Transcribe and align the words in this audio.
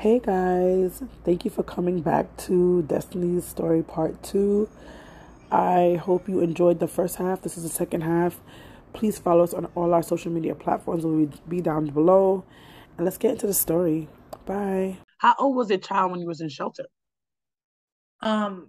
Hey 0.00 0.18
guys, 0.18 1.02
thank 1.24 1.44
you 1.44 1.50
for 1.50 1.62
coming 1.62 2.00
back 2.00 2.34
to 2.46 2.80
Destiny's 2.84 3.44
Story 3.44 3.82
Part 3.82 4.22
2. 4.22 4.66
I 5.52 6.00
hope 6.02 6.26
you 6.26 6.40
enjoyed 6.40 6.80
the 6.80 6.88
first 6.88 7.16
half. 7.16 7.42
This 7.42 7.58
is 7.58 7.64
the 7.64 7.68
second 7.68 8.00
half. 8.00 8.40
Please 8.94 9.18
follow 9.18 9.44
us 9.44 9.52
on 9.52 9.66
all 9.74 9.92
our 9.92 10.02
social 10.02 10.32
media 10.32 10.54
platforms. 10.54 11.04
We'll 11.04 11.28
be 11.46 11.60
down 11.60 11.88
below. 11.88 12.46
And 12.96 13.04
let's 13.04 13.18
get 13.18 13.32
into 13.32 13.46
the 13.46 13.52
story. 13.52 14.08
Bye. 14.46 14.96
How 15.18 15.34
old 15.38 15.54
was 15.54 15.68
your 15.68 15.78
child 15.78 16.12
when 16.12 16.20
you 16.20 16.26
was 16.26 16.40
in 16.40 16.48
shelter? 16.48 16.86
Um, 18.22 18.68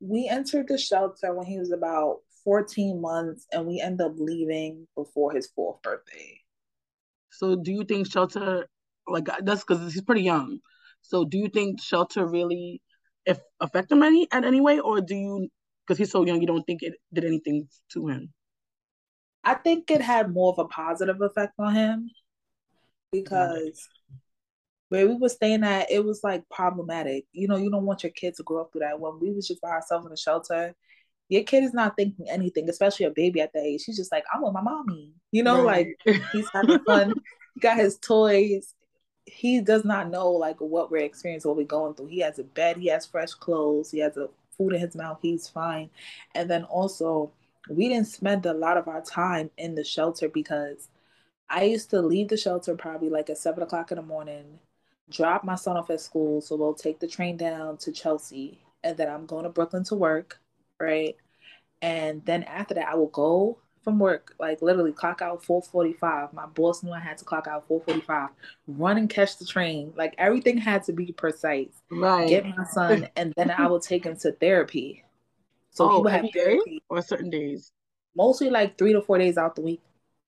we 0.00 0.28
entered 0.30 0.68
the 0.68 0.76
shelter 0.76 1.34
when 1.34 1.46
he 1.46 1.58
was 1.58 1.72
about 1.72 2.18
14 2.44 3.00
months 3.00 3.46
and 3.52 3.66
we 3.66 3.80
ended 3.80 4.06
up 4.06 4.16
leaving 4.18 4.86
before 4.94 5.32
his 5.32 5.46
fourth 5.46 5.80
birthday. 5.80 6.42
So 7.30 7.56
do 7.56 7.72
you 7.72 7.84
think 7.84 8.12
shelter 8.12 8.66
like 9.10 9.28
uh, 9.28 9.36
that's 9.42 9.64
because 9.64 9.92
he's 9.92 10.02
pretty 10.02 10.22
young. 10.22 10.58
So 11.02 11.24
do 11.24 11.38
you 11.38 11.48
think 11.48 11.80
shelter 11.80 12.26
really 12.26 12.82
if 13.26 13.38
affect 13.60 13.92
him 13.92 14.02
any 14.02 14.28
at 14.32 14.44
any 14.44 14.60
way, 14.60 14.80
or 14.80 15.00
do 15.00 15.14
you 15.14 15.48
because 15.86 15.98
he's 15.98 16.10
so 16.10 16.24
young 16.24 16.40
you 16.40 16.46
don't 16.46 16.64
think 16.64 16.82
it 16.82 16.94
did 17.12 17.24
anything 17.24 17.68
to 17.92 18.08
him? 18.08 18.32
I 19.44 19.54
think 19.54 19.90
it 19.90 20.02
had 20.02 20.32
more 20.32 20.52
of 20.52 20.58
a 20.58 20.66
positive 20.66 21.20
effect 21.20 21.54
on 21.58 21.74
him 21.74 22.10
because 23.12 23.88
where 24.88 25.06
we 25.06 25.14
were 25.14 25.28
staying 25.28 25.64
at, 25.64 25.90
it 25.90 26.04
was 26.04 26.20
like 26.22 26.48
problematic. 26.50 27.24
You 27.32 27.48
know, 27.48 27.56
you 27.56 27.70
don't 27.70 27.86
want 27.86 28.02
your 28.02 28.12
kids 28.12 28.38
to 28.38 28.42
grow 28.42 28.62
up 28.62 28.72
through 28.72 28.80
that. 28.80 29.00
When 29.00 29.20
we 29.20 29.32
was 29.32 29.46
just 29.46 29.60
by 29.60 29.70
ourselves 29.70 30.06
in 30.06 30.10
the 30.10 30.16
shelter, 30.16 30.74
your 31.28 31.44
kid 31.44 31.64
is 31.64 31.74
not 31.74 31.94
thinking 31.96 32.28
anything, 32.28 32.68
especially 32.68 33.06
a 33.06 33.10
baby 33.10 33.40
at 33.40 33.52
that 33.52 33.62
age. 33.62 33.82
She's 33.82 33.96
just 33.96 34.12
like, 34.12 34.24
I'm 34.32 34.42
with 34.42 34.54
my 34.54 34.62
mommy. 34.62 35.12
You 35.30 35.42
know, 35.42 35.64
right. 35.64 35.88
like 36.06 36.22
he's 36.32 36.48
having 36.52 36.78
fun. 36.84 37.14
he 37.54 37.60
got 37.60 37.76
his 37.76 37.98
toys. 37.98 38.74
He 39.38 39.60
does 39.60 39.84
not 39.84 40.10
know 40.10 40.32
like 40.32 40.60
what 40.60 40.90
we're 40.90 41.04
experiencing, 41.04 41.48
what 41.48 41.56
we're 41.56 41.64
going 41.64 41.94
through. 41.94 42.06
He 42.06 42.18
has 42.22 42.40
a 42.40 42.42
bed, 42.42 42.76
he 42.76 42.88
has 42.88 43.06
fresh 43.06 43.34
clothes, 43.34 43.88
he 43.88 44.00
has 44.00 44.16
a 44.16 44.30
food 44.56 44.72
in 44.72 44.80
his 44.80 44.96
mouth, 44.96 45.20
he's 45.22 45.46
fine. 45.46 45.90
And 46.34 46.50
then 46.50 46.64
also 46.64 47.30
we 47.70 47.88
didn't 47.88 48.08
spend 48.08 48.46
a 48.46 48.52
lot 48.52 48.76
of 48.76 48.88
our 48.88 49.00
time 49.00 49.48
in 49.56 49.76
the 49.76 49.84
shelter 49.84 50.28
because 50.28 50.88
I 51.48 51.62
used 51.62 51.88
to 51.90 52.02
leave 52.02 52.26
the 52.26 52.36
shelter 52.36 52.74
probably 52.74 53.10
like 53.10 53.30
at 53.30 53.38
seven 53.38 53.62
o'clock 53.62 53.92
in 53.92 53.96
the 53.98 54.02
morning, 54.02 54.58
drop 55.08 55.44
my 55.44 55.54
son 55.54 55.76
off 55.76 55.90
at 55.90 56.00
school. 56.00 56.40
So 56.40 56.56
we'll 56.56 56.74
take 56.74 56.98
the 56.98 57.06
train 57.06 57.36
down 57.36 57.76
to 57.78 57.92
Chelsea, 57.92 58.64
and 58.82 58.96
then 58.96 59.08
I'm 59.08 59.24
going 59.26 59.44
to 59.44 59.50
Brooklyn 59.50 59.84
to 59.84 59.94
work, 59.94 60.40
right? 60.80 61.14
And 61.80 62.24
then 62.24 62.42
after 62.42 62.74
that, 62.74 62.88
I 62.88 62.96
will 62.96 63.06
go 63.06 63.58
from 63.88 63.98
work, 63.98 64.34
like 64.38 64.60
literally 64.60 64.92
clock 64.92 65.22
out 65.22 65.42
445. 65.42 66.34
My 66.34 66.44
boss 66.44 66.82
knew 66.82 66.92
I 66.92 67.00
had 67.00 67.16
to 67.18 67.24
clock 67.24 67.46
out 67.46 67.66
445, 67.68 68.28
run 68.66 68.98
and 68.98 69.08
catch 69.08 69.38
the 69.38 69.46
train. 69.46 69.94
Like 69.96 70.14
everything 70.18 70.58
had 70.58 70.84
to 70.84 70.92
be 70.92 71.10
precise. 71.12 71.72
Right. 71.90 72.28
Get 72.28 72.44
my 72.44 72.64
son, 72.64 73.08
and 73.16 73.32
then 73.38 73.50
I 73.50 73.66
will 73.66 73.80
take 73.80 74.04
him 74.04 74.14
to 74.18 74.32
therapy. 74.32 75.04
So 75.70 75.88
oh, 75.88 75.96
he 75.96 76.02
would 76.02 76.12
have 76.12 76.26
therapy 76.34 76.82
or 76.90 77.00
certain 77.00 77.30
days. 77.30 77.72
Mostly 78.14 78.50
like 78.50 78.76
three 78.76 78.92
to 78.92 79.00
four 79.00 79.16
days 79.16 79.38
out 79.38 79.54
the 79.54 79.62
week. 79.62 79.80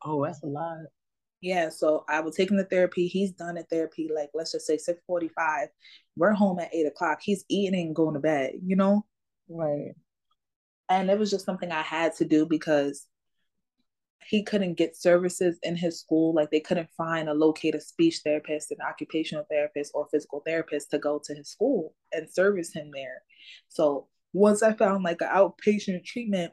Oh, 0.02 0.24
that's 0.24 0.42
a 0.42 0.46
lot. 0.46 0.78
Yeah, 1.42 1.68
so 1.68 2.06
I 2.08 2.20
will 2.20 2.32
take 2.32 2.50
him 2.50 2.56
to 2.56 2.64
therapy. 2.64 3.08
He's 3.08 3.32
done 3.32 3.58
at 3.58 3.68
therapy, 3.68 4.08
like 4.14 4.30
let's 4.32 4.52
just 4.52 4.66
say 4.66 4.78
six 4.78 5.02
forty 5.06 5.28
five. 5.28 5.68
We're 6.16 6.32
home 6.32 6.60
at 6.60 6.74
eight 6.74 6.86
o'clock. 6.86 7.18
He's 7.20 7.44
eating 7.50 7.88
and 7.88 7.94
going 7.94 8.14
to 8.14 8.20
bed. 8.20 8.54
You 8.64 8.76
know, 8.76 9.04
right? 9.50 9.92
And 10.88 11.10
it 11.10 11.18
was 11.18 11.30
just 11.30 11.44
something 11.44 11.70
I 11.70 11.82
had 11.82 12.16
to 12.16 12.24
do 12.24 12.46
because 12.46 13.06
he 14.28 14.42
couldn't 14.42 14.74
get 14.74 14.96
services 14.96 15.58
in 15.62 15.76
his 15.76 15.98
school. 15.98 16.34
Like 16.34 16.50
they 16.50 16.60
couldn't 16.60 16.90
find 16.96 17.28
a 17.28 17.34
located 17.34 17.82
speech 17.82 18.20
therapist, 18.24 18.70
an 18.70 18.78
occupational 18.86 19.46
therapist, 19.50 19.92
or 19.94 20.08
physical 20.10 20.42
therapist 20.46 20.90
to 20.90 20.98
go 20.98 21.20
to 21.24 21.34
his 21.34 21.48
school 21.48 21.94
and 22.12 22.28
service 22.28 22.72
him 22.72 22.90
there. 22.92 23.22
So 23.68 24.08
once 24.32 24.62
I 24.62 24.72
found 24.74 25.02
like 25.02 25.20
an 25.20 25.28
outpatient 25.28 26.04
treatment 26.04 26.52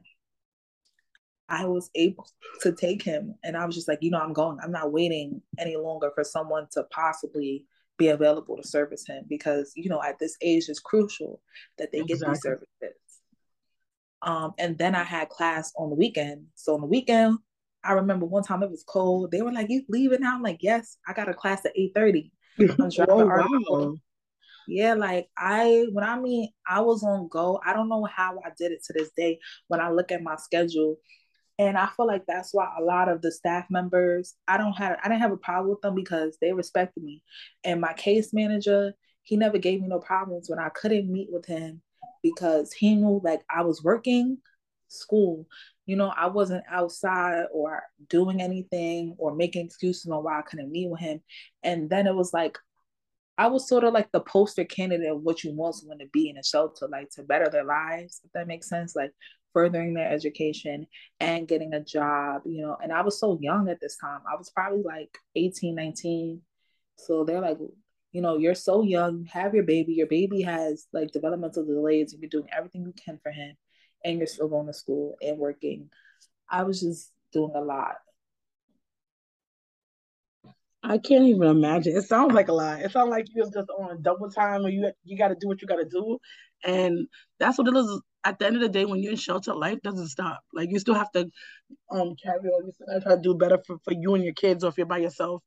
I 1.50 1.66
was 1.66 1.90
able 1.96 2.28
to 2.62 2.74
take 2.74 3.02
him. 3.02 3.36
And 3.44 3.56
I 3.56 3.66
was 3.66 3.76
just 3.76 3.88
like, 3.88 4.00
you 4.02 4.12
know, 4.12 4.20
I'm 4.20 4.34
going. 4.34 4.58
I'm 4.62 4.72
not 4.72 4.92
waiting 4.92 5.42
any 5.58 5.78
longer 5.78 6.12
for 6.14 6.24
someone 6.24 6.68
to 6.74 6.84
possibly 6.92 7.66
be 7.98 8.10
available 8.10 8.58
to 8.58 8.68
service 8.68 9.06
him 9.08 9.24
because, 9.28 9.72
you 9.76 9.90
know, 9.90 10.02
at 10.04 10.20
this 10.20 10.36
age, 10.42 10.66
it's 10.68 10.80
crucial 10.80 11.42
that 11.78 11.92
they 11.92 12.00
exactly. 12.00 12.26
get 12.26 12.34
these 12.34 12.42
services. 12.42 12.98
Um, 14.22 14.54
and 14.58 14.78
then 14.78 14.94
I 14.94 15.04
had 15.04 15.30
class 15.30 15.72
on 15.78 15.90
the 15.90 15.96
weekend. 15.96 16.48
So 16.56 16.74
on 16.76 16.82
the 16.82 16.88
weekend, 16.88 17.40
I 17.88 17.94
remember 17.94 18.26
one 18.26 18.44
time 18.44 18.64
it 18.64 18.70
was 18.70 18.84
cold. 18.84 19.32
They 19.32 19.42
were 19.42 19.52
like, 19.52 19.70
"You 19.70 19.84
leaving 19.88 20.22
now?" 20.22 20.36
I'm 20.36 20.44
like, 20.44 20.62
"Yes, 20.62 20.98
I 21.08 21.14
got 21.14 21.30
a 21.30 21.34
class 21.34 21.66
at 21.66 21.78
8:30." 21.78 22.32
I'm 22.80 22.90
oh, 23.10 23.26
wow. 23.26 23.96
Yeah, 24.68 24.96
like 24.96 25.30
I 25.38 25.86
when 25.94 26.04
I 26.04 26.20
mean 26.20 26.50
I 26.68 26.82
was 26.82 27.04
on 27.04 27.30
go. 27.30 27.62
I 27.66 27.74
don't 27.74 27.90
know 27.90 28.04
how 28.04 28.40
I 28.46 28.50
did 28.58 28.72
it 28.74 28.84
to 28.86 28.94
this 28.94 29.12
day. 29.16 29.40
When 29.68 29.80
I 29.80 29.92
look 29.92 30.12
at 30.12 30.22
my 30.22 30.36
schedule, 30.36 30.98
and 31.58 31.78
I 31.78 31.88
feel 31.88 32.06
like 32.06 32.26
that's 32.28 32.54
why 32.54 32.70
a 32.78 32.84
lot 32.84 33.10
of 33.10 33.22
the 33.22 33.32
staff 33.32 33.66
members, 33.70 34.36
I 34.48 34.58
don't 34.58 34.74
have 34.74 34.98
I 35.04 35.08
didn't 35.08 35.22
have 35.22 35.32
a 35.32 35.38
problem 35.38 35.70
with 35.70 35.82
them 35.82 35.96
because 35.96 36.38
they 36.42 36.52
respected 36.54 37.04
me. 37.04 37.24
And 37.64 37.82
my 37.82 37.94
case 37.94 38.34
manager, 38.34 38.94
he 39.24 39.38
never 39.38 39.58
gave 39.58 39.82
me 39.82 39.88
no 39.88 40.00
problems 40.00 40.50
when 40.50 40.60
I 40.60 40.70
couldn't 40.70 41.12
meet 41.12 41.30
with 41.32 41.46
him 41.46 41.82
because 42.22 42.74
he 42.74 42.96
knew 42.96 43.22
like 43.24 43.42
I 43.50 43.62
was 43.64 43.84
working 43.84 44.40
school. 44.90 45.46
You 45.88 45.96
know, 45.96 46.14
I 46.16 46.28
wasn't 46.28 46.64
outside 46.70 47.46
or 47.52 47.82
doing 48.10 48.42
anything 48.42 49.16
or 49.18 49.36
making 49.36 49.66
excuses 49.66 50.12
on 50.12 50.24
why 50.24 50.38
I 50.38 50.44
couldn't 50.44 50.72
meet 50.72 50.92
with 50.92 51.00
him. 51.00 51.22
And 51.64 51.90
then 51.90 52.06
it 52.06 52.14
was 52.14 52.34
like 52.34 52.60
I 53.38 53.48
was 53.48 53.68
sort 53.68 53.84
of 53.84 53.94
like 53.94 54.12
the 54.12 54.20
poster 54.20 54.66
candidate 54.66 55.12
of 55.12 55.22
what 55.22 55.44
you 55.44 55.54
want 55.54 55.76
someone 55.76 56.00
to 56.00 56.08
be 56.08 56.30
in 56.30 56.38
a 56.38 56.44
shelter, 56.44 56.88
like 56.88 57.10
to 57.12 57.24
better 57.24 57.50
their 57.50 57.66
lives, 57.66 58.22
if 58.24 58.32
that 58.34 58.48
makes 58.48 58.70
sense. 58.70 58.96
Like 58.96 59.12
furthering 59.54 59.94
their 59.94 60.12
education 60.12 60.86
and 61.20 61.48
getting 61.48 61.74
a 61.74 61.84
job, 61.84 62.42
you 62.46 62.62
know. 62.62 62.78
And 62.82 62.92
I 62.92 63.02
was 63.02 63.20
so 63.20 63.38
young 63.42 63.70
at 63.70 63.80
this 63.80 63.98
time. 63.98 64.22
I 64.32 64.36
was 64.36 64.50
probably 64.50 64.84
like 64.84 65.18
18, 65.36 65.76
19. 65.76 66.42
So 66.98 67.24
they're 67.24 67.42
like, 67.42 67.58
you 68.12 68.22
know, 68.22 68.38
you're 68.38 68.56
so 68.56 68.82
young, 68.82 69.26
have 69.26 69.54
your 69.54 69.64
baby, 69.64 69.94
your 69.94 70.08
baby 70.08 70.42
has 70.42 70.88
like 70.94 71.12
developmental 71.12 71.66
delays, 71.66 72.14
and 72.14 72.22
you're 72.22 72.30
doing 72.30 72.50
everything 72.56 72.84
you 72.86 72.94
can 73.04 73.20
for 73.22 73.32
him, 73.32 73.56
you're 74.16 74.26
still 74.28 74.48
going 74.48 74.68
to 74.68 74.74
school 74.74 75.18
and 75.22 75.38
working. 75.38 75.90
I 76.50 76.64
was 76.64 76.82
just 76.82 77.12
doing 77.32 77.52
a 77.56 77.62
lot. 77.62 77.96
I 80.84 80.98
can't 80.98 81.26
even 81.26 81.48
imagine. 81.48 81.96
It 81.98 82.04
sounds 82.04 82.34
like 82.34 82.48
a 82.48 82.54
lot. 82.54 82.82
It 82.82 82.92
sounds 82.92 83.10
like 83.10 83.26
you're 83.34 83.46
just 83.52 83.70
on 83.78 84.02
double 84.02 84.30
time, 84.30 84.66
or 84.66 84.70
you 84.70 84.92
you 85.04 85.18
got 85.18 85.30
to 85.30 85.36
do 85.36 85.48
what 85.48 85.62
you 85.62 85.68
got 85.68 85.78
to 85.78 85.86
do, 85.86 86.20
and 86.64 87.08
that's 87.40 87.58
what 87.58 87.68
it 87.68 87.76
is 87.76 88.02
at 88.24 88.40
the 88.40 88.46
end 88.46 88.58
of 88.58 88.62
the 88.62 88.70
day, 88.70 88.84
when 88.86 89.02
you're 89.02 89.12
in 89.12 89.18
shelter, 89.18 89.54
life 89.56 89.80
doesn't 89.84 90.08
stop. 90.10 90.42
Like 90.54 90.70
you 90.70 90.80
still 90.80 90.96
have 90.96 91.12
to 91.12 91.30
um 91.92 92.16
carry 92.22 92.50
on. 92.50 92.66
You 92.66 92.72
still 92.74 92.88
have 92.94 93.04
to 93.06 93.20
do 93.22 93.36
better 93.36 93.60
for, 93.66 93.78
for 93.86 93.94
you 93.94 94.16
and 94.16 94.24
your 94.24 94.34
kids, 94.34 94.64
or 94.64 94.68
if 94.70 94.78
you're 94.78 94.86
by 94.86 94.98
yourself, 94.98 95.44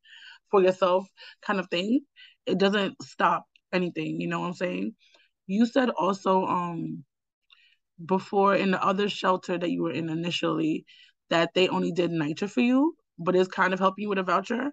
for 0.50 0.62
yourself, 0.62 1.06
kind 1.42 1.60
of 1.60 1.68
thing. 1.70 2.00
It 2.46 2.58
doesn't 2.58 2.94
stop 3.02 3.44
anything. 3.72 4.20
You 4.20 4.28
know 4.28 4.40
what 4.40 4.46
I'm 4.46 4.54
saying? 4.54 4.94
You 5.46 5.66
said 5.66 5.90
also 5.90 6.44
um 6.46 7.04
before 8.04 8.54
in 8.54 8.70
the 8.70 8.82
other 8.82 9.08
shelter 9.08 9.58
that 9.58 9.70
you 9.70 9.82
were 9.82 9.92
in 9.92 10.08
initially 10.08 10.84
that 11.30 11.54
they 11.54 11.68
only 11.68 11.92
did 11.92 12.10
NYCHA 12.10 12.50
for 12.50 12.60
you, 12.60 12.94
but 13.18 13.36
it's 13.36 13.48
kind 13.48 13.72
of 13.72 13.78
helping 13.78 14.02
you 14.02 14.08
with 14.08 14.18
a 14.18 14.22
voucher. 14.22 14.72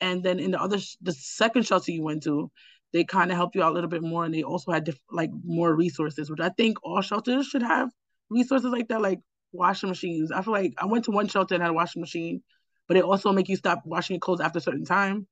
And 0.00 0.22
then 0.22 0.38
in 0.38 0.50
the 0.52 0.60
other, 0.60 0.78
the 1.00 1.12
second 1.12 1.66
shelter 1.66 1.92
you 1.92 2.02
went 2.02 2.24
to, 2.24 2.50
they 2.92 3.04
kind 3.04 3.30
of 3.30 3.36
help 3.36 3.54
you 3.54 3.62
out 3.62 3.72
a 3.72 3.74
little 3.74 3.90
bit 3.90 4.02
more 4.02 4.24
and 4.24 4.34
they 4.34 4.42
also 4.42 4.72
had 4.72 4.84
diff- 4.84 5.00
like 5.10 5.30
more 5.44 5.74
resources 5.74 6.30
which 6.30 6.40
i 6.40 6.50
think 6.50 6.78
all 6.82 7.00
shelters 7.00 7.46
should 7.46 7.62
have 7.62 7.90
resources 8.30 8.70
like 8.70 8.88
that 8.88 9.00
like 9.00 9.20
washing 9.54 9.88
machines. 9.90 10.32
I 10.32 10.42
feel 10.42 10.52
like 10.54 10.74
i 10.78 10.86
went 10.86 11.04
to 11.06 11.10
one 11.10 11.28
shelter 11.28 11.54
and 11.54 11.62
had 11.62 11.70
a 11.70 11.74
washing 11.74 12.00
machine 12.00 12.42
but 12.88 12.96
it 12.96 13.04
also 13.04 13.32
make 13.32 13.48
you 13.48 13.56
stop 13.56 13.82
washing 13.84 14.14
your 14.14 14.20
clothes 14.20 14.40
after 14.40 14.58
a 14.58 14.62
certain 14.62 14.84
time. 14.84 15.26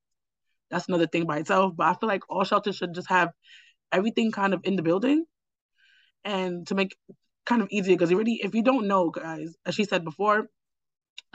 That's 0.69 0.87
another 0.87 1.07
thing 1.07 1.25
by 1.25 1.39
itself 1.39 1.73
but 1.75 1.87
i 1.87 1.93
feel 1.93 2.09
like 2.09 2.23
all 2.29 2.43
shelters 2.43 2.77
should 2.77 2.93
just 2.93 3.09
have 3.09 3.31
everything 3.91 4.31
kind 4.31 4.53
of 4.53 4.61
in 4.63 4.75
the 4.75 4.83
building 4.83 5.25
and 6.23 6.67
to 6.67 6.75
make 6.75 6.95
kind 7.45 7.61
of 7.61 7.67
easier 7.71 7.95
because 7.95 8.11
already 8.11 8.39
if 8.43 8.53
you 8.53 8.63
don't 8.63 8.87
know 8.87 9.09
guys 9.09 9.55
as 9.65 9.73
she 9.73 9.83
said 9.83 10.03
before 10.03 10.47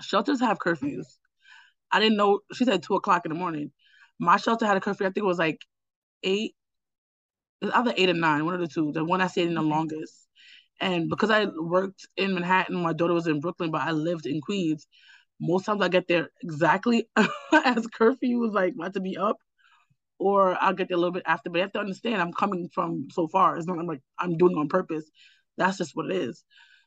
shelters 0.01 0.41
have 0.41 0.59
curfews 0.59 1.07
i 1.91 1.99
didn't 1.99 2.17
know 2.17 2.41
she 2.53 2.65
said 2.65 2.83
two 2.83 2.95
o'clock 2.95 3.23
in 3.25 3.31
the 3.31 3.39
morning 3.39 3.71
my 4.19 4.37
shelter 4.37 4.67
had 4.67 4.77
a 4.77 4.81
curfew 4.81 5.07
i 5.07 5.11
think 5.11 5.25
it 5.25 5.27
was 5.27 5.39
like 5.39 5.61
eight. 6.23 6.55
It's 7.63 7.73
either 7.73 7.95
eight 7.97 8.11
or 8.11 8.15
nine, 8.15 8.45
one 8.45 8.55
of 8.55 8.61
the 8.61 8.69
two. 8.69 8.93
The 8.93 9.05
one 9.05 9.21
I 9.21 9.29
stayed 9.29 9.49
in 9.49 9.55
the 9.55 9.61
mm-hmm. 9.61 9.71
longest. 9.71 10.29
And 10.81 11.09
because 11.09 11.31
I 11.31 11.47
worked 11.47 12.07
in 12.19 12.35
Manhattan, 12.35 12.77
my 12.77 12.93
daughter 12.93 13.15
was 13.15 13.27
in 13.27 13.41
Brooklyn, 13.41 13.71
but 13.71 13.81
I 13.81 13.93
lived 13.93 14.27
in 14.27 14.43
Queens. 14.43 14.87
Most 15.41 15.65
times 15.65 15.81
I 15.81 15.89
get 15.89 16.07
there 16.07 16.29
exactly 16.43 17.09
as 17.65 17.87
curfew 17.87 18.39
was 18.39 18.53
like 18.53 18.75
about 18.75 18.93
to 18.95 19.01
be 19.01 19.17
up, 19.17 19.39
or 20.19 20.57
I'll 20.63 20.75
get 20.75 20.89
there 20.89 20.97
a 20.97 21.01
little 21.01 21.13
bit 21.13 21.25
after. 21.27 21.51
But 21.51 21.59
you 21.59 21.63
have 21.63 21.73
to 21.73 21.81
understand, 21.81 22.21
I'm 22.23 22.33
coming 22.33 22.69
from 22.75 23.09
so 23.13 23.29
far. 23.29 23.57
It's 23.57 23.67
not 23.67 23.85
like 23.87 24.03
I'm 24.19 24.37
doing 24.37 24.57
on 24.57 24.69
purpose. 24.69 25.05
That's 25.57 25.79
just 25.79 25.97
what 25.97 26.07
it 26.11 26.17
is. 26.17 26.45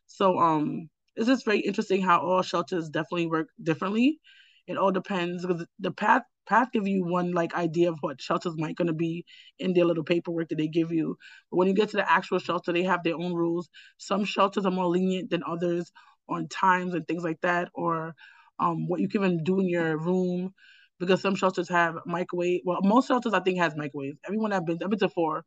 So 0.07 0.39
um, 0.39 0.89
it's 1.15 1.27
just 1.27 1.45
very 1.45 1.59
interesting 1.59 2.01
how 2.01 2.19
all 2.19 2.41
shelters 2.41 2.89
definitely 2.89 3.27
work 3.27 3.49
differently 3.61 4.19
It 4.67 4.77
all 4.77 4.91
depends 4.91 5.45
because 5.45 5.65
the 5.79 5.91
path 5.91 6.23
path 6.47 6.69
give 6.73 6.87
you 6.87 7.03
one 7.05 7.31
like 7.33 7.53
idea 7.55 7.89
of 7.91 7.97
what 8.01 8.21
shelters 8.21 8.55
might 8.57 8.75
gonna 8.75 8.93
be 8.93 9.25
in 9.59 9.73
their 9.73 9.85
little 9.85 10.03
paperwork 10.03 10.49
that 10.49 10.57
they 10.57 10.67
give 10.67 10.91
you. 10.91 11.17
But 11.51 11.57
when 11.57 11.67
you 11.67 11.73
get 11.73 11.89
to 11.89 11.97
the 11.97 12.11
actual 12.11 12.39
shelter, 12.39 12.71
they 12.71 12.83
have 12.83 13.03
their 13.03 13.15
own 13.15 13.33
rules. 13.33 13.69
Some 13.97 14.25
shelters 14.25 14.65
are 14.65 14.71
more 14.71 14.87
lenient 14.87 15.29
than 15.29 15.43
others 15.45 15.91
on 16.29 16.47
times 16.47 16.93
and 16.93 17.07
things 17.07 17.23
like 17.23 17.41
that, 17.41 17.69
or 17.73 18.15
um, 18.59 18.87
what 18.87 18.99
you 19.01 19.09
can 19.09 19.23
even 19.23 19.43
do 19.43 19.59
in 19.59 19.69
your 19.69 19.97
room. 19.97 20.53
Because 21.00 21.22
some 21.22 21.36
shelters 21.36 21.69
have 21.69 21.96
microwave. 22.06 22.62
Well, 22.66 22.80
most 22.84 23.07
shelters 23.07 23.34
I 23.34 23.40
think 23.40 23.57
has 23.60 23.75
microwaves. 23.75 24.18
Everyone 24.25 24.51
I've 24.51 24.66
been 24.66 24.80
I've 24.84 24.90
been 24.90 25.00
to 25.00 25.10
four, 25.10 25.46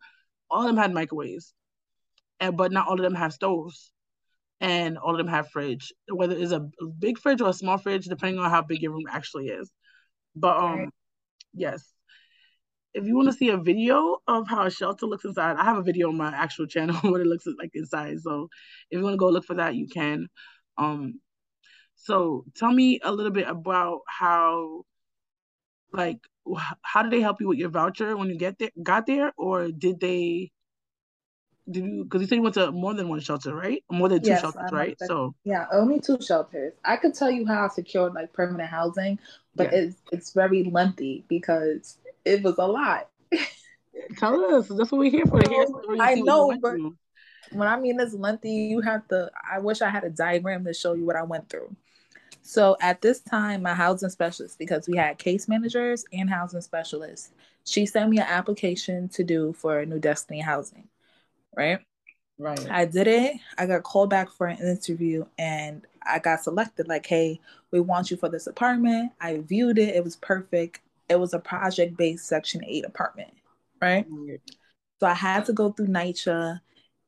all 0.51 0.63
of 0.63 0.67
them 0.67 0.77
had 0.77 0.95
microwaves, 0.95 1.53
and 2.41 2.57
but 2.57 2.73
not 2.73 2.89
all 2.89 2.95
of 2.95 3.03
them 3.03 3.15
have 3.15 3.33
stoves 3.33 3.93
and 4.61 4.97
all 4.97 5.11
of 5.11 5.19
them 5.19 5.27
have 5.27 5.51
fridge, 5.51 5.93
whether 6.09 6.37
it's 6.37 6.53
a 6.53 6.69
big 6.99 7.19
fridge 7.19 7.41
or 7.41 7.49
a 7.49 7.53
small 7.53 7.79
fridge, 7.79 8.07
depending 8.07 8.39
on 8.39 8.49
how 8.49 8.63
big 8.63 8.81
your 8.81 8.93
room 8.93 9.05
actually 9.11 9.49
is. 9.49 9.71
But 10.37 10.57
um, 10.57 10.91
yes, 11.53 11.93
if 12.95 13.05
you 13.05 13.17
want 13.17 13.29
to 13.29 13.37
see 13.37 13.49
a 13.49 13.57
video 13.57 14.19
of 14.29 14.47
how 14.49 14.65
a 14.67 14.71
shelter 14.71 15.07
looks 15.07 15.25
inside, 15.25 15.57
I 15.57 15.65
have 15.65 15.79
a 15.79 15.83
video 15.83 16.09
on 16.09 16.17
my 16.17 16.29
actual 16.29 16.67
channel 16.67 16.95
what 17.03 17.21
it 17.21 17.27
looks 17.27 17.47
like 17.59 17.71
inside. 17.75 18.21
So 18.21 18.49
if 18.91 18.99
you 18.99 19.05
want 19.05 19.15
to 19.15 19.19
go 19.19 19.29
look 19.29 19.45
for 19.45 19.55
that, 19.55 19.75
you 19.75 19.89
can. 19.89 20.29
Um, 20.79 21.21
so 21.97 22.45
tell 22.55 22.73
me 22.73 23.01
a 23.03 23.13
little 23.13 23.33
bit 23.33 23.49
about 23.49 24.01
how, 24.07 24.85
like, 25.93 26.19
how 26.83 27.03
did 27.03 27.13
they 27.13 27.21
help 27.21 27.41
you 27.41 27.49
with 27.49 27.59
your 27.59 27.71
voucher 27.71 28.17
when 28.17 28.29
you 28.29 28.37
get 28.37 28.59
there, 28.59 28.71
got 28.83 29.07
there, 29.07 29.33
or 29.37 29.69
did 29.69 30.01
they 30.01 30.51
did 31.71 31.85
you 31.85 32.05
because 32.05 32.21
you 32.21 32.27
said 32.27 32.37
you 32.37 32.43
went 32.43 32.55
to 32.55 32.73
more 32.73 32.95
than 32.95 33.09
one 33.09 33.21
shelter, 33.21 33.55
right? 33.55 33.85
More 33.91 34.09
than 34.09 34.23
two 34.23 34.31
yes, 34.31 34.41
shelters, 34.41 34.63
I'm 34.69 34.75
right? 34.75 34.97
so 35.01 35.35
yeah, 35.45 35.67
only 35.73 36.01
two 36.01 36.21
shelters. 36.21 36.73
I 36.85 36.97
could 36.97 37.15
tell 37.15 37.31
you 37.31 37.47
how 37.47 37.65
I 37.65 37.69
secured 37.69 38.15
like 38.15 38.33
permanent 38.33 38.69
housing, 38.69 39.19
but 39.55 39.73
yeah. 39.73 39.79
it's 39.79 39.97
it's 40.11 40.33
very 40.33 40.65
lengthy 40.65 41.25
because 41.29 41.99
it 42.25 42.43
was 42.43 42.57
a 42.59 42.67
lot. 42.67 43.09
tell 44.19 44.55
us. 44.55 44.69
That's 44.69 44.91
what 44.91 44.99
we're 44.99 45.11
here 45.11 45.27
for. 45.27 45.41
I 46.01 46.17
know, 46.17 46.57
but 46.61 46.73
through. 46.73 46.97
when 47.53 47.69
I 47.69 47.79
mean 47.79 48.01
it's 48.01 48.15
lengthy, 48.15 48.51
you 48.51 48.81
have 48.81 49.07
to. 49.09 49.31
I 49.51 49.61
wish 49.61 49.83
I 49.83 49.89
had 49.89 50.05
a 50.05 50.11
diagram 50.11 50.65
to 50.65 50.75
show 50.75 50.95
you 50.95 51.05
what 51.05 51.17
I 51.17 51.23
went 51.23 51.49
through. 51.49 51.75
So 52.43 52.77
at 52.81 53.01
this 53.03 53.21
time, 53.21 53.63
my 53.63 53.75
housing 53.75 54.11
specialist, 54.11 54.59
because 54.59 54.89
we 54.89 54.97
had 54.97 55.19
case 55.19 55.49
managers 55.49 56.05
and 56.13 56.29
housing 56.29 56.61
specialists, 56.61 57.33
she 57.65 57.87
sent 57.87 58.11
me 58.11 58.19
an 58.19 58.27
application 58.29 59.09
to 59.11 59.25
do 59.25 59.53
for 59.53 59.85
New 59.87 60.01
Destiny 60.01 60.41
Housing 60.41 60.89
right? 61.57 61.81
Right. 62.39 62.71
I 62.71 62.85
did 62.87 63.07
it. 63.07 63.37
I 63.59 63.67
got 63.67 63.83
called 63.83 64.11
back 64.11 64.31
for 64.31 64.47
an 64.47 64.59
interview 64.59 65.25
and 65.39 65.87
I 66.05 66.19
got 66.19 66.43
selected. 66.43 66.89
Like, 66.89 67.07
hey, 67.07 67.41
we 67.71 67.81
want 67.81 68.11
you 68.11 68.17
for 68.17 68.29
this 68.29 68.47
apartment. 68.47 69.13
I 69.21 69.39
viewed 69.39 69.79
it. 69.79 69.95
It 69.95 70.03
was 70.03 70.17
perfect. 70.17 70.81
It 71.09 71.21
was 71.21 71.35
a 71.35 71.39
project 71.39 71.97
based 71.97 72.27
Section 72.27 72.65
8 72.65 72.85
apartment, 72.85 73.33
right? 73.81 74.07
So 75.01 75.07
I 75.07 75.15
had 75.15 75.45
to 75.47 75.53
go 75.53 75.73
through 75.73 75.89
NYCHA 75.89 76.61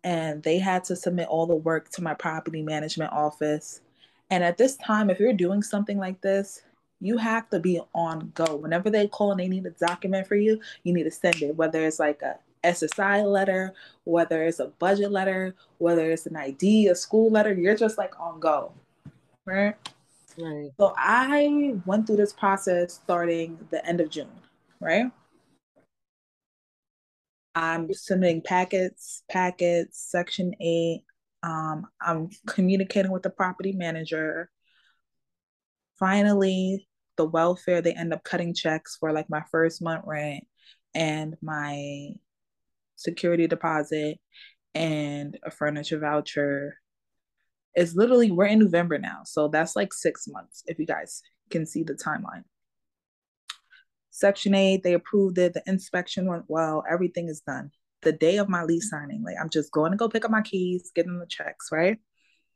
and 0.04 0.42
they 0.42 0.58
had 0.58 0.84
to 0.84 0.96
submit 0.96 1.28
all 1.28 1.46
the 1.46 1.56
work 1.56 1.88
to 1.90 2.02
my 2.02 2.14
property 2.14 2.62
management 2.62 3.12
office. 3.12 3.80
And 4.30 4.42
at 4.42 4.56
this 4.56 4.76
time, 4.76 5.10
if 5.10 5.20
you're 5.20 5.32
doing 5.32 5.62
something 5.62 5.98
like 5.98 6.20
this, 6.20 6.62
you 7.00 7.16
have 7.18 7.48
to 7.50 7.60
be 7.60 7.80
on 7.94 8.32
go. 8.34 8.56
Whenever 8.56 8.90
they 8.90 9.06
call 9.08 9.30
and 9.30 9.40
they 9.40 9.48
need 9.48 9.66
a 9.66 9.70
document 9.70 10.26
for 10.26 10.36
you, 10.36 10.60
you 10.84 10.92
need 10.92 11.04
to 11.04 11.10
send 11.10 11.42
it, 11.42 11.56
whether 11.56 11.84
it's 11.84 11.98
like 11.98 12.22
a 12.22 12.38
SSI 12.64 13.30
letter, 13.30 13.74
whether 14.04 14.42
it's 14.44 14.60
a 14.60 14.68
budget 14.78 15.12
letter, 15.12 15.54
whether 15.78 16.10
it's 16.10 16.26
an 16.26 16.36
ID, 16.36 16.88
a 16.88 16.94
school 16.94 17.30
letter, 17.30 17.52
you're 17.52 17.76
just 17.76 17.98
like 17.98 18.18
on 18.18 18.40
go. 18.40 18.72
Right? 19.44 19.74
Right. 20.38 20.70
So 20.78 20.94
I 20.96 21.74
went 21.84 22.06
through 22.06 22.16
this 22.16 22.32
process 22.32 22.94
starting 22.94 23.58
the 23.70 23.86
end 23.86 24.00
of 24.00 24.10
June, 24.10 24.30
right? 24.80 25.10
I'm 27.54 27.92
submitting 27.92 28.40
packets, 28.42 29.22
packets, 29.30 30.00
section 30.00 30.54
eight. 30.60 31.04
Um, 31.44 31.86
I'm 32.00 32.30
communicating 32.46 33.12
with 33.12 33.22
the 33.22 33.30
property 33.30 33.72
manager. 33.72 34.50
Finally, 35.98 36.88
the 37.16 37.26
welfare, 37.26 37.82
they 37.82 37.92
end 37.92 38.14
up 38.14 38.24
cutting 38.24 38.54
checks 38.54 38.96
for 38.98 39.12
like 39.12 39.28
my 39.28 39.42
first 39.52 39.82
month 39.82 40.04
rent 40.06 40.44
and 40.94 41.36
my 41.42 42.08
security 42.96 43.46
deposit 43.46 44.18
and 44.74 45.38
a 45.44 45.50
furniture 45.50 45.98
voucher. 45.98 46.78
It's 47.74 47.94
literally, 47.94 48.30
we're 48.30 48.46
in 48.46 48.60
November 48.60 48.98
now. 48.98 49.20
So 49.24 49.48
that's 49.48 49.76
like 49.76 49.92
six 49.92 50.26
months, 50.26 50.62
if 50.66 50.78
you 50.78 50.86
guys 50.86 51.22
can 51.50 51.66
see 51.66 51.82
the 51.82 51.94
timeline. 51.94 52.44
Section 54.08 54.54
8, 54.54 54.82
they 54.82 54.94
approved 54.94 55.36
it. 55.36 55.52
The 55.52 55.62
inspection 55.66 56.26
went 56.26 56.44
well. 56.48 56.84
Everything 56.90 57.28
is 57.28 57.40
done. 57.40 57.70
The 58.04 58.12
day 58.12 58.38
of 58.38 58.48
my 58.48 58.64
lease 58.64 58.90
signing, 58.90 59.22
like 59.22 59.36
I'm 59.40 59.50
just 59.50 59.72
going 59.72 59.92
to 59.92 59.96
go 59.96 60.08
pick 60.08 60.24
up 60.24 60.30
my 60.30 60.42
keys, 60.42 60.90
get 60.94 61.06
them 61.06 61.18
the 61.18 61.26
checks, 61.26 61.68
right? 61.72 61.98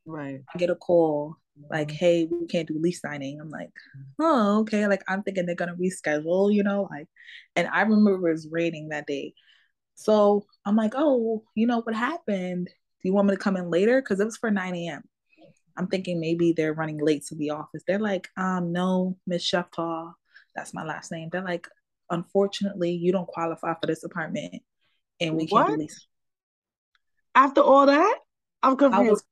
Right. 0.07 0.41
I 0.55 0.59
get 0.59 0.71
a 0.71 0.75
call 0.75 1.37
like, 1.71 1.91
hey, 1.91 2.29
we 2.31 2.47
can't 2.47 2.69
do 2.69 2.79
lease 2.79 3.01
signing. 3.01 3.41
I'm 3.41 3.51
like, 3.51 3.71
oh, 4.19 4.61
okay. 4.61 4.87
Like 4.87 5.03
I'm 5.09 5.23
thinking 5.23 5.47
they're 5.47 5.55
gonna 5.55 5.77
reschedule, 5.77 6.53
you 6.53 6.63
know, 6.63 6.89
like, 6.91 7.09
and 7.57 7.69
I 7.69 7.83
remember 7.83 8.29
it 8.29 8.33
was 8.33 8.49
raining 8.51 8.89
that 8.89 9.07
day. 9.07 9.35
So 9.95 10.47
I'm 10.65 10.77
like, 10.77 10.93
oh, 10.97 11.43
you 11.55 11.67
know 11.67 11.81
what 11.81 11.95
happened? 11.95 12.67
Do 12.67 13.09
you 13.09 13.13
want 13.13 13.29
me 13.29 13.35
to 13.35 13.41
come 13.41 13.57
in 13.57 13.71
later? 13.71 14.01
Because 14.01 14.21
it 14.21 14.25
was 14.25 14.37
for 14.37 14.51
9 14.51 14.75
a.m. 14.75 15.03
I'm 15.77 15.87
thinking 15.87 16.21
maybe 16.21 16.53
they're 16.53 16.75
running 16.75 16.99
late 16.99 17.25
to 17.27 17.37
the 17.37 17.51
office. 17.51 17.83
They're 17.87 17.99
like, 17.99 18.29
um, 18.37 18.73
no, 18.73 19.17
Miss 19.27 19.49
Sheftal, 19.49 20.13
that's 20.55 20.75
my 20.75 20.85
last 20.85 21.13
name. 21.13 21.29
They're 21.31 21.45
like, 21.45 21.69
unfortunately, 22.11 22.93
you 22.93 23.13
don't 23.13 23.29
qualify 23.29 23.75
for 23.75 23.87
this 23.87 24.03
apartment, 24.03 24.63
and 25.21 25.37
we 25.37 25.47
can't 25.47 25.69
release. 25.71 26.07
After 27.35 27.61
all 27.61 27.87
that, 27.87 28.19
I'm 28.63 28.77
confused. 28.77 29.25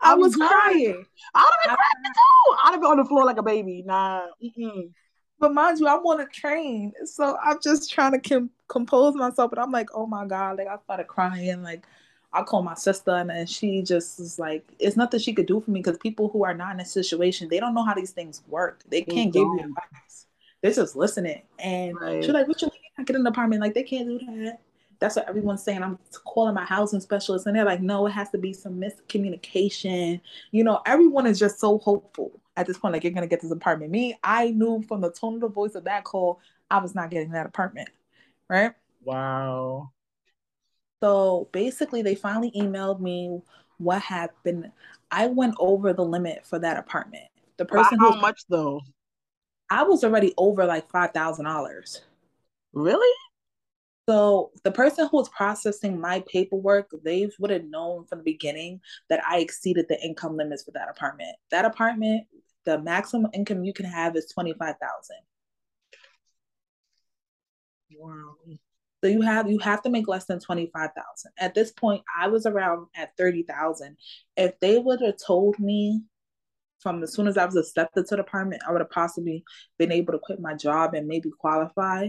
I 0.00 0.14
was 0.14 0.36
crying. 0.36 0.50
I 0.52 0.54
was 0.74 0.94
crying. 0.94 1.06
I'd 1.34 1.40
have 1.40 1.64
been 1.64 1.76
crying 1.76 2.14
too. 2.14 2.56
I'd 2.64 2.70
have 2.72 2.80
been 2.80 2.90
on 2.90 2.96
the 2.98 3.04
floor 3.04 3.24
like 3.24 3.38
a 3.38 3.42
baby. 3.42 3.82
Nah. 3.86 4.26
Mm-mm. 4.42 4.90
But 5.38 5.54
mind 5.54 5.80
you, 5.80 5.88
I'm 5.88 6.00
on 6.06 6.20
a 6.20 6.26
train, 6.26 6.92
so 7.04 7.36
I'm 7.42 7.58
just 7.60 7.90
trying 7.90 8.12
to 8.12 8.20
com- 8.20 8.50
compose 8.68 9.16
myself. 9.16 9.50
But 9.50 9.58
I'm 9.58 9.72
like, 9.72 9.88
oh 9.92 10.06
my 10.06 10.24
god, 10.24 10.58
like 10.58 10.68
I 10.68 10.76
started 10.84 11.08
crying. 11.08 11.48
and 11.48 11.64
Like 11.64 11.84
I 12.32 12.42
called 12.42 12.64
my 12.64 12.74
sister, 12.74 13.10
and 13.10 13.28
then 13.28 13.46
she 13.46 13.82
just 13.82 14.20
was 14.20 14.38
like, 14.38 14.64
it's 14.78 14.96
nothing 14.96 15.18
she 15.18 15.32
could 15.32 15.46
do 15.46 15.60
for 15.60 15.70
me 15.72 15.80
because 15.80 15.98
people 15.98 16.28
who 16.28 16.44
are 16.44 16.54
not 16.54 16.74
in 16.74 16.80
a 16.80 16.84
situation, 16.84 17.48
they 17.48 17.58
don't 17.58 17.74
know 17.74 17.84
how 17.84 17.94
these 17.94 18.12
things 18.12 18.42
work. 18.46 18.82
They 18.88 19.02
can't 19.02 19.32
give 19.32 19.42
you 19.42 19.58
advice. 19.58 20.26
They're 20.62 20.72
just 20.72 20.94
listening. 20.94 21.42
And 21.58 22.00
right. 22.00 22.22
she's 22.22 22.32
like, 22.32 22.46
what 22.46 22.62
you 22.62 22.68
I 22.98 23.04
get 23.04 23.16
an 23.16 23.26
apartment? 23.26 23.62
Like 23.62 23.74
they 23.74 23.82
can't 23.82 24.08
do 24.08 24.44
that. 24.44 24.60
That's 24.98 25.16
what 25.16 25.28
everyone's 25.28 25.64
saying. 25.64 25.82
I'm 25.82 25.98
calling 26.24 26.54
my 26.54 26.64
housing 26.64 27.00
specialist, 27.00 27.46
and 27.46 27.56
they're 27.56 27.64
like, 27.64 27.80
no, 27.82 28.06
it 28.06 28.12
has 28.12 28.30
to 28.30 28.38
be 28.38 28.52
some 28.52 28.80
miscommunication. 28.80 30.20
You 30.52 30.62
know, 30.62 30.80
everyone 30.86 31.26
is 31.26 31.38
just 31.38 31.58
so 31.58 31.78
hopeful 31.78 32.40
at 32.56 32.66
this 32.66 32.78
point, 32.78 32.92
like 32.92 33.04
you're 33.04 33.12
gonna 33.12 33.26
get 33.26 33.40
this 33.40 33.50
apartment. 33.50 33.90
Me, 33.90 34.18
I 34.22 34.50
knew 34.50 34.82
from 34.82 35.00
the 35.00 35.10
tone 35.10 35.36
of 35.36 35.40
the 35.40 35.48
voice 35.48 35.74
of 35.74 35.84
that 35.84 36.04
call, 36.04 36.40
I 36.70 36.78
was 36.78 36.94
not 36.94 37.10
getting 37.10 37.32
that 37.32 37.46
apartment. 37.46 37.88
Right? 38.48 38.72
Wow. 39.04 39.90
So 41.02 41.48
basically 41.52 42.02
they 42.02 42.14
finally 42.14 42.52
emailed 42.52 43.00
me 43.00 43.40
what 43.78 44.02
happened. 44.02 44.70
I 45.10 45.26
went 45.26 45.54
over 45.58 45.92
the 45.92 46.04
limit 46.04 46.46
for 46.46 46.58
that 46.58 46.78
apartment. 46.78 47.24
The 47.56 47.64
person 47.64 47.98
how 47.98 48.14
much 48.14 48.42
though? 48.48 48.82
I 49.70 49.82
was 49.82 50.04
already 50.04 50.34
over 50.36 50.64
like 50.66 50.90
five 50.90 51.12
thousand 51.12 51.46
dollars. 51.46 52.02
Really? 52.72 53.16
So 54.08 54.50
the 54.64 54.72
person 54.72 55.08
who 55.08 55.18
was 55.18 55.28
processing 55.28 56.00
my 56.00 56.24
paperwork, 56.26 56.90
they 57.04 57.28
would 57.38 57.50
have 57.50 57.64
known 57.64 58.04
from 58.06 58.18
the 58.18 58.24
beginning 58.24 58.80
that 59.08 59.22
I 59.24 59.38
exceeded 59.38 59.86
the 59.88 60.02
income 60.02 60.36
limits 60.36 60.64
for 60.64 60.72
that 60.72 60.88
apartment. 60.88 61.36
That 61.50 61.64
apartment, 61.64 62.26
the 62.64 62.80
maximum 62.80 63.30
income 63.32 63.64
you 63.64 63.72
can 63.72 63.86
have 63.86 64.16
is 64.16 64.26
twenty 64.32 64.54
five 64.58 64.74
thousand. 64.80 65.18
Wow. 67.96 68.34
So 69.04 69.08
you 69.08 69.20
have 69.22 69.50
you 69.50 69.58
have 69.60 69.82
to 69.82 69.90
make 69.90 70.08
less 70.08 70.24
than 70.26 70.40
twenty 70.40 70.70
five 70.72 70.90
thousand. 70.96 71.32
At 71.38 71.54
this 71.54 71.70
point, 71.72 72.02
I 72.18 72.28
was 72.28 72.46
around 72.46 72.86
at 72.96 73.16
thirty 73.16 73.44
thousand. 73.44 73.96
If 74.36 74.58
they 74.60 74.78
would 74.78 75.00
have 75.00 75.16
told 75.24 75.58
me 75.58 76.02
from 76.80 77.02
as 77.02 77.12
soon 77.12 77.28
as 77.28 77.36
I 77.36 77.44
was 77.44 77.56
accepted 77.56 78.06
to 78.06 78.16
the 78.16 78.22
apartment, 78.22 78.62
I 78.66 78.72
would 78.72 78.80
have 78.80 78.90
possibly 78.90 79.44
been 79.78 79.92
able 79.92 80.12
to 80.12 80.18
quit 80.18 80.40
my 80.40 80.54
job 80.54 80.94
and 80.94 81.06
maybe 81.06 81.30
qualify. 81.38 82.08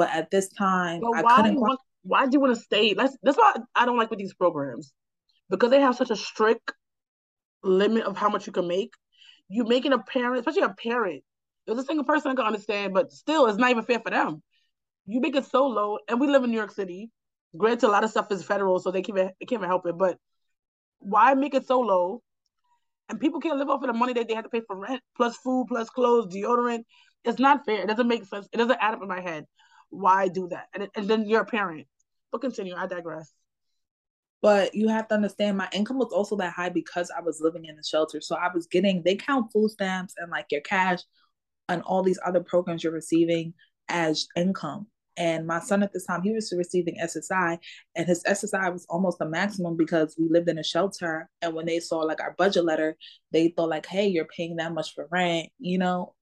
But 0.00 0.08
at 0.14 0.30
this 0.30 0.48
time, 0.48 1.00
but 1.02 1.18
I 1.18 1.22
why 1.22 1.36
couldn't. 1.36 1.60
Want, 1.60 1.78
why 2.04 2.24
do 2.24 2.30
you 2.32 2.40
want 2.40 2.54
to 2.54 2.60
stay? 2.60 2.94
That's 2.94 3.14
that's 3.22 3.36
why 3.36 3.56
I 3.74 3.84
don't 3.84 3.98
like 3.98 4.08
with 4.08 4.18
these 4.18 4.32
programs 4.32 4.94
because 5.50 5.70
they 5.70 5.80
have 5.80 5.94
such 5.94 6.10
a 6.10 6.16
strict 6.16 6.72
limit 7.62 8.04
of 8.04 8.16
how 8.16 8.30
much 8.30 8.46
you 8.46 8.52
can 8.54 8.66
make. 8.66 8.94
You 9.50 9.64
making 9.64 9.92
a 9.92 9.98
parent, 9.98 10.38
especially 10.38 10.62
a 10.62 10.74
parent, 10.82 11.22
was 11.66 11.78
a 11.78 11.84
single 11.84 12.06
person 12.06 12.30
I 12.30 12.34
can 12.34 12.46
understand, 12.46 12.94
but 12.94 13.12
still, 13.12 13.44
it's 13.44 13.58
not 13.58 13.70
even 13.70 13.84
fair 13.84 14.00
for 14.00 14.08
them. 14.08 14.42
You 15.04 15.20
make 15.20 15.36
it 15.36 15.44
so 15.44 15.66
low, 15.66 15.98
and 16.08 16.18
we 16.18 16.28
live 16.28 16.44
in 16.44 16.50
New 16.50 16.56
York 16.56 16.72
City. 16.72 17.10
Granted, 17.54 17.88
a 17.88 17.90
lot 17.90 18.04
of 18.04 18.10
stuff 18.10 18.32
is 18.32 18.42
federal, 18.42 18.78
so 18.78 18.90
they 18.90 19.02
can't 19.02 19.18
they 19.18 19.46
can't 19.46 19.60
even 19.60 19.68
help 19.68 19.84
it. 19.84 19.98
But 19.98 20.16
why 21.00 21.34
make 21.34 21.52
it 21.52 21.66
so 21.66 21.80
low? 21.80 22.22
and 23.10 23.20
people 23.20 23.40
can't 23.40 23.58
live 23.58 23.68
off 23.68 23.82
of 23.82 23.88
the 23.88 23.92
money 23.92 24.12
that 24.12 24.28
they 24.28 24.34
have 24.34 24.44
to 24.44 24.50
pay 24.50 24.62
for 24.66 24.76
rent, 24.76 25.02
plus 25.16 25.36
food, 25.36 25.66
plus 25.68 25.90
clothes, 25.90 26.32
deodorant. 26.32 26.84
It's 27.24 27.40
not 27.40 27.66
fair. 27.66 27.82
It 27.82 27.88
doesn't 27.88 28.08
make 28.08 28.24
sense. 28.24 28.48
It 28.52 28.56
doesn't 28.56 28.78
add 28.80 28.94
up 28.94 29.02
in 29.02 29.08
my 29.08 29.20
head. 29.20 29.44
Why 29.90 30.28
do 30.28 30.48
that? 30.48 30.68
And, 30.74 30.88
and 30.94 31.08
then 31.08 31.28
you're 31.28 31.42
a 31.42 31.46
parent. 31.46 31.86
But 32.32 32.40
continue. 32.40 32.74
I 32.74 32.86
digress. 32.86 33.32
But 34.42 34.74
you 34.74 34.88
have 34.88 35.08
to 35.08 35.14
understand 35.14 35.58
my 35.58 35.68
income 35.72 35.98
was 35.98 36.12
also 36.12 36.36
that 36.36 36.54
high 36.54 36.70
because 36.70 37.10
I 37.16 37.20
was 37.20 37.40
living 37.42 37.66
in 37.66 37.76
the 37.76 37.82
shelter. 37.82 38.20
So 38.20 38.36
I 38.36 38.48
was 38.54 38.66
getting, 38.66 39.02
they 39.04 39.16
count 39.16 39.52
food 39.52 39.70
stamps 39.70 40.14
and 40.16 40.30
like 40.30 40.46
your 40.50 40.62
cash 40.62 41.00
and 41.68 41.82
all 41.82 42.02
these 42.02 42.18
other 42.24 42.40
programs 42.40 42.82
you're 42.82 42.92
receiving 42.92 43.52
as 43.88 44.26
income. 44.36 44.86
And 45.16 45.46
my 45.46 45.60
son 45.60 45.82
at 45.82 45.92
this 45.92 46.06
time, 46.06 46.22
he 46.22 46.32
was 46.32 46.50
receiving 46.56 46.96
SSI, 46.96 47.58
and 47.94 48.06
his 48.06 48.22
SSI 48.24 48.72
was 48.72 48.86
almost 48.88 49.18
the 49.18 49.26
maximum 49.26 49.76
because 49.76 50.14
we 50.18 50.28
lived 50.30 50.48
in 50.48 50.58
a 50.58 50.64
shelter. 50.64 51.28
And 51.42 51.52
when 51.52 51.66
they 51.66 51.78
saw 51.78 51.98
like 51.98 52.22
our 52.22 52.34
budget 52.38 52.64
letter, 52.64 52.96
they 53.30 53.48
thought 53.48 53.68
like, 53.68 53.84
"Hey, 53.84 54.06
you're 54.08 54.24
paying 54.24 54.56
that 54.56 54.72
much 54.72 54.94
for 54.94 55.08
rent." 55.10 55.50
You 55.58 55.76
know, 55.78 56.14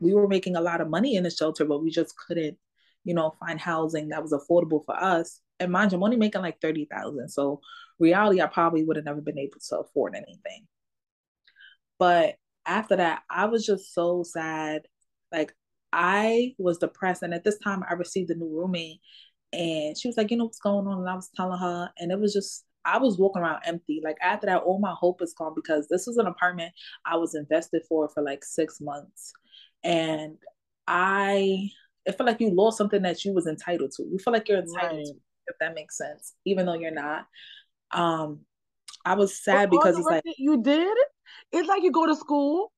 we 0.00 0.12
were 0.12 0.28
making 0.28 0.56
a 0.56 0.60
lot 0.60 0.82
of 0.82 0.90
money 0.90 1.14
in 1.16 1.22
the 1.22 1.30
shelter, 1.30 1.64
but 1.64 1.82
we 1.82 1.90
just 1.90 2.14
couldn't, 2.26 2.58
you 3.04 3.14
know, 3.14 3.34
find 3.40 3.60
housing 3.60 4.08
that 4.08 4.22
was 4.22 4.32
affordable 4.32 4.84
for 4.84 4.96
us. 5.02 5.40
And 5.58 5.72
mind 5.72 5.92
you, 5.92 5.98
I'm 5.98 6.04
only 6.04 6.16
making 6.16 6.42
like 6.42 6.60
thirty 6.60 6.86
thousand, 6.90 7.28
so 7.28 7.60
reality, 7.98 8.40
I 8.40 8.46
probably 8.46 8.84
would 8.84 8.96
have 8.96 9.04
never 9.04 9.20
been 9.20 9.38
able 9.38 9.58
to 9.68 9.78
afford 9.78 10.14
anything. 10.16 10.66
But 11.98 12.36
after 12.66 12.96
that, 12.96 13.22
I 13.30 13.46
was 13.46 13.64
just 13.66 13.94
so 13.94 14.22
sad. 14.22 14.82
Like 15.32 15.54
I 15.92 16.54
was 16.58 16.78
depressed. 16.78 17.22
And 17.22 17.34
at 17.34 17.44
this 17.44 17.58
time, 17.58 17.84
I 17.88 17.94
received 17.94 18.30
a 18.30 18.34
new 18.34 18.48
roommate, 18.48 19.00
and 19.52 19.96
she 19.98 20.08
was 20.08 20.16
like, 20.16 20.30
You 20.30 20.36
know 20.38 20.44
what's 20.46 20.60
going 20.60 20.86
on? 20.86 21.00
And 21.00 21.08
I 21.08 21.14
was 21.14 21.30
telling 21.36 21.58
her, 21.58 21.90
and 21.98 22.12
it 22.12 22.18
was 22.20 22.32
just, 22.32 22.64
I 22.84 22.98
was 22.98 23.18
walking 23.18 23.42
around 23.42 23.62
empty. 23.66 24.00
Like 24.04 24.16
after 24.22 24.46
that, 24.46 24.62
all 24.62 24.78
my 24.80 24.94
hope 24.98 25.22
is 25.22 25.34
gone 25.36 25.54
because 25.54 25.88
this 25.88 26.06
was 26.06 26.16
an 26.18 26.26
apartment 26.26 26.72
I 27.04 27.16
was 27.16 27.34
invested 27.34 27.82
for 27.88 28.08
for 28.08 28.22
like 28.22 28.44
six 28.44 28.80
months. 28.80 29.32
And 29.84 30.36
I, 30.86 31.70
it 32.06 32.16
felt 32.16 32.26
like 32.26 32.40
you 32.40 32.50
lost 32.50 32.78
something 32.78 33.02
that 33.02 33.24
you 33.24 33.32
was 33.32 33.46
entitled 33.46 33.92
to. 33.96 34.02
You 34.04 34.18
feel 34.18 34.32
like 34.32 34.48
you're 34.48 34.58
entitled 34.58 34.98
right. 34.98 35.06
to, 35.06 35.14
if 35.46 35.56
that 35.60 35.74
makes 35.74 35.96
sense, 35.96 36.34
even 36.44 36.66
though 36.66 36.74
you're 36.74 36.90
not. 36.90 37.26
Um, 37.90 38.40
I 39.04 39.14
was 39.14 39.42
sad 39.42 39.70
because 39.70 39.96
it's 39.98 40.06
like 40.06 40.22
you 40.38 40.62
did. 40.62 40.96
It's 41.52 41.68
like 41.68 41.82
you 41.82 41.92
go 41.92 42.06
to 42.06 42.16
school 42.16 42.72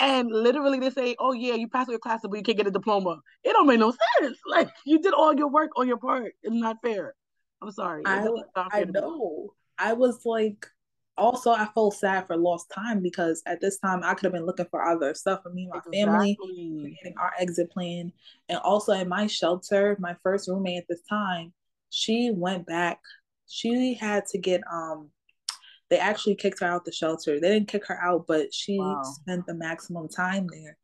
and 0.00 0.30
literally 0.30 0.78
they 0.78 0.90
say, 0.90 1.16
"Oh 1.18 1.32
yeah, 1.32 1.54
you 1.54 1.68
passed 1.68 1.90
your 1.90 1.98
class, 1.98 2.20
but 2.22 2.36
you 2.36 2.42
can't 2.42 2.56
get 2.56 2.66
a 2.66 2.70
diploma." 2.70 3.20
It 3.44 3.52
don't 3.52 3.66
make 3.66 3.78
no 3.78 3.94
sense. 4.20 4.38
Like 4.46 4.70
you 4.84 5.00
did 5.00 5.14
all 5.14 5.34
your 5.34 5.48
work 5.48 5.70
on 5.76 5.88
your 5.88 5.98
part. 5.98 6.32
It's 6.42 6.54
not 6.54 6.76
fair. 6.82 7.14
I'm 7.60 7.70
sorry. 7.70 8.02
I, 8.04 8.26
I 8.72 8.84
know. 8.84 9.54
I 9.78 9.92
was 9.92 10.24
like, 10.24 10.66
also 11.16 11.50
I 11.50 11.66
felt 11.74 11.94
sad 11.94 12.26
for 12.26 12.36
lost 12.36 12.70
time 12.74 13.02
because 13.02 13.42
at 13.46 13.60
this 13.60 13.78
time 13.78 14.02
I 14.02 14.14
could 14.14 14.24
have 14.24 14.32
been 14.32 14.46
looking 14.46 14.66
for 14.70 14.84
other 14.84 15.14
stuff 15.14 15.42
for 15.42 15.50
me 15.50 15.62
and 15.64 15.72
my 15.72 15.78
exactly. 15.78 16.36
family, 16.36 16.96
getting 17.02 17.18
our 17.18 17.32
exit 17.38 17.70
plan, 17.70 18.12
and 18.48 18.58
also 18.58 18.92
in 18.92 19.08
my 19.08 19.26
shelter, 19.26 19.96
my 20.00 20.16
first 20.22 20.48
roommate 20.48 20.78
at 20.78 20.88
this 20.88 21.02
time, 21.08 21.52
she 21.90 22.30
went 22.34 22.66
back. 22.66 23.00
She 23.48 23.94
had 23.94 24.26
to 24.26 24.38
get 24.38 24.62
um 24.72 25.10
they 25.90 25.98
actually 25.98 26.36
kicked 26.36 26.60
her 26.60 26.66
out 26.66 26.86
the 26.86 26.92
shelter. 26.92 27.38
They 27.38 27.50
didn't 27.50 27.68
kick 27.68 27.86
her 27.86 28.02
out, 28.02 28.26
but 28.26 28.54
she 28.54 28.78
wow. 28.78 29.02
spent 29.02 29.46
the 29.46 29.54
maximum 29.54 30.08
time 30.08 30.46
there 30.50 30.78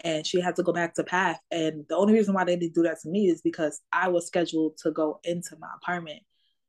and 0.00 0.26
she 0.26 0.40
had 0.40 0.56
to 0.56 0.62
go 0.62 0.72
back 0.72 0.94
to 0.94 1.04
PATH. 1.04 1.40
And 1.50 1.84
the 1.88 1.96
only 1.96 2.14
reason 2.14 2.34
why 2.34 2.44
they 2.44 2.56
didn't 2.56 2.74
do 2.74 2.82
that 2.84 3.00
to 3.02 3.08
me 3.08 3.28
is 3.28 3.42
because 3.42 3.80
I 3.92 4.08
was 4.08 4.26
scheduled 4.26 4.78
to 4.78 4.90
go 4.90 5.20
into 5.24 5.56
my 5.58 5.68
apartment. 5.76 6.22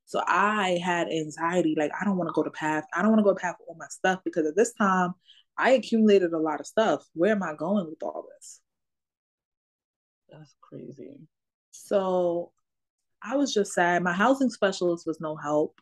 So 0.07 0.23
I 0.25 0.79
had 0.83 1.09
anxiety, 1.09 1.75
like 1.77 1.91
I 1.99 2.03
don't 2.03 2.17
want 2.17 2.29
to 2.29 2.33
go 2.33 2.43
to 2.43 2.49
PATH. 2.49 2.85
I 2.95 3.01
don't 3.01 3.11
want 3.11 3.19
to 3.19 3.23
go 3.23 3.33
to 3.33 3.39
PATH 3.39 3.57
with 3.59 3.69
all 3.69 3.75
my 3.77 3.87
stuff 3.89 4.21
because 4.25 4.47
at 4.47 4.55
this 4.55 4.73
time 4.73 5.13
I 5.57 5.71
accumulated 5.71 6.33
a 6.33 6.39
lot 6.39 6.59
of 6.59 6.65
stuff. 6.67 7.05
Where 7.13 7.31
am 7.31 7.43
I 7.43 7.53
going 7.53 7.87
with 7.87 8.01
all 8.01 8.25
this? 8.35 8.61
That's 10.29 10.55
crazy. 10.61 11.19
So 11.71 12.51
I 13.21 13.35
was 13.35 13.53
just 13.53 13.73
sad. 13.73 14.03
My 14.03 14.13
housing 14.13 14.49
specialist 14.49 15.05
was 15.05 15.21
no 15.21 15.35
help 15.35 15.79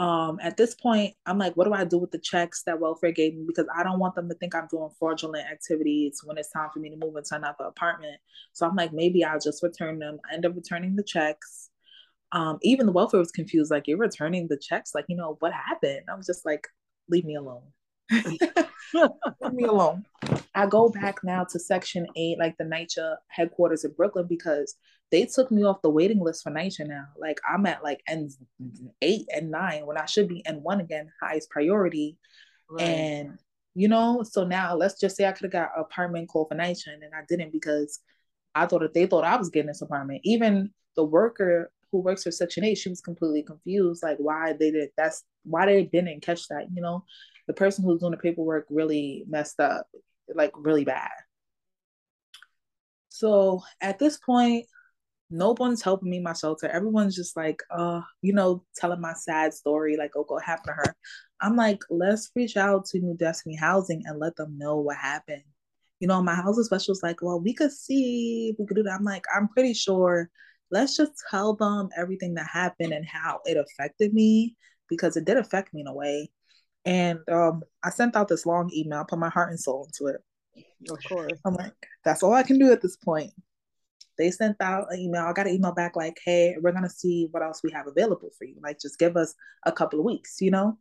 um, 0.00 0.38
at 0.40 0.56
this 0.56 0.74
point, 0.74 1.14
I'm 1.26 1.36
like, 1.36 1.58
what 1.58 1.66
do 1.66 1.74
I 1.74 1.84
do 1.84 1.98
with 1.98 2.10
the 2.10 2.18
checks 2.18 2.62
that 2.62 2.80
welfare 2.80 3.12
gave 3.12 3.34
me? 3.34 3.44
Because 3.46 3.66
I 3.76 3.82
don't 3.82 3.98
want 3.98 4.14
them 4.14 4.30
to 4.30 4.34
think 4.34 4.54
I'm 4.54 4.66
doing 4.70 4.88
fraudulent 4.98 5.46
activities 5.46 6.22
when 6.24 6.38
it's 6.38 6.50
time 6.50 6.70
for 6.72 6.78
me 6.78 6.88
to 6.88 6.96
move 6.96 7.16
into 7.16 7.34
another 7.34 7.64
apartment. 7.64 8.16
So 8.54 8.66
I'm 8.66 8.76
like, 8.76 8.94
maybe 8.94 9.24
I'll 9.24 9.38
just 9.38 9.62
return 9.62 9.98
them. 9.98 10.18
I 10.30 10.34
end 10.34 10.46
up 10.46 10.56
returning 10.56 10.96
the 10.96 11.02
checks. 11.02 11.69
Um, 12.32 12.58
even 12.62 12.86
the 12.86 12.92
welfare 12.92 13.20
was 13.20 13.32
confused, 13.32 13.70
like, 13.70 13.88
you're 13.88 13.98
returning 13.98 14.48
the 14.48 14.56
checks? 14.56 14.92
Like, 14.94 15.06
you 15.08 15.16
know, 15.16 15.36
what 15.40 15.52
happened? 15.52 16.02
I 16.08 16.14
was 16.14 16.26
just 16.26 16.46
like, 16.46 16.68
leave 17.08 17.24
me 17.24 17.34
alone. 17.34 17.62
leave 18.12 19.52
me 19.52 19.64
alone. 19.64 20.04
I 20.54 20.66
go 20.66 20.88
back 20.88 21.22
now 21.22 21.44
to 21.50 21.58
Section 21.58 22.06
8, 22.16 22.38
like 22.38 22.56
the 22.58 22.64
NYCHA 22.64 23.16
headquarters 23.28 23.84
in 23.84 23.92
Brooklyn, 23.92 24.26
because 24.28 24.76
they 25.10 25.26
took 25.26 25.50
me 25.50 25.64
off 25.64 25.82
the 25.82 25.90
waiting 25.90 26.20
list 26.20 26.42
for 26.42 26.50
NYCHA 26.50 26.86
now. 26.86 27.06
Like 27.18 27.40
I'm 27.48 27.66
at 27.66 27.82
like 27.82 28.00
N 28.06 28.30
eight 29.02 29.26
and 29.34 29.50
nine 29.50 29.86
when 29.86 29.98
I 29.98 30.06
should 30.06 30.28
be 30.28 30.44
N 30.46 30.62
one 30.62 30.80
again, 30.80 31.10
highest 31.20 31.50
priority. 31.50 32.16
Right. 32.68 32.82
And 32.82 33.38
you 33.74 33.88
know, 33.88 34.22
so 34.22 34.44
now 34.44 34.74
let's 34.74 35.00
just 35.00 35.16
say 35.16 35.26
I 35.26 35.32
could 35.32 35.44
have 35.44 35.52
got 35.52 35.70
an 35.76 35.82
apartment 35.82 36.28
call 36.28 36.46
for 36.46 36.56
NYCHA 36.56 36.94
and 36.94 37.14
I 37.14 37.22
didn't 37.28 37.52
because 37.52 38.00
I 38.54 38.66
thought 38.66 38.80
that 38.80 38.94
they 38.94 39.06
thought 39.06 39.24
I 39.24 39.36
was 39.36 39.50
getting 39.50 39.68
this 39.68 39.82
apartment. 39.82 40.20
Even 40.24 40.70
the 40.96 41.04
worker 41.04 41.70
who 41.92 42.00
works 42.00 42.24
for 42.24 42.30
Section 42.30 42.64
8, 42.64 42.76
she 42.76 42.88
was 42.88 43.00
completely 43.00 43.42
confused, 43.42 44.02
like 44.02 44.18
why 44.18 44.52
they 44.52 44.70
did 44.70 44.90
that's 44.96 45.24
why 45.44 45.66
they 45.66 45.84
didn't 45.84 46.22
catch 46.22 46.48
that, 46.48 46.66
you 46.72 46.82
know. 46.82 47.04
The 47.46 47.54
person 47.54 47.84
who's 47.84 48.00
doing 48.00 48.12
the 48.12 48.16
paperwork 48.18 48.66
really 48.70 49.24
messed 49.28 49.60
up, 49.60 49.86
like 50.34 50.52
really 50.56 50.84
bad. 50.84 51.10
So 53.08 53.62
at 53.80 53.98
this 53.98 54.18
point, 54.18 54.66
no 55.30 55.54
one's 55.58 55.82
helping 55.82 56.10
me 56.10 56.20
my 56.20 56.32
shelter. 56.32 56.68
Everyone's 56.68 57.14
just 57.14 57.36
like, 57.36 57.62
uh, 57.70 58.00
you 58.22 58.32
know, 58.32 58.64
telling 58.76 59.00
my 59.00 59.12
sad 59.14 59.54
story, 59.54 59.96
like, 59.96 60.12
oh, 60.16 60.24
what 60.26 60.42
happened 60.42 60.66
to 60.66 60.72
her. 60.72 60.96
I'm 61.40 61.56
like, 61.56 61.80
let's 61.88 62.30
reach 62.34 62.56
out 62.56 62.86
to 62.86 63.00
New 63.00 63.16
Destiny 63.16 63.56
Housing 63.56 64.02
and 64.06 64.18
let 64.18 64.36
them 64.36 64.58
know 64.58 64.76
what 64.78 64.96
happened. 64.96 65.42
You 66.00 66.08
know, 66.08 66.22
my 66.22 66.34
housing 66.34 66.64
specialist 66.64 67.02
like, 67.02 67.22
well, 67.22 67.40
we 67.40 67.54
could 67.54 67.72
see, 67.72 68.54
we 68.58 68.66
could 68.66 68.76
do 68.76 68.82
that. 68.84 68.98
I'm 68.98 69.04
like, 69.04 69.24
I'm 69.34 69.48
pretty 69.48 69.74
sure. 69.74 70.30
Let's 70.70 70.96
just 70.96 71.12
tell 71.30 71.54
them 71.54 71.88
everything 71.96 72.34
that 72.34 72.46
happened 72.46 72.92
and 72.92 73.04
how 73.06 73.40
it 73.44 73.56
affected 73.56 74.14
me 74.14 74.56
because 74.88 75.16
it 75.16 75.24
did 75.24 75.36
affect 75.36 75.74
me 75.74 75.80
in 75.80 75.86
a 75.86 75.94
way. 75.94 76.30
And 76.84 77.18
um, 77.28 77.62
I 77.82 77.90
sent 77.90 78.16
out 78.16 78.28
this 78.28 78.46
long 78.46 78.70
email, 78.72 79.04
put 79.04 79.18
my 79.18 79.28
heart 79.28 79.50
and 79.50 79.60
soul 79.60 79.86
into 79.86 80.12
it. 80.12 80.22
Of 80.90 80.98
course. 81.04 81.38
I'm 81.44 81.54
like, 81.54 81.74
that's 82.04 82.22
all 82.22 82.32
I 82.32 82.42
can 82.42 82.58
do 82.58 82.72
at 82.72 82.80
this 82.80 82.96
point. 82.96 83.32
They 84.18 84.30
sent 84.30 84.56
out 84.60 84.92
an 84.92 84.98
email. 84.98 85.22
I 85.22 85.32
got 85.32 85.46
an 85.46 85.54
email 85.54 85.72
back 85.72 85.96
like, 85.96 86.18
hey, 86.24 86.56
we're 86.60 86.72
gonna 86.72 86.90
see 86.90 87.28
what 87.30 87.42
else 87.42 87.62
we 87.62 87.70
have 87.72 87.86
available 87.86 88.30
for 88.36 88.44
you. 88.44 88.56
Like 88.62 88.78
just 88.80 88.98
give 88.98 89.16
us 89.16 89.34
a 89.64 89.72
couple 89.72 89.98
of 89.98 90.04
weeks, 90.04 90.40
you 90.40 90.50
know? 90.50 90.78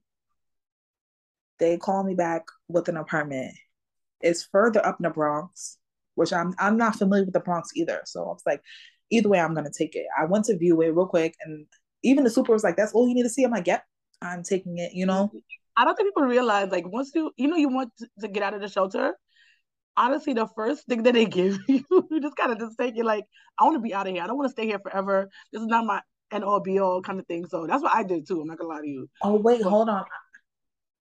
They 1.57 1.77
call 1.77 2.03
me 2.03 2.15
back 2.15 2.45
with 2.67 2.89
an 2.89 2.97
apartment. 2.97 3.55
It's 4.21 4.43
further 4.43 4.85
up 4.85 4.97
in 4.99 5.03
the 5.03 5.09
Bronx, 5.09 5.77
which 6.15 6.33
I'm 6.33 6.53
I'm 6.59 6.77
not 6.77 6.97
familiar 6.97 7.25
with 7.25 7.33
the 7.33 7.39
Bronx 7.39 7.71
either. 7.75 8.01
So 8.05 8.23
I 8.23 8.27
was 8.27 8.43
like, 8.45 8.61
either 9.11 9.29
way, 9.29 9.39
I'm 9.39 9.53
gonna 9.53 9.71
take 9.71 9.95
it. 9.95 10.05
I 10.17 10.25
went 10.25 10.45
to 10.45 10.57
view 10.57 10.81
it 10.81 10.89
real 10.89 11.05
quick 11.05 11.35
and 11.41 11.65
even 12.03 12.23
the 12.23 12.29
super 12.29 12.53
was 12.53 12.63
like, 12.63 12.77
that's 12.77 12.93
all 12.93 13.07
you 13.07 13.13
need 13.13 13.23
to 13.23 13.29
see. 13.29 13.43
I'm 13.43 13.51
like, 13.51 13.67
yep, 13.67 13.83
I'm 14.21 14.43
taking 14.43 14.77
it, 14.77 14.93
you 14.93 15.05
know. 15.05 15.31
I 15.75 15.85
don't 15.85 15.95
think 15.95 16.09
people 16.09 16.23
realize 16.23 16.69
like 16.71 16.87
once 16.87 17.11
you 17.15 17.31
you 17.37 17.47
know 17.47 17.55
you 17.55 17.69
want 17.69 17.91
to 18.19 18.27
get 18.27 18.43
out 18.43 18.53
of 18.53 18.61
the 18.61 18.67
shelter, 18.67 19.15
honestly, 19.95 20.33
the 20.33 20.47
first 20.55 20.85
thing 20.87 21.03
that 21.03 21.13
they 21.13 21.25
give 21.25 21.59
you, 21.67 21.83
you 21.89 22.21
just 22.21 22.35
kind 22.35 22.51
of 22.51 22.59
just 22.59 22.77
take 22.77 22.97
it 22.97 23.05
like, 23.05 23.25
I 23.59 23.63
want 23.65 23.75
to 23.75 23.81
be 23.81 23.93
out 23.93 24.07
of 24.07 24.13
here. 24.13 24.23
I 24.23 24.27
don't 24.27 24.37
want 24.37 24.49
to 24.49 24.53
stay 24.53 24.65
here 24.65 24.79
forever. 24.79 25.29
This 25.51 25.61
is 25.61 25.67
not 25.67 25.85
my 25.85 26.01
end 26.31 26.43
all 26.43 26.59
be 26.59 26.79
all 26.79 27.01
kind 27.01 27.19
of 27.19 27.27
thing. 27.27 27.45
So 27.47 27.65
that's 27.67 27.83
what 27.83 27.95
I 27.95 28.03
did 28.03 28.27
too. 28.27 28.41
I'm 28.41 28.47
not 28.47 28.57
gonna 28.57 28.69
lie 28.69 28.81
to 28.81 28.87
you. 28.87 29.09
Oh 29.21 29.35
wait, 29.35 29.61
but, 29.63 29.69
hold 29.69 29.89
on. 29.89 30.05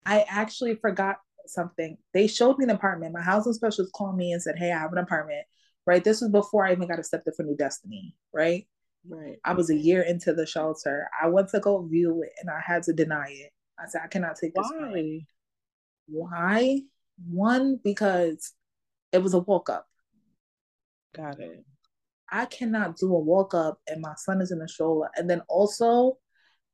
I 0.06 0.24
actually 0.28 0.74
forgot 0.76 1.16
something. 1.46 1.96
They 2.14 2.26
showed 2.26 2.58
me 2.58 2.64
an 2.64 2.70
apartment. 2.70 3.12
My 3.12 3.22
housing 3.22 3.52
specialist 3.52 3.92
called 3.92 4.16
me 4.16 4.32
and 4.32 4.42
said, 4.42 4.56
"Hey, 4.58 4.72
I 4.72 4.78
have 4.78 4.92
an 4.92 4.98
apartment." 4.98 5.44
Right. 5.86 6.04
This 6.04 6.20
was 6.20 6.30
before 6.30 6.66
I 6.66 6.72
even 6.72 6.88
got 6.88 6.98
accepted 6.98 7.34
for 7.36 7.42
New 7.42 7.56
Destiny. 7.56 8.14
Right. 8.32 8.66
Right. 9.08 9.38
I 9.44 9.54
was 9.54 9.70
a 9.70 9.76
year 9.76 10.02
into 10.02 10.32
the 10.32 10.46
shelter. 10.46 11.08
I 11.20 11.28
went 11.28 11.48
to 11.50 11.60
go 11.60 11.84
view 11.86 12.22
it 12.22 12.32
and 12.40 12.48
I 12.48 12.60
had 12.64 12.84
to 12.84 12.92
deny 12.92 13.26
it. 13.28 13.50
I 13.78 13.88
said, 13.88 14.02
I 14.04 14.06
cannot 14.06 14.36
take 14.36 14.54
this. 14.54 14.70
Why? 14.70 15.26
Why? 16.06 16.80
One, 17.28 17.80
because 17.82 18.52
it 19.10 19.22
was 19.22 19.34
a 19.34 19.40
walk 19.40 19.70
up. 19.70 19.86
Got 21.16 21.40
it. 21.40 21.64
I 22.30 22.46
cannot 22.46 22.96
do 22.96 23.14
a 23.14 23.18
walk 23.18 23.54
up 23.54 23.80
and 23.88 24.00
my 24.00 24.14
son 24.16 24.40
is 24.40 24.52
in 24.52 24.58
the 24.58 24.68
stroller. 24.68 25.10
And 25.16 25.28
then 25.28 25.42
also 25.48 26.18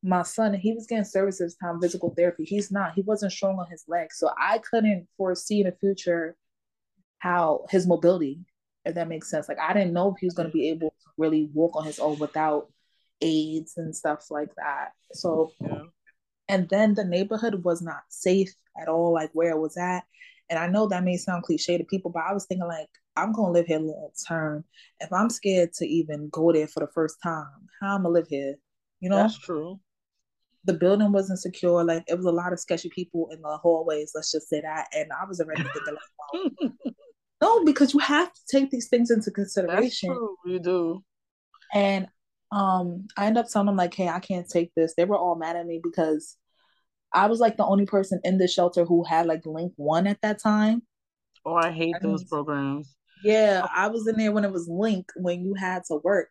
my 0.02 0.22
son, 0.22 0.54
he 0.54 0.72
was 0.72 0.86
getting 0.86 1.04
services 1.04 1.56
time 1.56 1.80
physical 1.80 2.14
therapy. 2.16 2.44
He's 2.44 2.70
not, 2.70 2.92
he 2.94 3.02
wasn't 3.02 3.32
strong 3.32 3.58
on 3.58 3.68
his 3.70 3.84
legs. 3.88 4.18
So 4.18 4.30
I 4.38 4.58
couldn't 4.58 5.08
foresee 5.16 5.60
in 5.60 5.66
the 5.66 5.76
future 5.80 6.36
how 7.18 7.64
his 7.70 7.86
mobility, 7.86 8.40
if 8.88 8.95
that 8.95 9.09
makes 9.09 9.30
sense. 9.30 9.49
Like 9.49 9.59
I 9.61 9.73
didn't 9.73 9.92
know 9.92 10.12
if 10.12 10.18
he 10.18 10.26
was 10.26 10.35
going 10.35 10.49
to 10.49 10.52
be 10.52 10.71
able 10.71 10.90
to 10.90 11.07
really 11.16 11.50
walk 11.52 11.76
on 11.76 11.85
his 11.85 11.99
own 11.99 12.18
without 12.18 12.68
aids 13.21 13.75
and 13.76 13.95
stuff 13.95 14.30
like 14.30 14.54
that. 14.57 14.92
So 15.12 15.52
yeah. 15.61 15.83
And 16.49 16.68
then 16.71 16.95
the 16.95 17.04
neighborhood 17.04 17.62
was 17.62 17.83
not 17.83 18.02
safe 18.09 18.54
at 18.80 18.88
all, 18.88 19.12
like 19.12 19.30
where 19.35 19.50
it 19.50 19.59
was 19.59 19.76
at. 19.76 20.04
And 20.49 20.59
I 20.59 20.66
know 20.66 20.87
that 20.88 21.04
may 21.04 21.18
sound 21.18 21.42
cliche 21.42 21.76
to 21.76 21.85
people, 21.85 22.11
but 22.11 22.23
I 22.26 22.33
was 22.33 22.47
thinking 22.47 22.66
like, 22.66 22.88
I'm 23.16 23.33
gonna 23.33 23.52
live 23.52 23.66
here 23.66 23.80
long 23.80 24.11
term. 24.26 24.64
If 25.00 25.12
I'm 25.12 25.28
scared 25.28 25.75
to 25.75 25.87
even 25.87 26.30
go 26.30 26.52
there 26.52 26.66
for 26.66 26.80
the 26.80 26.87
first 26.95 27.16
time, 27.23 27.47
how 27.80 27.97
I'm 27.97 28.02
gonna 28.02 28.14
live 28.14 28.28
here? 28.28 28.54
You 29.00 29.11
know? 29.11 29.16
That's 29.16 29.38
true. 29.38 29.78
The 30.64 30.73
building 30.73 31.12
wasn't 31.12 31.38
secure. 31.38 31.85
Like 31.85 32.04
it 32.09 32.16
was 32.16 32.25
a 32.25 32.30
lot 32.30 32.54
of 32.54 32.61
sketchy 32.61 32.88
people 32.88 33.28
in 33.30 33.42
the 33.42 33.59
hallways. 33.59 34.12
Let's 34.14 34.33
just 34.33 34.49
say 34.49 34.62
that. 34.62 34.88
And 34.95 35.11
I 35.12 35.26
was 35.26 35.40
already 35.40 35.64
thinking 35.64 35.97
like, 36.73 36.73
no, 37.40 37.64
because 37.64 37.95
you 37.95 38.00
have 38.00 38.33
to 38.33 38.40
take 38.50 38.71
these 38.71 38.88
things 38.88 39.11
into 39.11 39.30
consideration. 39.30 40.09
That's 40.09 40.18
true. 40.18 40.37
You 40.47 40.59
do. 40.59 41.04
And 41.75 42.09
um, 42.50 43.07
I 43.16 43.26
end 43.26 43.38
up 43.38 43.47
telling 43.49 43.66
them 43.66 43.76
like, 43.76 43.95
hey, 43.95 44.09
I 44.09 44.21
can't 44.21 44.49
take 44.49 44.73
this. 44.75 44.95
They 44.97 45.04
were 45.04 45.18
all 45.18 45.37
mad 45.37 45.57
at 45.57 45.66
me 45.66 45.80
because 45.83 46.37
I 47.12 47.26
was 47.26 47.40
like 47.40 47.57
the 47.57 47.66
only 47.66 47.87
person 47.87 48.21
in 48.25 48.38
the 48.38 48.49
shelter 48.49 48.85
who 48.85 49.04
had 49.04 49.26
like 49.26 49.47
link 49.47 49.73
one 49.76 50.07
at 50.07 50.21
that 50.23 50.42
time. 50.42 50.83
Oh, 51.45 51.54
I 51.54 51.71
hate 51.71 51.95
those 52.02 52.25
programs. 52.25 52.95
Yeah, 53.25 53.66
I 53.75 53.88
was 53.88 54.07
in 54.07 54.16
there 54.16 54.33
when 54.33 54.45
it 54.45 54.52
was 54.52 54.68
link 54.68 55.07
when 55.16 55.45
you 55.45 55.54
had 55.54 55.83
to 55.88 56.00
work. 56.02 56.28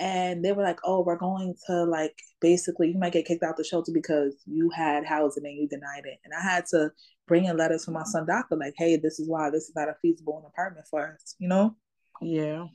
And 0.00 0.44
they 0.44 0.52
were 0.52 0.64
like, 0.64 0.80
oh, 0.84 1.02
we're 1.02 1.16
going 1.16 1.54
to 1.66 1.84
like 1.84 2.16
basically 2.40 2.88
you 2.90 2.98
might 2.98 3.12
get 3.12 3.26
kicked 3.26 3.44
out 3.44 3.56
the 3.56 3.62
shelter 3.62 3.92
because 3.92 4.34
you 4.46 4.68
had 4.70 5.06
housing 5.06 5.44
and 5.44 5.56
you 5.56 5.68
denied 5.68 6.04
it. 6.04 6.18
And 6.24 6.32
I 6.34 6.42
had 6.42 6.66
to 6.70 6.90
bring 7.26 7.44
in 7.44 7.56
letters 7.56 7.84
from 7.84 7.94
my 7.94 8.04
son 8.04 8.26
doctor, 8.26 8.56
like, 8.56 8.74
hey, 8.76 8.96
this 8.96 9.18
is 9.18 9.28
why 9.28 9.50
this 9.50 9.64
is 9.64 9.72
not 9.74 9.88
a 9.88 9.94
feasible 10.02 10.44
apartment 10.46 10.86
for 10.88 11.14
us, 11.14 11.34
you 11.38 11.48
know? 11.48 11.76
Yeah. 12.20 12.66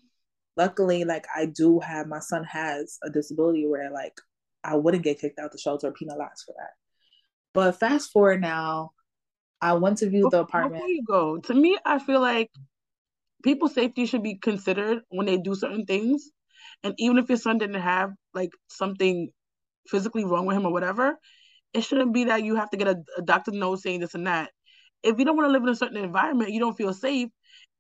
Luckily, 0.56 1.04
like 1.04 1.26
I 1.36 1.46
do 1.46 1.80
have 1.80 2.08
my 2.08 2.20
son 2.20 2.44
has 2.46 2.98
a 3.04 3.10
disability 3.10 3.68
where 3.68 3.92
like 3.92 4.14
I 4.64 4.76
wouldn't 4.76 5.04
get 5.04 5.20
kicked 5.20 5.40
out 5.40 5.52
the 5.52 5.58
shelter 5.58 5.88
or 5.88 5.94
penalized 5.94 6.44
for 6.46 6.56
that. 6.58 6.72
But 7.54 7.80
fast 7.80 8.12
forward 8.12 8.42
now, 8.42 8.92
I 9.62 9.74
went 9.74 10.00
to 10.00 10.10
view 10.10 10.28
the 10.32 10.42
apartment. 10.42 10.76
Before 10.76 10.90
you 10.90 11.04
go, 11.08 11.38
to 11.38 11.54
me, 11.54 11.78
I 11.86 12.00
feel 12.00 12.22
like 12.22 12.50
people's 13.44 13.74
safety 13.74 14.06
should 14.06 14.24
be 14.24 14.36
considered 14.36 15.02
when 15.10 15.26
they 15.26 15.38
do 15.38 15.56
certain 15.56 15.86
things. 15.86 16.30
And 16.84 16.94
even 16.98 17.18
if 17.18 17.30
your 17.30 17.38
son 17.38 17.58
didn't 17.58 17.82
have 17.82 18.12
like 18.34 18.52
something 18.68 19.30
physically 19.88 20.26
wrong 20.26 20.46
with 20.46 20.58
him 20.58 20.66
or 20.66 20.74
whatever, 20.74 21.18
it 21.74 21.82
shouldn't 21.82 22.14
be 22.14 22.26
that 22.26 22.44
you 22.44 22.56
have 22.56 22.70
to 22.72 22.78
get 22.78 22.88
a, 22.88 22.98
a 23.18 23.22
doctor 23.22 23.52
note 23.52 23.80
saying 23.80 24.00
this 24.00 24.16
and 24.16 24.28
that. 24.28 24.52
If 25.04 25.20
you 25.20 25.26
don't 25.26 25.38
want 25.38 25.48
to 25.48 25.52
live 25.52 25.64
in 25.64 25.70
a 25.70 25.76
certain 25.76 25.98
environment, 25.98 26.52
you 26.52 26.60
don't 26.60 26.78
feel 26.78 26.94
safe, 26.94 27.30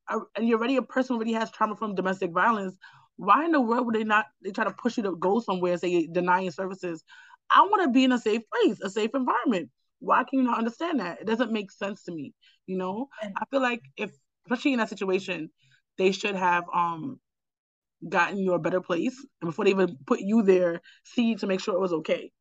and 0.10 0.48
you're 0.48 0.58
already 0.60 0.78
a 0.78 0.82
person 0.82 1.16
already 1.16 1.34
has 1.34 1.52
trauma 1.52 1.76
from 1.76 1.96
domestic 1.96 2.32
violence, 2.32 2.78
why 3.18 3.46
in 3.46 3.52
the 3.52 3.62
world 3.62 3.86
would 3.86 3.96
they 3.96 4.04
not 4.04 4.26
they 4.44 4.52
try 4.52 4.64
to 4.64 4.72
push 4.72 4.98
you 4.98 5.04
to 5.04 5.16
go 5.16 5.40
somewhere 5.40 5.74
and 5.74 5.82
say 5.82 6.08
denying 6.08 6.52
services? 6.52 7.04
I 7.52 7.62
want 7.62 7.84
to 7.84 7.90
be 7.90 8.04
in 8.04 8.12
a 8.12 8.20
safe 8.20 8.42
place, 8.54 8.80
a 8.82 8.90
safe 8.90 9.12
environment. 9.16 9.70
Why 10.00 10.24
can 10.24 10.40
you 10.40 10.46
not 10.46 10.58
understand 10.60 11.00
that? 11.00 11.22
It 11.22 11.28
doesn't 11.28 11.52
make 11.52 11.72
sense 11.72 12.04
to 12.04 12.12
me. 12.12 12.34
You 12.68 12.78
know, 12.78 13.08
I 13.36 13.46
feel 13.50 13.62
like 13.62 13.82
if, 13.98 14.12
especially 14.46 14.74
in 14.74 14.80
that 14.80 14.90
situation, 14.90 15.50
they 15.98 16.12
should 16.12 16.36
have 16.36 16.66
um 16.74 17.20
gotten 18.08 18.38
you 18.38 18.54
a 18.54 18.60
better 18.60 18.82
place, 18.82 19.18
and 19.42 19.50
before 19.50 19.66
they 19.66 19.72
even 19.72 19.98
put 20.06 20.20
you 20.20 20.44
there, 20.44 20.82
see 21.04 21.36
to 21.36 21.48
make 21.48 21.60
sure 21.60 21.76
it 21.76 21.80
was 21.82 21.94
okay. 21.94 22.32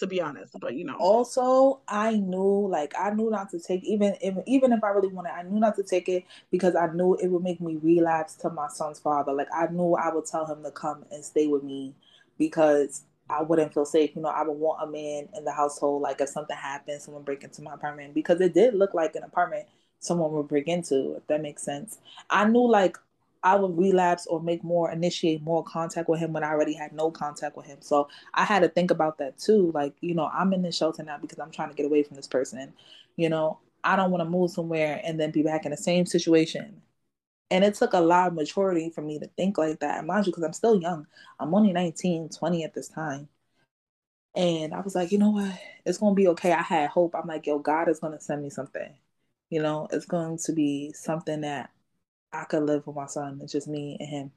To 0.00 0.06
be 0.06 0.20
honest, 0.20 0.60
but 0.60 0.74
you 0.74 0.84
know. 0.84 0.96
Also, 0.98 1.80
I 1.88 2.16
knew 2.16 2.68
like 2.68 2.92
I 3.00 3.12
knew 3.14 3.30
not 3.30 3.48
to 3.52 3.58
take 3.58 3.82
even 3.82 4.14
even 4.20 4.42
even 4.46 4.72
if 4.74 4.84
I 4.84 4.88
really 4.90 5.08
wanted, 5.08 5.30
I 5.32 5.42
knew 5.42 5.58
not 5.58 5.74
to 5.76 5.82
take 5.82 6.06
it 6.10 6.24
because 6.50 6.76
I 6.76 6.88
knew 6.92 7.14
it 7.14 7.28
would 7.28 7.42
make 7.42 7.62
me 7.62 7.76
relapse 7.76 8.34
to 8.36 8.50
my 8.50 8.68
son's 8.68 8.98
father. 8.98 9.32
Like 9.32 9.48
I 9.54 9.68
knew 9.68 9.94
I 9.94 10.12
would 10.14 10.26
tell 10.26 10.44
him 10.44 10.62
to 10.64 10.70
come 10.70 11.06
and 11.10 11.24
stay 11.24 11.46
with 11.46 11.62
me 11.62 11.94
because 12.36 13.04
I 13.30 13.40
wouldn't 13.42 13.72
feel 13.72 13.86
safe. 13.86 14.14
You 14.14 14.20
know, 14.20 14.28
I 14.28 14.42
would 14.42 14.58
want 14.58 14.82
a 14.86 14.86
man 14.86 15.30
in 15.34 15.44
the 15.46 15.52
household. 15.52 16.02
Like 16.02 16.20
if 16.20 16.28
something 16.28 16.56
happened, 16.56 17.00
someone 17.00 17.22
break 17.22 17.42
into 17.42 17.62
my 17.62 17.72
apartment 17.72 18.12
because 18.12 18.38
it 18.42 18.52
did 18.52 18.74
look 18.74 18.92
like 18.92 19.16
an 19.16 19.22
apartment 19.22 19.66
someone 20.00 20.30
would 20.32 20.46
break 20.48 20.68
into. 20.68 21.14
If 21.16 21.26
that 21.28 21.40
makes 21.40 21.62
sense. 21.62 21.96
I 22.28 22.44
knew 22.44 22.68
like 22.70 22.98
I 23.46 23.56
would 23.56 23.78
relapse 23.78 24.26
or 24.26 24.40
make 24.42 24.64
more 24.64 24.90
initiate 24.90 25.42
more 25.42 25.64
contact 25.64 26.08
with 26.08 26.20
him 26.20 26.32
when 26.32 26.44
I 26.44 26.50
already 26.50 26.74
had 26.74 26.92
no 26.92 27.10
contact 27.10 27.56
with 27.56 27.66
him. 27.66 27.78
So 27.80 28.08
I 28.34 28.44
had 28.44 28.60
to 28.60 28.68
think 28.68 28.90
about 28.90 29.18
that 29.18 29.38
too. 29.38 29.70
Like 29.74 29.94
you 30.00 30.14
know, 30.14 30.26
I'm 30.32 30.52
in 30.52 30.62
this 30.62 30.76
shelter 30.76 31.02
now 31.02 31.18
because 31.18 31.38
I'm 31.38 31.50
trying 31.52 31.70
to 31.70 31.76
get 31.76 31.86
away 31.86 32.02
from 32.02 32.16
this 32.16 32.28
person. 32.28 32.72
You 33.16 33.28
know, 33.30 33.58
I 33.84 33.96
don't 33.96 34.10
want 34.10 34.22
to 34.22 34.30
move 34.30 34.50
somewhere 34.50 35.00
and 35.04 35.20
then 35.20 35.30
be 35.30 35.42
back 35.42 35.64
in 35.64 35.70
the 35.72 35.76
same 35.76 36.06
situation 36.06 36.82
and 37.50 37.64
it 37.64 37.74
took 37.74 37.92
a 37.92 38.00
lot 38.00 38.28
of 38.28 38.34
maturity 38.34 38.90
for 38.90 39.02
me 39.02 39.18
to 39.18 39.28
think 39.36 39.58
like 39.58 39.80
that. 39.80 39.98
And 39.98 40.06
mind 40.06 40.26
you, 40.26 40.32
because 40.32 40.44
I'm 40.44 40.52
still 40.52 40.80
young, 40.80 41.06
I'm 41.38 41.54
only 41.54 41.72
19, 41.72 42.28
20 42.30 42.64
at 42.64 42.74
this 42.74 42.88
time. 42.88 43.28
And 44.34 44.74
I 44.74 44.80
was 44.80 44.94
like, 44.94 45.12
you 45.12 45.18
know 45.18 45.30
what? 45.30 45.58
It's 45.86 45.98
going 45.98 46.14
to 46.14 46.20
be 46.20 46.28
okay. 46.28 46.52
I 46.52 46.62
had 46.62 46.90
hope. 46.90 47.14
I'm 47.14 47.26
like, 47.26 47.46
yo, 47.46 47.58
God 47.58 47.88
is 47.88 48.00
going 48.00 48.12
to 48.12 48.20
send 48.20 48.42
me 48.42 48.50
something. 48.50 48.92
You 49.50 49.62
know, 49.62 49.88
it's 49.92 50.04
going 50.06 50.38
to 50.38 50.52
be 50.52 50.92
something 50.92 51.42
that 51.42 51.70
I 52.40 52.44
could 52.44 52.62
live 52.62 52.86
with 52.86 52.96
my 52.96 53.06
son. 53.06 53.40
It's 53.42 53.52
just 53.52 53.68
me 53.68 53.96
and 54.00 54.08
him. 54.08 54.32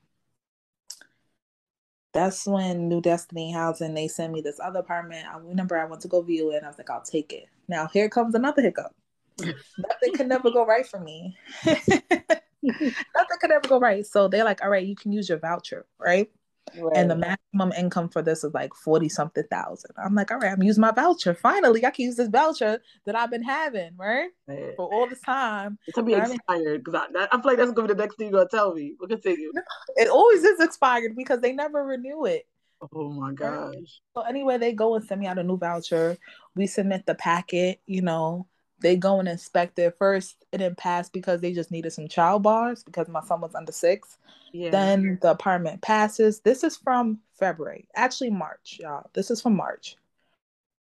That's 2.12 2.48
when 2.48 2.90
New 2.90 3.02
Destiny 3.02 3.52
Housing, 3.52 3.94
they 3.94 4.08
sent 4.08 4.34
me 4.34 4.42
this 4.42 4.60
other 4.60 4.80
apartment. 4.80 5.28
I 5.28 5.38
remember 5.38 5.78
I 5.78 5.86
went 5.86 6.02
to 6.02 6.08
go 6.08 6.22
view 6.22 6.52
it 6.52 6.58
and 6.58 6.66
I 6.66 6.70
was 6.70 6.78
like, 6.78 6.90
I'll 6.90 7.04
take 7.04 7.32
it. 7.34 7.46
Now, 7.68 7.88
here 7.88 8.10
comes 8.10 8.34
another 8.34 8.64
hiccup. 8.64 8.96
Nothing 9.38 10.14
could 10.16 10.28
never 10.28 10.50
go 10.50 10.66
right 10.66 10.86
for 10.86 11.00
me. 11.00 11.38
Nothing 12.64 13.38
could 13.40 13.52
ever 13.52 13.68
go 13.68 13.80
right. 13.80 14.06
So 14.06 14.28
they're 14.28 14.44
like, 14.44 14.64
all 14.64 14.70
right, 14.70 14.86
you 14.86 14.96
can 14.96 15.12
use 15.12 15.30
your 15.30 15.38
voucher, 15.38 15.86
right? 16.00 16.30
Right. 16.78 16.98
And 16.98 17.10
the 17.10 17.16
maximum 17.16 17.72
income 17.74 18.10
for 18.10 18.22
this 18.22 18.44
is 18.44 18.54
like 18.54 18.74
40 18.74 19.10
something 19.10 19.44
thousand. 19.50 19.92
I'm 20.04 20.16
like, 20.16 20.32
all 20.32 20.40
right, 20.40 20.52
I'm 20.52 20.64
using 20.64 20.82
my 20.82 20.92
voucher. 20.92 21.34
Finally, 21.34 21.86
I 21.86 21.92
can 21.92 22.06
use 22.06 22.16
this 22.16 22.30
voucher 22.30 22.80
that 23.06 23.16
I've 23.16 23.32
been 23.32 23.44
having, 23.44 23.92
right? 23.98 24.30
Man. 24.48 24.74
For 24.76 24.92
all 24.92 25.08
this 25.08 25.22
time. 25.22 25.78
It's 25.88 25.96
gonna 25.96 26.08
be 26.08 26.14
expired 26.14 26.84
because 26.84 27.02
I, 27.16 27.28
I, 27.32 27.42
feel 27.42 27.42
like 27.46 27.58
that's 27.58 27.72
gonna 27.72 27.88
be 27.88 27.94
the 27.94 28.02
next 28.02 28.16
thing 28.18 28.30
you're 28.30 28.40
gonna 28.40 28.50
tell 28.50 28.74
me. 28.74 28.96
We'll 29.00 29.10
continue. 29.10 29.52
It 29.96 30.10
always 30.10 30.44
is 30.44 30.60
expired 30.60 31.16
because 31.16 31.40
they 31.40 31.54
never 31.54 31.84
renew 31.84 32.26
it. 32.26 32.48
Oh 32.94 33.12
my 33.12 33.34
gosh. 33.34 34.02
So 34.16 34.22
anyway, 34.22 34.58
they 34.58 34.74
go 34.74 34.96
and 34.96 35.04
send 35.06 35.22
me 35.22 35.28
out 35.28 35.38
a 35.38 35.44
new 35.44 35.58
voucher. 35.58 36.18
We 36.56 36.68
submit 36.68 37.06
the 37.06 37.16
packet, 37.16 37.82
you 37.86 38.02
know, 38.02 38.48
they 38.82 38.96
go 38.96 39.20
and 39.20 39.28
inspect 39.28 39.78
it 39.80 39.96
first 39.98 40.46
it 40.52 40.60
didn't 40.60 40.78
pass 40.78 41.10
because 41.10 41.42
they 41.42 41.54
just 41.54 41.72
needed 41.72 41.92
some 41.92 42.08
child 42.08 42.44
bars 42.44 42.84
because 42.84 43.08
my 43.08 43.22
son 43.22 43.42
was 43.42 43.56
under 43.56 43.72
six. 43.72 44.18
Yeah. 44.52 44.72
then 44.72 45.20
the 45.22 45.32
apartment 45.32 45.82
passes. 45.82 46.40
This 46.42 46.64
is 46.64 46.78
from 46.78 47.20
february 47.38 47.88
actually 47.96 48.32
march 48.32 48.78
y'all. 48.80 49.10
This 49.14 49.32
is 49.32 49.42
from 49.42 49.56
march 49.56 49.96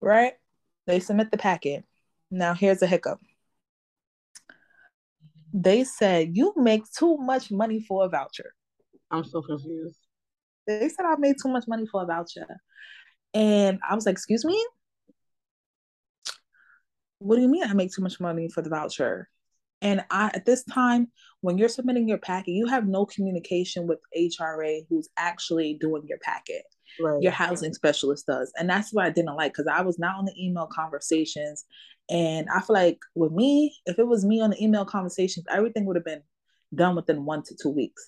right? 0.01 0.33
They 0.87 0.99
submit 0.99 1.31
the 1.31 1.37
packet. 1.37 1.83
Now 2.31 2.53
here's 2.53 2.81
a 2.81 2.87
hiccup. 2.87 3.19
They 5.53 5.83
said 5.83 6.35
you 6.35 6.53
make 6.55 6.83
too 6.91 7.17
much 7.17 7.51
money 7.51 7.81
for 7.81 8.05
a 8.05 8.09
voucher. 8.09 8.53
I'm 9.11 9.23
so 9.23 9.41
confused. 9.41 9.97
They 10.67 10.89
said 10.89 11.05
i 11.05 11.15
made 11.17 11.37
too 11.41 11.49
much 11.49 11.65
money 11.67 11.85
for 11.91 12.03
a 12.03 12.05
voucher. 12.05 12.45
And 13.33 13.79
i 13.87 13.95
was 13.95 14.05
like 14.05 14.13
excuse 14.13 14.45
me 14.45 14.63
what 17.19 17.35
do 17.35 17.41
you 17.41 17.47
mean 17.47 17.63
I 17.63 17.73
make 17.73 17.93
too 17.93 18.01
much 18.01 18.19
money 18.19 18.49
for 18.49 18.61
the 18.61 18.69
voucher? 18.69 19.29
And 19.81 20.03
I 20.09 20.31
at 20.33 20.45
this 20.45 20.63
time, 20.65 21.07
when 21.41 21.57
you're 21.57 21.69
submitting 21.69 22.07
your 22.07 22.17
packet, 22.17 22.51
you 22.51 22.67
have 22.67 22.87
no 22.87 23.05
communication 23.05 23.87
with 23.87 23.99
HRA 24.17 24.85
who's 24.89 25.09
actually 25.17 25.77
doing 25.79 26.03
your 26.07 26.17
packet. 26.19 26.63
Right. 26.99 27.21
Your 27.21 27.31
housing 27.31 27.73
specialist 27.73 28.25
does. 28.25 28.51
And 28.57 28.69
that's 28.69 28.91
what 28.91 29.05
I 29.05 29.09
didn't 29.09 29.35
like 29.35 29.53
because 29.53 29.67
I 29.67 29.81
was 29.81 29.99
not 29.99 30.15
on 30.15 30.25
the 30.25 30.33
email 30.37 30.67
conversations. 30.67 31.65
And 32.09 32.47
I 32.53 32.59
feel 32.61 32.73
like 32.73 32.99
with 33.15 33.31
me, 33.31 33.73
if 33.85 33.99
it 33.99 34.07
was 34.07 34.25
me 34.25 34.41
on 34.41 34.49
the 34.49 34.61
email 34.63 34.83
conversations, 34.83 35.45
everything 35.49 35.85
would 35.85 35.95
have 35.95 36.05
been 36.05 36.23
done 36.73 36.95
within 36.95 37.25
one 37.25 37.43
to 37.43 37.55
two 37.55 37.69
weeks. 37.69 38.05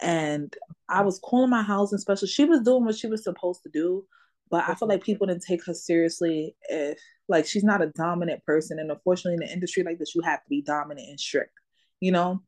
And 0.00 0.52
I 0.88 1.02
was 1.02 1.20
calling 1.20 1.50
my 1.50 1.62
housing 1.62 1.98
specialist. 1.98 2.34
She 2.34 2.44
was 2.44 2.60
doing 2.62 2.84
what 2.84 2.96
she 2.96 3.06
was 3.06 3.22
supposed 3.22 3.62
to 3.62 3.68
do, 3.68 4.04
but 4.50 4.64
I 4.66 4.74
feel 4.74 4.88
like 4.88 5.04
people 5.04 5.26
didn't 5.26 5.44
take 5.46 5.64
her 5.66 5.74
seriously 5.74 6.56
if 6.68 6.98
like 7.28 7.46
she's 7.46 7.64
not 7.64 7.82
a 7.82 7.92
dominant 7.94 8.44
person. 8.44 8.78
And 8.78 8.90
unfortunately 8.90 9.34
in 9.34 9.48
the 9.48 9.52
industry 9.52 9.82
like 9.82 9.98
this, 9.98 10.14
you 10.14 10.22
have 10.22 10.40
to 10.40 10.48
be 10.48 10.62
dominant 10.62 11.08
and 11.08 11.20
strict, 11.20 11.52
you 12.00 12.12
know? 12.12 12.42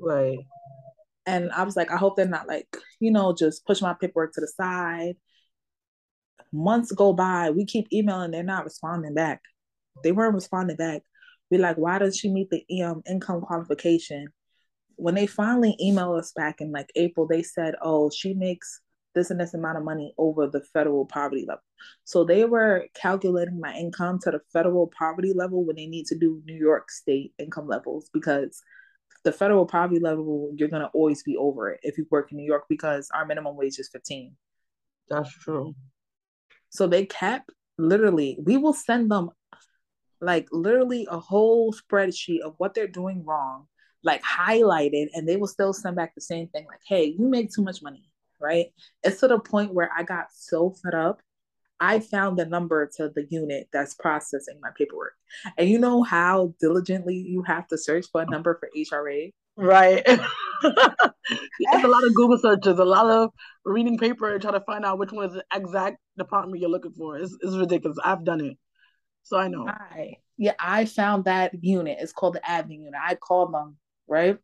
Right. 0.00 0.38
And 1.26 1.52
I 1.52 1.62
was 1.62 1.76
like, 1.76 1.90
I 1.92 1.96
hope 1.96 2.16
they're 2.16 2.26
not 2.26 2.48
like, 2.48 2.66
you 2.98 3.12
know, 3.12 3.32
just 3.32 3.64
push 3.64 3.80
my 3.80 3.94
paperwork 3.94 4.32
to 4.34 4.40
the 4.40 4.48
side. 4.48 5.14
Months 6.52 6.92
go 6.92 7.12
by, 7.12 7.50
we 7.50 7.64
keep 7.64 7.86
emailing, 7.92 8.32
they're 8.32 8.42
not 8.42 8.64
responding 8.64 9.14
back. 9.14 9.40
They 10.02 10.12
weren't 10.12 10.34
responding 10.34 10.76
back. 10.76 11.02
We're 11.50 11.60
like, 11.60 11.76
why 11.76 11.98
does 11.98 12.16
she 12.16 12.30
meet 12.30 12.50
the 12.50 12.82
um, 12.82 13.02
income 13.08 13.42
qualification? 13.42 14.28
When 14.96 15.14
they 15.14 15.26
finally 15.26 15.76
email 15.80 16.14
us 16.14 16.32
back 16.34 16.60
in 16.60 16.72
like 16.72 16.90
April, 16.96 17.26
they 17.26 17.42
said, 17.42 17.74
oh, 17.82 18.10
she 18.10 18.34
makes 18.34 18.80
this 19.14 19.30
and 19.30 19.40
this 19.40 19.54
amount 19.54 19.78
of 19.78 19.84
money 19.84 20.14
over 20.18 20.46
the 20.46 20.62
federal 20.72 21.06
poverty 21.06 21.44
level. 21.46 21.62
So 22.04 22.24
they 22.24 22.44
were 22.44 22.86
calculating 22.94 23.60
my 23.60 23.74
income 23.74 24.18
to 24.20 24.30
the 24.30 24.40
federal 24.52 24.90
poverty 24.96 25.32
level 25.34 25.64
when 25.64 25.76
they 25.76 25.86
need 25.86 26.06
to 26.06 26.18
do 26.18 26.42
New 26.44 26.56
York 26.56 26.90
state 26.90 27.32
income 27.38 27.66
levels 27.68 28.10
because 28.12 28.62
the 29.24 29.32
federal 29.32 29.66
poverty 29.66 30.00
level, 30.00 30.52
you're 30.56 30.68
going 30.68 30.82
to 30.82 30.88
always 30.88 31.22
be 31.22 31.36
over 31.36 31.70
it 31.70 31.80
if 31.82 31.98
you 31.98 32.06
work 32.10 32.32
in 32.32 32.38
New 32.38 32.46
York 32.46 32.64
because 32.68 33.08
our 33.14 33.26
minimum 33.26 33.56
wage 33.56 33.78
is 33.78 33.88
15. 33.92 34.34
That's 35.08 35.32
true. 35.32 35.74
So 36.70 36.86
they 36.86 37.04
kept 37.06 37.50
Literally, 37.78 38.38
we 38.44 38.56
will 38.56 38.72
send 38.72 39.10
them 39.10 39.30
like 40.20 40.46
literally 40.52 41.06
a 41.10 41.18
whole 41.18 41.72
spreadsheet 41.72 42.40
of 42.40 42.54
what 42.58 42.74
they're 42.74 42.86
doing 42.86 43.24
wrong, 43.24 43.66
like 44.04 44.22
highlighted, 44.22 45.06
and 45.14 45.28
they 45.28 45.36
will 45.36 45.48
still 45.48 45.72
send 45.72 45.96
back 45.96 46.14
the 46.14 46.20
same 46.20 46.48
thing, 46.48 46.66
like, 46.68 46.82
hey, 46.86 47.06
you 47.18 47.28
make 47.28 47.52
too 47.52 47.62
much 47.62 47.82
money, 47.82 48.08
right? 48.42 48.66
It's 49.02 49.20
to 49.20 49.28
the 49.28 49.38
point 49.38 49.74
where 49.74 49.90
I 49.96 50.02
got 50.02 50.26
so 50.32 50.74
fed 50.82 50.94
up. 50.94 51.20
I 51.80 51.98
found 51.98 52.38
the 52.38 52.46
number 52.46 52.88
to 52.96 53.08
the 53.08 53.26
unit 53.28 53.68
that's 53.72 53.94
processing 53.94 54.60
my 54.62 54.68
paperwork. 54.76 55.14
And 55.58 55.68
you 55.68 55.78
know 55.80 56.04
how 56.04 56.54
diligently 56.60 57.16
you 57.16 57.42
have 57.42 57.66
to 57.68 57.78
search 57.78 58.06
for 58.12 58.22
a 58.22 58.30
number 58.30 58.56
for 58.56 58.68
HRA? 58.76 59.32
Right. 59.56 60.06
it's 60.62 61.84
a 61.84 61.88
lot 61.88 62.04
of 62.04 62.14
Google 62.14 62.38
searches, 62.38 62.78
a 62.78 62.84
lot 62.84 63.10
of 63.10 63.30
reading 63.64 63.98
paper 63.98 64.32
and 64.32 64.40
trying 64.40 64.54
to 64.54 64.60
find 64.60 64.84
out 64.84 64.98
which 64.98 65.12
one 65.12 65.28
is 65.28 65.34
the 65.34 65.44
exact 65.52 65.98
department 66.16 66.60
you're 66.60 66.70
looking 66.70 66.92
for. 66.92 67.16
It's, 67.16 67.36
it's 67.40 67.56
ridiculous. 67.56 67.98
I've 68.04 68.24
done 68.24 68.40
it. 68.40 68.58
So 69.24 69.36
I 69.36 69.48
know. 69.48 69.66
I, 69.68 70.14
yeah, 70.36 70.54
I 70.58 70.84
found 70.84 71.24
that 71.24 71.52
unit. 71.62 71.98
It's 72.00 72.12
called 72.12 72.34
the 72.34 72.40
admin 72.40 72.84
unit. 72.84 73.00
I 73.02 73.14
called 73.14 73.52
them, 73.52 73.76
right? 74.08 74.38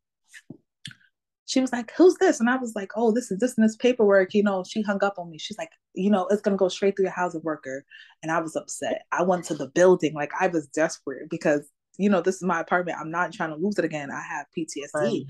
She 1.48 1.60
was 1.60 1.72
like, 1.72 1.92
Who's 1.96 2.14
this? 2.16 2.40
And 2.40 2.48
I 2.48 2.56
was 2.56 2.74
like, 2.76 2.92
Oh, 2.94 3.10
this 3.10 3.30
is 3.30 3.38
this 3.38 3.56
and 3.56 3.64
this 3.64 3.76
paperwork. 3.76 4.34
You 4.34 4.42
know, 4.42 4.62
she 4.68 4.82
hung 4.82 5.02
up 5.02 5.18
on 5.18 5.30
me. 5.30 5.38
She's 5.38 5.58
like, 5.58 5.70
You 5.94 6.10
know, 6.10 6.26
it's 6.28 6.42
going 6.42 6.56
to 6.56 6.58
go 6.58 6.68
straight 6.68 6.96
through 6.96 7.06
your 7.06 7.12
housing 7.12 7.42
worker. 7.42 7.84
And 8.22 8.30
I 8.30 8.40
was 8.40 8.54
upset. 8.54 9.02
I 9.10 9.22
went 9.22 9.44
to 9.46 9.54
the 9.54 9.68
building. 9.68 10.14
Like, 10.14 10.30
I 10.38 10.46
was 10.48 10.68
desperate 10.68 11.28
because, 11.30 11.68
you 11.98 12.10
know, 12.10 12.20
this 12.20 12.36
is 12.36 12.42
my 12.42 12.60
apartment. 12.60 12.98
I'm 13.00 13.10
not 13.10 13.32
trying 13.32 13.50
to 13.50 13.56
lose 13.56 13.78
it 13.78 13.84
again. 13.84 14.10
I 14.10 14.22
have 14.22 14.46
PTSD. 14.56 14.88
Right. 14.94 15.22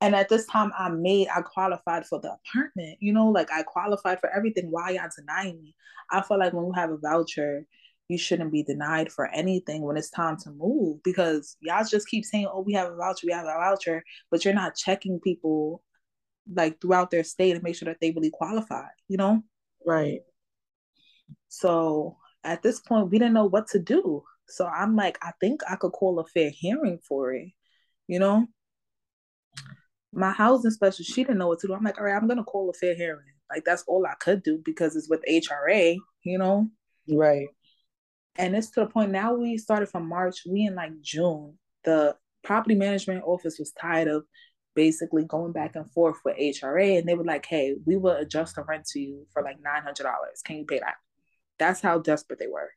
And 0.00 0.14
at 0.14 0.30
this 0.30 0.46
time, 0.46 0.72
I 0.78 0.88
made, 0.88 1.28
I 1.28 1.42
qualified 1.42 2.06
for 2.06 2.18
the 2.20 2.32
apartment, 2.32 2.96
you 3.00 3.12
know, 3.12 3.28
like 3.28 3.52
I 3.52 3.62
qualified 3.62 4.18
for 4.18 4.34
everything. 4.34 4.70
Why 4.70 4.90
y'all 4.90 5.10
denying 5.14 5.62
me? 5.62 5.74
I 6.10 6.22
feel 6.22 6.38
like 6.38 6.54
when 6.54 6.64
you 6.64 6.72
have 6.72 6.90
a 6.90 6.96
voucher, 6.96 7.66
you 8.10 8.18
shouldn't 8.18 8.50
be 8.50 8.64
denied 8.64 9.10
for 9.12 9.28
anything 9.28 9.82
when 9.82 9.96
it's 9.96 10.10
time 10.10 10.36
to 10.36 10.50
move 10.50 11.00
because 11.04 11.56
y'all 11.60 11.84
just 11.88 12.08
keep 12.08 12.24
saying, 12.24 12.48
oh, 12.52 12.60
we 12.60 12.72
have 12.72 12.90
a 12.90 12.96
voucher, 12.96 13.24
we 13.24 13.32
have 13.32 13.44
a 13.44 13.54
voucher, 13.54 14.02
but 14.32 14.44
you're 14.44 14.52
not 14.52 14.74
checking 14.74 15.20
people 15.20 15.80
like 16.52 16.80
throughout 16.80 17.12
their 17.12 17.22
state 17.22 17.54
to 17.54 17.62
make 17.62 17.76
sure 17.76 17.86
that 17.86 17.98
they 18.00 18.10
really 18.10 18.30
qualify, 18.30 18.86
you 19.06 19.16
know? 19.16 19.44
Right. 19.86 20.22
So 21.48 22.16
at 22.42 22.64
this 22.64 22.80
point, 22.80 23.10
we 23.10 23.18
didn't 23.20 23.34
know 23.34 23.46
what 23.46 23.68
to 23.68 23.78
do. 23.78 24.24
So 24.48 24.66
I'm 24.66 24.96
like, 24.96 25.16
I 25.22 25.30
think 25.40 25.60
I 25.70 25.76
could 25.76 25.92
call 25.92 26.18
a 26.18 26.24
fair 26.24 26.50
hearing 26.50 26.98
for 27.08 27.32
it, 27.32 27.50
you 28.08 28.18
know? 28.18 28.48
My 30.12 30.32
housing 30.32 30.72
specialist, 30.72 31.14
she 31.14 31.22
didn't 31.22 31.38
know 31.38 31.46
what 31.46 31.60
to 31.60 31.68
do. 31.68 31.74
I'm 31.74 31.84
like, 31.84 31.98
all 31.98 32.06
right, 32.06 32.16
I'm 32.16 32.26
gonna 32.26 32.42
call 32.42 32.70
a 32.70 32.72
fair 32.72 32.96
hearing. 32.96 33.20
Like 33.48 33.62
that's 33.64 33.84
all 33.86 34.04
I 34.04 34.14
could 34.18 34.42
do 34.42 34.60
because 34.64 34.96
it's 34.96 35.08
with 35.08 35.22
HRA, 35.30 35.96
you 36.24 36.38
know? 36.38 36.68
Right 37.08 37.46
and 38.40 38.56
it's 38.56 38.70
to 38.70 38.80
the 38.80 38.86
point 38.86 39.10
now 39.10 39.34
we 39.34 39.58
started 39.58 39.88
from 39.90 40.08
March, 40.08 40.42
we 40.48 40.64
in 40.64 40.74
like 40.74 40.98
June. 41.02 41.58
The 41.84 42.16
property 42.42 42.74
management 42.74 43.22
office 43.24 43.58
was 43.58 43.72
tired 43.72 44.08
of 44.08 44.24
basically 44.74 45.24
going 45.24 45.52
back 45.52 45.76
and 45.76 45.90
forth 45.92 46.16
with 46.24 46.38
HRA 46.38 46.98
and 46.98 47.06
they 47.06 47.14
were 47.14 47.24
like, 47.24 47.44
hey, 47.44 47.76
we 47.84 47.96
will 47.96 48.16
adjust 48.16 48.56
the 48.56 48.62
rent 48.62 48.86
to 48.86 49.00
you 49.00 49.26
for 49.32 49.42
like 49.42 49.58
$900. 49.58 50.04
Can 50.44 50.56
you 50.56 50.64
pay 50.64 50.78
that? 50.78 50.94
That's 51.58 51.82
how 51.82 51.98
desperate 51.98 52.38
they 52.38 52.46
were. 52.46 52.70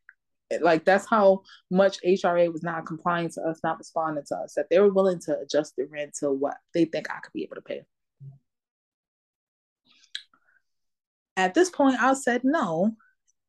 Like, 0.60 0.84
that's 0.84 1.08
how 1.10 1.44
much 1.72 2.00
HRA 2.06 2.52
was 2.52 2.62
not 2.62 2.86
complying 2.86 3.30
to 3.30 3.42
us, 3.42 3.62
not 3.64 3.78
responding 3.78 4.26
to 4.28 4.36
us, 4.36 4.54
that 4.56 4.70
they 4.70 4.80
were 4.80 4.92
willing 4.92 5.20
to 5.22 5.40
adjust 5.40 5.76
the 5.78 5.86
rent 5.90 6.16
to 6.20 6.32
what 6.32 6.58
they 6.74 6.86
think 6.86 7.10
I 7.10 7.20
could 7.20 7.34
be 7.34 7.44
able 7.44 7.56
to 7.56 7.62
pay. 7.62 7.84
At 11.38 11.54
this 11.54 11.70
point, 11.70 12.00
I 12.02 12.14
said 12.16 12.42
no. 12.44 12.98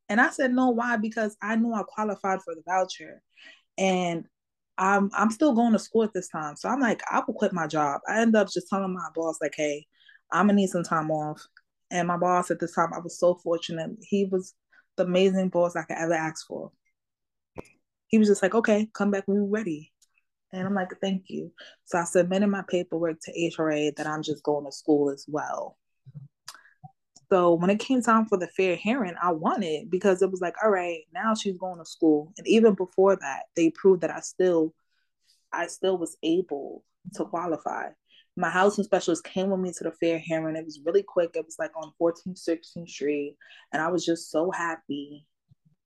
And 0.09 0.21
I 0.21 0.29
said 0.29 0.51
no, 0.53 0.69
why? 0.69 0.97
Because 0.97 1.35
I 1.41 1.55
knew 1.55 1.73
I 1.73 1.83
qualified 1.83 2.41
for 2.43 2.55
the 2.55 2.61
voucher. 2.65 3.21
And 3.77 4.25
I'm 4.77 5.09
I'm 5.13 5.31
still 5.31 5.53
going 5.53 5.73
to 5.73 5.79
school 5.79 6.03
at 6.03 6.13
this 6.13 6.27
time. 6.29 6.55
So 6.55 6.69
I'm 6.69 6.79
like, 6.81 7.01
I 7.09 7.21
will 7.25 7.33
quit 7.33 7.53
my 7.53 7.67
job. 7.67 8.01
I 8.07 8.21
end 8.21 8.35
up 8.35 8.49
just 8.51 8.67
telling 8.69 8.93
my 8.93 9.07
boss, 9.15 9.39
like, 9.41 9.53
hey, 9.55 9.85
I'm 10.31 10.47
gonna 10.47 10.57
need 10.57 10.69
some 10.69 10.83
time 10.83 11.11
off. 11.11 11.41
And 11.91 12.07
my 12.07 12.17
boss 12.17 12.51
at 12.51 12.59
this 12.59 12.73
time, 12.73 12.93
I 12.93 12.99
was 12.99 13.19
so 13.19 13.35
fortunate. 13.35 13.91
He 14.01 14.25
was 14.25 14.53
the 14.97 15.03
amazing 15.03 15.49
boss 15.49 15.75
I 15.75 15.83
could 15.83 15.97
ever 15.97 16.13
ask 16.13 16.45
for. 16.47 16.71
He 18.07 18.17
was 18.17 18.27
just 18.27 18.43
like, 18.43 18.55
okay, 18.55 18.89
come 18.93 19.11
back 19.11 19.27
when 19.27 19.37
you're 19.37 19.47
ready. 19.47 19.91
And 20.51 20.65
I'm 20.65 20.73
like, 20.73 20.89
thank 21.01 21.23
you. 21.27 21.51
So 21.85 21.97
I 21.97 22.03
submitted 22.05 22.47
my 22.47 22.63
paperwork 22.67 23.17
to 23.23 23.31
HRA 23.31 23.95
that 23.95 24.07
I'm 24.07 24.23
just 24.23 24.43
going 24.43 24.65
to 24.65 24.71
school 24.71 25.09
as 25.11 25.25
well. 25.27 25.77
So 27.31 27.53
when 27.53 27.69
it 27.69 27.79
came 27.79 28.01
time 28.01 28.25
for 28.25 28.37
the 28.37 28.47
fair 28.47 28.75
hearing, 28.75 29.15
I 29.21 29.31
won 29.31 29.63
it 29.63 29.89
because 29.89 30.21
it 30.21 30.29
was 30.29 30.41
like, 30.41 30.55
all 30.63 30.69
right, 30.69 31.01
now 31.13 31.33
she's 31.33 31.57
going 31.57 31.79
to 31.79 31.85
school. 31.85 32.31
And 32.37 32.47
even 32.47 32.73
before 32.73 33.15
that, 33.15 33.43
they 33.55 33.71
proved 33.71 34.01
that 34.01 34.11
I 34.11 34.19
still, 34.19 34.73
I 35.51 35.67
still 35.67 35.97
was 35.97 36.17
able 36.21 36.83
to 37.15 37.25
qualify. 37.25 37.89
My 38.37 38.49
housing 38.49 38.83
specialist 38.83 39.23
came 39.23 39.49
with 39.49 39.59
me 39.59 39.71
to 39.77 39.85
the 39.85 39.91
fair 39.91 40.19
hearing. 40.19 40.55
It 40.55 40.65
was 40.65 40.81
really 40.85 41.03
quick. 41.03 41.31
It 41.35 41.45
was 41.45 41.55
like 41.57 41.71
on 41.75 41.93
14th, 41.99 42.37
16th 42.47 42.89
Street. 42.89 43.37
And 43.71 43.81
I 43.81 43.87
was 43.87 44.05
just 44.05 44.29
so 44.29 44.51
happy 44.51 45.25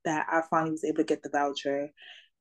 that 0.03 0.25
I 0.29 0.41
finally 0.49 0.71
was 0.71 0.83
able 0.83 0.97
to 0.97 1.03
get 1.03 1.21
the 1.21 1.29
voucher. 1.29 1.89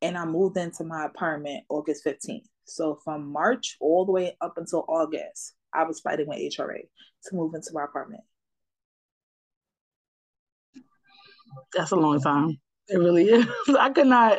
And 0.00 0.16
I 0.16 0.24
moved 0.24 0.56
into 0.56 0.84
my 0.84 1.04
apartment 1.04 1.64
August 1.68 2.04
15th. 2.04 2.46
So 2.64 2.98
from 3.04 3.30
March 3.30 3.76
all 3.80 4.04
the 4.06 4.12
way 4.12 4.36
up 4.40 4.56
until 4.56 4.84
August, 4.88 5.54
I 5.72 5.84
was 5.84 6.00
fighting 6.00 6.28
with 6.28 6.38
HRA 6.38 6.80
to 7.24 7.36
move 7.36 7.54
into 7.54 7.70
my 7.72 7.84
apartment. 7.84 8.22
That's 11.74 11.90
a 11.90 11.96
long 11.96 12.20
time. 12.20 12.58
It 12.88 12.98
really 12.98 13.24
is. 13.24 13.46
I 13.78 13.90
could 13.90 14.06
not. 14.06 14.38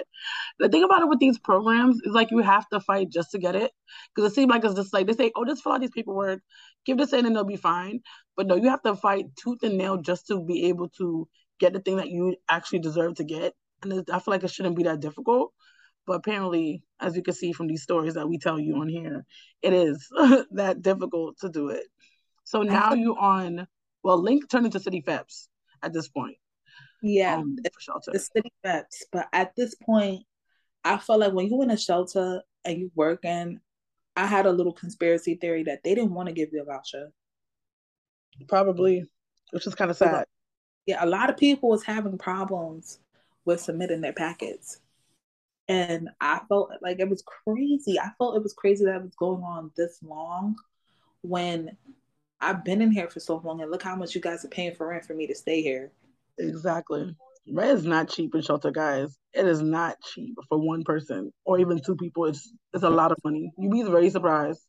The 0.58 0.69
thing 0.69 0.84
about 0.84 1.04
it 1.04 1.08
with 1.10 1.19
these 1.19 1.38
programs 1.38 2.02
is 2.04 2.13
like 2.13 2.32
you 2.32 2.39
have 2.39 2.67
to 2.69 2.80
fight 2.80 3.10
just 3.10 3.32
to 3.32 3.39
get 3.39 3.56
it. 3.56 3.72
Because 4.13 4.32
it 4.32 4.36
seems 4.36 4.50
like 4.50 4.63
it's 4.65 4.74
just 4.74 4.93
like 4.93 5.08
they 5.08 5.13
say, 5.13 5.32
oh, 5.36 5.45
just 5.45 5.63
fill 5.63 5.74
out 5.74 5.82
these 5.82 5.91
paperwork, 5.91 6.41
give 6.86 6.98
this 6.98 7.13
in, 7.13 7.26
and 7.26 7.36
they'll 7.36 7.43
be 7.43 7.56
fine. 7.56 8.02
But 8.36 8.48
no, 8.48 8.56
you 8.56 8.69
have 8.69 8.82
to 8.84 8.95
fight 8.95 9.26
tooth 9.36 9.63
and 9.63 9.78
nail 9.78 9.98
just 9.98 10.28
to 10.28 10.43
be 10.43 10.65
able 10.65 10.89
to 10.98 11.28
get 11.60 11.74
the 11.74 11.80
thing 11.80 11.98
that 11.98 12.10
you 12.10 12.36
actually 12.50 12.80
deserve 12.80 13.15
to 13.15 13.24
get. 13.24 13.54
And 13.84 14.06
I 14.12 14.19
feel 14.19 14.34
like 14.34 14.43
it 14.43 14.50
shouldn't 14.50 14.76
be 14.76 14.84
that 14.84 15.00
difficult. 15.00 15.54
But 16.08 16.13
apparently, 16.13 16.84
as 17.00 17.15
you 17.15 17.22
can 17.22 17.36
see 17.36 17.54
from 17.54 17.67
these 17.67 17.84
stories 17.84 18.15
that 18.15 18.28
we 18.28 18.39
tell 18.39 18.60
you 18.60 18.78
on 18.78 18.89
here, 18.89 19.26
it 19.62 19.74
is 19.74 20.08
that 20.52 20.82
difficult 20.82 21.38
to 21.41 21.50
do 21.50 21.69
it. 21.69 21.84
So 22.45 22.63
now 22.63 22.93
you 22.93 23.15
on, 23.15 23.67
well, 24.02 24.19
Link 24.19 24.50
turned 24.50 24.65
into 24.65 24.80
City 24.80 25.04
FEPS 25.06 25.48
at 25.84 25.93
this 25.93 26.08
point. 26.08 26.38
Yeah, 27.02 27.38
um, 27.38 27.58
shelter. 27.80 28.12
the 28.12 28.20
City 28.20 28.52
FEPS. 28.66 29.04
But 29.12 29.28
at 29.34 29.56
this 29.56 29.76
point, 29.76 30.24
I 30.84 30.98
felt 30.98 31.20
like 31.20 31.34
when 31.34 31.48
you 31.48 31.62
in 31.62 31.72
a 31.72 31.78
shelter 31.78 32.42
and 32.66 32.78
you 32.78 32.92
working, 32.96 33.60
I 34.16 34.26
had 34.26 34.46
a 34.46 34.52
little 34.52 34.74
conspiracy 34.74 35.36
theory 35.36 35.64
that 35.64 35.84
they 35.84 35.96
didn't 35.96 36.14
want 36.14 36.28
to 36.28 36.34
give 36.34 36.50
you 36.52 36.62
a 36.62 36.66
voucher. 36.66 37.12
Probably, 38.48 39.06
which 39.52 39.68
is 39.68 39.76
kind 39.76 39.92
of 39.92 39.98
sad. 39.98 40.26
Yeah, 40.86 41.04
a 41.04 41.08
lot 41.08 41.30
of 41.30 41.38
people 41.38 41.70
was 41.70 41.84
having 41.84 42.18
problems 42.18 43.00
with 43.46 43.62
submitting 43.62 44.02
their 44.02 44.14
packets. 44.14 44.80
And 45.68 46.10
I 46.20 46.42
felt 46.50 46.72
like 46.82 47.00
it 47.00 47.10
was 47.10 47.24
crazy. 47.24 48.00
I 48.00 48.10
felt 48.18 48.36
it 48.36 48.44
was 48.44 48.54
crazy 48.54 48.86
that 48.86 48.96
it 48.96 49.04
was 49.04 49.16
going 49.16 49.44
on 49.44 49.72
this 49.78 50.00
long 50.02 50.56
when 51.22 51.78
I've 52.42 52.64
been 52.64 52.82
in 52.82 52.92
here 52.92 53.10
for 53.10 53.20
so 53.20 53.38
long 53.44 53.62
and 53.62 53.70
look 53.70 53.84
how 53.84 53.96
much 53.96 54.16
you 54.16 54.22
guys 54.22 54.44
are 54.46 54.50
paying 54.50 54.74
for 54.74 54.88
rent 54.88 55.06
for 55.06 55.14
me 55.14 55.28
to 55.28 55.36
stay 55.36 55.62
here. 55.62 55.92
Exactly. 56.39 57.15
Rent 57.52 57.80
is 57.80 57.86
not 57.86 58.10
cheap 58.10 58.34
in 58.36 58.41
shelter, 58.41 58.71
guys. 58.71 59.17
It 59.34 59.45
is 59.45 59.62
not 59.62 59.97
cheap 60.13 60.36
for 60.47 60.58
one 60.58 60.84
person 60.84 61.32
or 61.45 61.60
even 61.60 61.82
two 61.84 61.95
people. 61.95 62.25
It's 62.25 62.52
it's 62.73 62.84
a 62.84 62.89
lot 62.89 63.12
of 63.12 63.17
money. 63.23 63.52
You'd 63.58 63.71
be 63.71 63.84
very 63.84 64.10
surprised. 64.10 64.62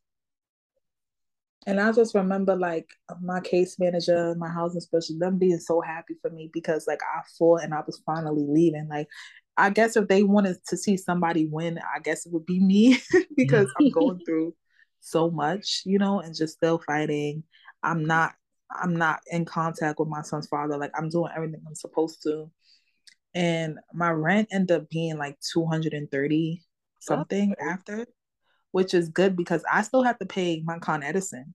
And 1.67 1.79
I 1.79 1.91
just 1.91 2.15
remember 2.15 2.55
like 2.55 2.89
my 3.21 3.39
case 3.39 3.77
manager, 3.77 4.33
my 4.35 4.49
housing 4.49 4.81
specialist, 4.81 5.19
them 5.19 5.37
being 5.37 5.59
so 5.59 5.79
happy 5.79 6.15
for 6.21 6.31
me 6.31 6.49
because 6.51 6.85
like 6.87 7.01
I 7.03 7.21
fought 7.37 7.61
and 7.63 7.73
I 7.73 7.81
was 7.85 8.01
finally 8.05 8.45
leaving. 8.47 8.87
Like 8.89 9.07
I 9.57 9.69
guess 9.69 9.95
if 9.95 10.07
they 10.07 10.23
wanted 10.23 10.57
to 10.69 10.77
see 10.77 10.97
somebody 10.97 11.45
win, 11.45 11.77
I 11.95 11.99
guess 11.99 12.25
it 12.25 12.33
would 12.33 12.47
be 12.47 12.59
me 12.59 12.97
because 13.37 13.71
I'm 13.77 13.91
going 13.91 14.19
through 14.25 14.55
so 15.01 15.29
much, 15.29 15.83
you 15.85 15.99
know, 15.99 16.19
and 16.19 16.35
just 16.35 16.55
still 16.55 16.79
fighting. 16.79 17.43
I'm 17.83 18.05
not 18.05 18.33
I'm 18.73 18.95
not 18.95 19.21
in 19.27 19.45
contact 19.45 19.99
with 19.99 20.07
my 20.07 20.21
son's 20.21 20.47
father. 20.47 20.77
Like 20.77 20.91
I'm 20.95 21.09
doing 21.09 21.31
everything 21.35 21.61
I'm 21.67 21.75
supposed 21.75 22.21
to. 22.23 22.51
And 23.33 23.79
my 23.93 24.11
rent 24.11 24.49
ended 24.51 24.81
up 24.81 24.89
being 24.89 25.17
like 25.17 25.37
230 25.53 26.63
something 26.99 27.53
okay. 27.53 27.69
after, 27.69 28.05
which 28.71 28.93
is 28.93 29.09
good 29.09 29.35
because 29.35 29.63
I 29.71 29.81
still 29.81 30.03
have 30.03 30.19
to 30.19 30.25
pay 30.25 30.61
my 30.65 30.79
Con 30.79 31.03
Edison. 31.03 31.53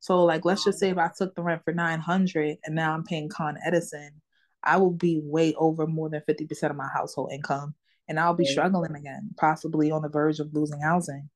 So 0.00 0.24
like 0.24 0.44
let's 0.44 0.64
just 0.64 0.78
say 0.78 0.90
if 0.90 0.98
I 0.98 1.10
took 1.16 1.34
the 1.34 1.42
rent 1.42 1.62
for 1.64 1.72
900 1.72 2.58
and 2.64 2.74
now 2.74 2.92
I'm 2.92 3.04
paying 3.04 3.28
Con 3.28 3.56
Edison, 3.64 4.22
I 4.62 4.76
will 4.76 4.92
be 4.92 5.20
way 5.22 5.54
over 5.54 5.86
more 5.86 6.08
than 6.08 6.22
50% 6.28 6.70
of 6.70 6.76
my 6.76 6.88
household 6.92 7.32
income 7.32 7.74
and 8.08 8.20
I'll 8.20 8.34
be 8.34 8.44
struggling 8.44 8.94
again, 8.94 9.30
possibly 9.36 9.90
on 9.90 10.02
the 10.02 10.08
verge 10.08 10.38
of 10.38 10.54
losing 10.54 10.80
housing. 10.80 11.28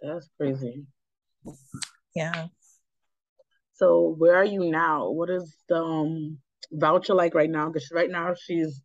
That's 0.00 0.28
crazy. 0.36 0.86
Yeah. 2.14 2.46
So 3.80 4.14
where 4.18 4.34
are 4.36 4.44
you 4.44 4.70
now? 4.70 5.08
What 5.10 5.30
is 5.30 5.56
the 5.70 5.76
um 5.82 6.38
voucher 6.70 7.14
like 7.14 7.34
right 7.34 7.48
now? 7.48 7.70
Because 7.70 7.90
right 7.90 8.10
now 8.10 8.34
she's, 8.38 8.82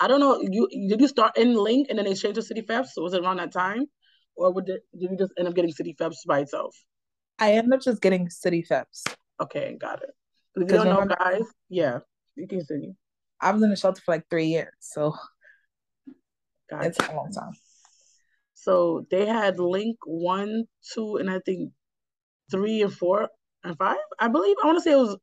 I 0.00 0.08
don't 0.08 0.18
know. 0.18 0.40
You 0.42 0.68
did 0.88 1.00
you 1.00 1.06
start 1.06 1.38
in 1.38 1.54
Link 1.54 1.86
and 1.88 1.96
then 1.96 2.06
they 2.06 2.14
changed 2.14 2.40
to 2.40 2.54
CityFEPS? 2.54 2.88
So 2.88 3.02
was 3.02 3.14
it 3.14 3.22
around 3.22 3.36
that 3.36 3.52
time, 3.52 3.86
or 4.34 4.52
would 4.52 4.68
it, 4.68 4.82
did 4.98 5.12
you 5.12 5.16
just 5.16 5.32
end 5.38 5.46
up 5.46 5.54
getting 5.54 5.72
CityFEPS 5.72 6.26
by 6.26 6.40
itself? 6.40 6.74
I 7.38 7.52
ended 7.52 7.74
up 7.74 7.82
just 7.82 8.02
getting 8.02 8.26
CityFEPS. 8.26 9.14
Okay, 9.40 9.76
got 9.80 10.02
it. 10.02 10.10
If 10.56 10.62
you 10.62 10.76
don't 10.76 10.88
know, 10.88 11.06
guys, 11.06 11.44
yeah, 11.68 12.00
you 12.34 12.48
can 12.48 12.64
see. 12.66 12.94
I 13.40 13.52
was 13.52 13.62
in 13.62 13.70
the 13.70 13.76
shelter 13.76 14.02
for 14.04 14.12
like 14.12 14.28
three 14.28 14.46
years, 14.46 14.74
so 14.80 15.14
Gotcha. 16.68 16.88
it's 16.88 16.98
a 16.98 17.14
long 17.14 17.30
time. 17.32 17.52
So 18.54 19.06
they 19.08 19.24
had 19.24 19.60
link 19.60 19.98
one, 20.04 20.64
two, 20.92 21.18
and 21.18 21.30
I 21.30 21.38
think 21.46 21.70
three 22.50 22.82
and 22.82 22.92
four 22.92 23.28
and 23.64 23.76
five. 23.76 23.96
I 24.18 24.28
believe 24.28 24.56
I 24.62 24.66
want 24.66 24.78
to 24.78 24.82
say 24.82 24.92
it 24.92 24.96
was. 24.96 25.16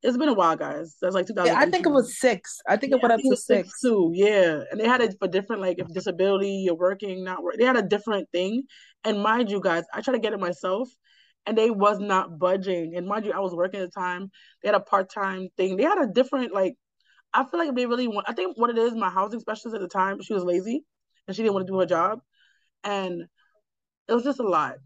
It's 0.00 0.16
been 0.16 0.28
a 0.28 0.34
while, 0.34 0.56
guys. 0.56 0.94
That's 1.02 1.14
like 1.16 1.26
2000. 1.26 1.52
Yeah, 1.52 1.58
I 1.58 1.68
think 1.68 1.84
it 1.84 1.90
was 1.90 2.20
six. 2.20 2.60
I 2.68 2.76
think 2.76 2.92
it 2.92 3.02
went 3.02 3.12
up 3.12 3.20
to 3.20 3.36
six 3.36 3.46
six. 3.46 3.80
too. 3.80 4.12
Yeah, 4.14 4.60
and 4.70 4.78
they 4.78 4.86
had 4.86 5.00
it 5.00 5.16
for 5.18 5.26
different, 5.26 5.60
like 5.60 5.80
if 5.80 5.88
disability, 5.88 6.62
you're 6.64 6.76
working, 6.76 7.24
not 7.24 7.42
work. 7.42 7.56
They 7.58 7.64
had 7.64 7.76
a 7.76 7.82
different 7.82 8.28
thing. 8.30 8.62
And 9.02 9.20
mind 9.20 9.50
you, 9.50 9.60
guys, 9.60 9.82
I 9.92 10.00
tried 10.00 10.14
to 10.14 10.20
get 10.20 10.32
it 10.32 10.38
myself, 10.38 10.88
and 11.46 11.58
they 11.58 11.70
was 11.70 11.98
not 11.98 12.38
budging. 12.38 12.94
And 12.94 13.08
mind 13.08 13.24
you, 13.24 13.32
I 13.32 13.40
was 13.40 13.54
working 13.54 13.80
at 13.80 13.92
the 13.92 14.00
time. 14.00 14.30
They 14.62 14.68
had 14.68 14.76
a 14.76 14.80
part 14.80 15.12
time 15.12 15.48
thing. 15.56 15.76
They 15.76 15.82
had 15.82 15.98
a 15.98 16.06
different 16.06 16.54
like. 16.54 16.74
I 17.34 17.44
feel 17.44 17.58
like 17.58 17.74
they 17.74 17.86
really 17.86 18.06
want. 18.06 18.28
I 18.28 18.34
think 18.34 18.56
what 18.56 18.70
it 18.70 18.78
is, 18.78 18.94
my 18.94 19.10
housing 19.10 19.40
specialist 19.40 19.74
at 19.74 19.80
the 19.80 19.88
time, 19.88 20.22
she 20.22 20.32
was 20.32 20.44
lazy, 20.44 20.84
and 21.26 21.36
she 21.36 21.42
didn't 21.42 21.54
want 21.54 21.66
to 21.66 21.72
do 21.72 21.78
her 21.80 21.86
job, 21.86 22.20
and 22.84 23.22
it 24.06 24.14
was 24.14 24.22
just 24.22 24.38
a 24.38 24.48
lot. 24.48 24.76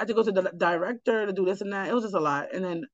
I 0.00 0.02
had 0.02 0.08
to 0.08 0.14
go 0.14 0.22
to 0.22 0.32
the 0.32 0.50
director 0.56 1.26
to 1.26 1.32
do 1.32 1.44
this 1.44 1.60
and 1.60 1.74
that. 1.74 1.88
It 1.88 1.94
was 1.94 2.04
just 2.04 2.14
a 2.14 2.20
lot, 2.20 2.54
and 2.54 2.64
then 2.64 2.84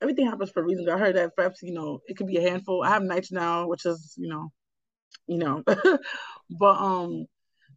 everything 0.00 0.26
happens 0.26 0.50
for 0.50 0.60
a 0.62 0.64
reason. 0.64 0.88
I 0.88 0.96
heard 0.96 1.16
that 1.16 1.32
FEPS, 1.36 1.62
you 1.62 1.74
know, 1.74 1.98
it 2.06 2.16
could 2.16 2.28
be 2.28 2.36
a 2.36 2.48
handful. 2.48 2.84
I 2.84 2.90
have 2.90 3.02
nights 3.02 3.32
now, 3.32 3.66
which 3.66 3.84
is, 3.84 4.14
you 4.16 4.28
know, 4.28 4.52
you 5.26 5.38
know, 5.38 5.64
but 6.50 6.76
um, 6.80 7.26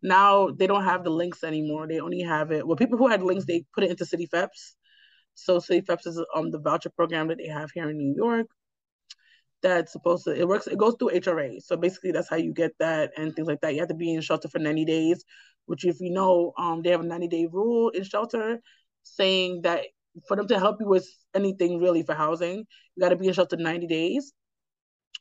now 0.04 0.50
they 0.52 0.68
don't 0.68 0.84
have 0.84 1.04
the 1.04 1.10
links 1.10 1.44
anymore. 1.44 1.88
They 1.88 2.00
only 2.00 2.22
have 2.22 2.52
it. 2.52 2.68
Well, 2.68 2.78
people 2.78 3.00
who 3.00 3.08
had 3.08 3.24
links, 3.24 3.46
they 3.46 3.66
put 3.74 3.84
it 3.84 3.90
into 3.90 4.06
City 4.06 4.28
FEPS. 4.32 4.76
So 5.34 5.58
City 5.58 5.82
FEPS 5.82 6.06
is 6.06 6.24
um 6.36 6.52
the 6.52 6.60
voucher 6.60 6.92
program 6.92 7.30
that 7.30 7.40
they 7.40 7.48
have 7.48 7.72
here 7.74 7.90
in 7.90 7.98
New 7.98 8.14
York. 8.16 8.46
That's 9.64 9.92
supposed 9.92 10.26
to 10.26 10.40
it 10.40 10.48
works. 10.48 10.68
It 10.68 10.78
goes 10.78 10.96
through 11.00 11.12
HRA. 11.12 11.60
So 11.62 11.78
basically, 11.78 12.12
that's 12.12 12.30
how 12.30 12.36
you 12.36 12.54
get 12.54 12.74
that 12.78 13.12
and 13.18 13.36
things 13.36 13.48
like 13.48 13.62
that. 13.62 13.74
You 13.74 13.80
have 13.80 13.90
to 13.90 13.96
be 13.96 14.14
in 14.14 14.22
shelter 14.22 14.50
for 14.50 14.60
ninety 14.60 14.86
days. 14.86 15.26
Which, 15.68 15.86
if 15.86 16.02
you 16.02 16.12
know, 16.12 16.54
um, 16.58 16.82
they 16.82 16.90
have 16.92 17.02
a 17.02 17.06
ninety 17.06 17.28
day 17.28 17.48
rule 17.52 17.90
in 17.90 18.04
shelter, 18.04 18.60
saying 19.04 19.62
that 19.64 19.86
for 20.28 20.36
them 20.36 20.48
to 20.48 20.60
help 20.60 20.78
you 20.80 20.88
with 20.88 21.08
anything 21.36 21.80
really 21.80 22.04
for 22.04 22.16
housing, 22.16 22.66
you 22.96 23.02
got 23.02 23.10
to 23.10 23.16
be 23.16 23.28
in 23.28 23.34
shelter 23.34 23.58
90 23.58 23.88
days 23.88 24.34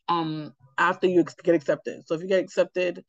um 0.08 0.52
after 0.78 1.06
you 1.06 1.24
get 1.44 1.54
accepted. 1.54 2.02
So 2.06 2.14
if 2.14 2.22
you 2.22 2.28
get 2.28 2.40
accepted 2.44 3.04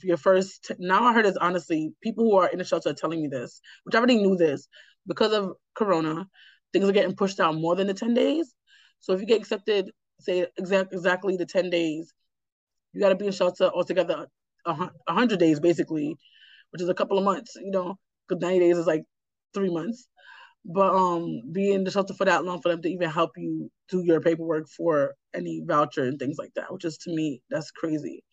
for 0.00 0.06
your 0.06 0.16
first 0.16 0.72
now 0.78 1.04
I 1.04 1.12
heard 1.14 1.26
is 1.26 1.36
honestly 1.36 1.92
people 2.02 2.24
who 2.24 2.36
are 2.36 2.48
in 2.48 2.58
the 2.58 2.64
shelter 2.64 2.90
are 2.90 2.94
telling 2.94 3.22
me 3.22 3.28
this, 3.28 3.60
which 3.84 3.94
I 3.94 3.98
already 3.98 4.16
knew 4.16 4.36
this 4.36 4.68
because 5.06 5.32
of 5.32 5.52
corona, 5.74 6.28
things 6.72 6.88
are 6.88 6.92
getting 6.92 7.16
pushed 7.16 7.40
out 7.40 7.54
more 7.56 7.76
than 7.76 7.86
the 7.86 7.94
10 7.94 8.14
days. 8.14 8.54
So 9.00 9.12
if 9.14 9.20
you 9.20 9.26
get 9.26 9.40
accepted, 9.40 9.90
say 10.20 10.46
exact 10.58 10.92
exactly 10.92 11.36
the 11.36 11.46
10 11.46 11.70
days, 11.70 12.12
you 12.92 13.00
got 13.00 13.10
to 13.10 13.16
be 13.16 13.26
in 13.26 13.32
shelter 13.32 13.70
altogether 13.74 14.26
a 14.66 14.74
100 14.74 15.38
days 15.38 15.60
basically, 15.60 16.16
which 16.70 16.82
is 16.82 16.88
a 16.88 16.94
couple 16.94 17.18
of 17.18 17.24
months, 17.24 17.56
you 17.56 17.70
know, 17.70 17.96
because 18.28 18.40
90 18.42 18.60
days 18.60 18.78
is 18.78 18.86
like 18.86 19.04
three 19.54 19.70
months. 19.70 20.08
But 20.64 20.94
um 20.94 21.42
being 21.52 21.84
the 21.84 21.90
shelter 21.90 22.14
for 22.14 22.24
that 22.26 22.44
long 22.44 22.60
for 22.60 22.68
them 22.70 22.82
to 22.82 22.88
even 22.90 23.10
help 23.10 23.32
you 23.36 23.70
do 23.88 24.02
your 24.04 24.20
paperwork 24.20 24.68
for 24.76 25.14
any 25.34 25.62
voucher 25.66 26.04
and 26.04 26.18
things 26.18 26.36
like 26.38 26.52
that 26.56 26.72
which 26.72 26.84
is 26.84 26.98
to 26.98 27.14
me 27.14 27.42
that's 27.50 27.70
crazy. 27.70 28.24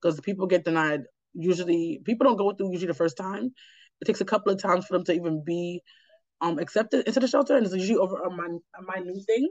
Because 0.00 0.20
people 0.20 0.46
get 0.46 0.64
denied 0.64 1.02
usually 1.34 2.00
people 2.04 2.26
don't 2.26 2.36
go 2.38 2.52
through 2.52 2.72
usually 2.72 2.88
the 2.88 2.94
first 2.94 3.16
time. 3.16 3.52
It 4.00 4.06
takes 4.06 4.20
a 4.20 4.24
couple 4.26 4.52
of 4.52 4.60
times 4.60 4.86
for 4.86 4.94
them 4.96 5.04
to 5.06 5.12
even 5.14 5.42
be 5.44 5.82
um 6.40 6.58
accepted 6.58 7.06
into 7.06 7.20
the 7.20 7.28
shelter 7.28 7.56
and 7.56 7.66
it's 7.66 7.74
usually 7.74 7.98
over 7.98 8.20
a, 8.22 8.30
min- 8.30 8.62
a 8.78 8.82
minute 8.82 9.24
thing. 9.26 9.48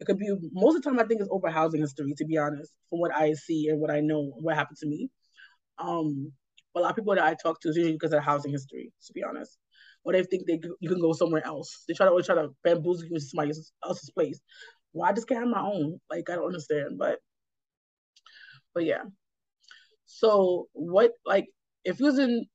It 0.00 0.06
could 0.06 0.18
be 0.18 0.34
most 0.52 0.76
of 0.76 0.82
the 0.82 0.90
time 0.90 0.98
i 1.00 1.04
think 1.04 1.20
it's 1.20 1.30
over 1.30 1.50
housing 1.50 1.80
history 1.80 2.14
to 2.18 2.24
be 2.26 2.36
honest 2.38 2.72
from 2.90 3.00
what 3.00 3.14
i 3.14 3.32
see 3.34 3.68
and 3.68 3.80
what 3.80 3.90
i 3.90 4.00
know 4.00 4.32
what 4.40 4.56
happened 4.56 4.78
to 4.78 4.86
me. 4.88 5.10
Um 5.78 6.32
a 6.74 6.80
lot 6.80 6.90
of 6.90 6.96
people 6.96 7.14
that 7.14 7.24
i 7.24 7.34
talk 7.42 7.60
to 7.60 7.68
is 7.68 7.76
usually 7.76 7.92
because 7.92 8.12
of 8.12 8.22
housing 8.22 8.52
history 8.52 8.92
to 9.04 9.12
be 9.12 9.22
honest 9.22 9.58
or 10.04 10.12
they 10.12 10.22
think 10.24 10.46
they 10.46 10.60
you 10.80 10.88
can 10.88 11.00
go 11.00 11.12
somewhere 11.12 11.46
else. 11.46 11.84
They 11.86 11.94
try 11.94 12.06
to 12.06 12.10
always 12.10 12.26
try 12.26 12.34
to 12.34 12.48
bamboozle 12.64 13.06
you 13.06 13.14
into 13.14 13.26
somebody 13.26 13.52
else's 13.84 14.10
place. 14.10 14.40
Why 14.92 15.06
well, 15.06 15.14
just 15.14 15.28
can't 15.28 15.40
have 15.40 15.48
my 15.48 15.60
own? 15.60 16.00
Like 16.10 16.28
I 16.28 16.34
don't 16.34 16.46
understand, 16.46 16.98
but 16.98 17.18
but 18.74 18.84
yeah. 18.84 19.02
So 20.06 20.68
what 20.72 21.12
like 21.24 21.46
if 21.84 22.00
you 22.00 22.06
was 22.06 22.18
in 22.18 22.46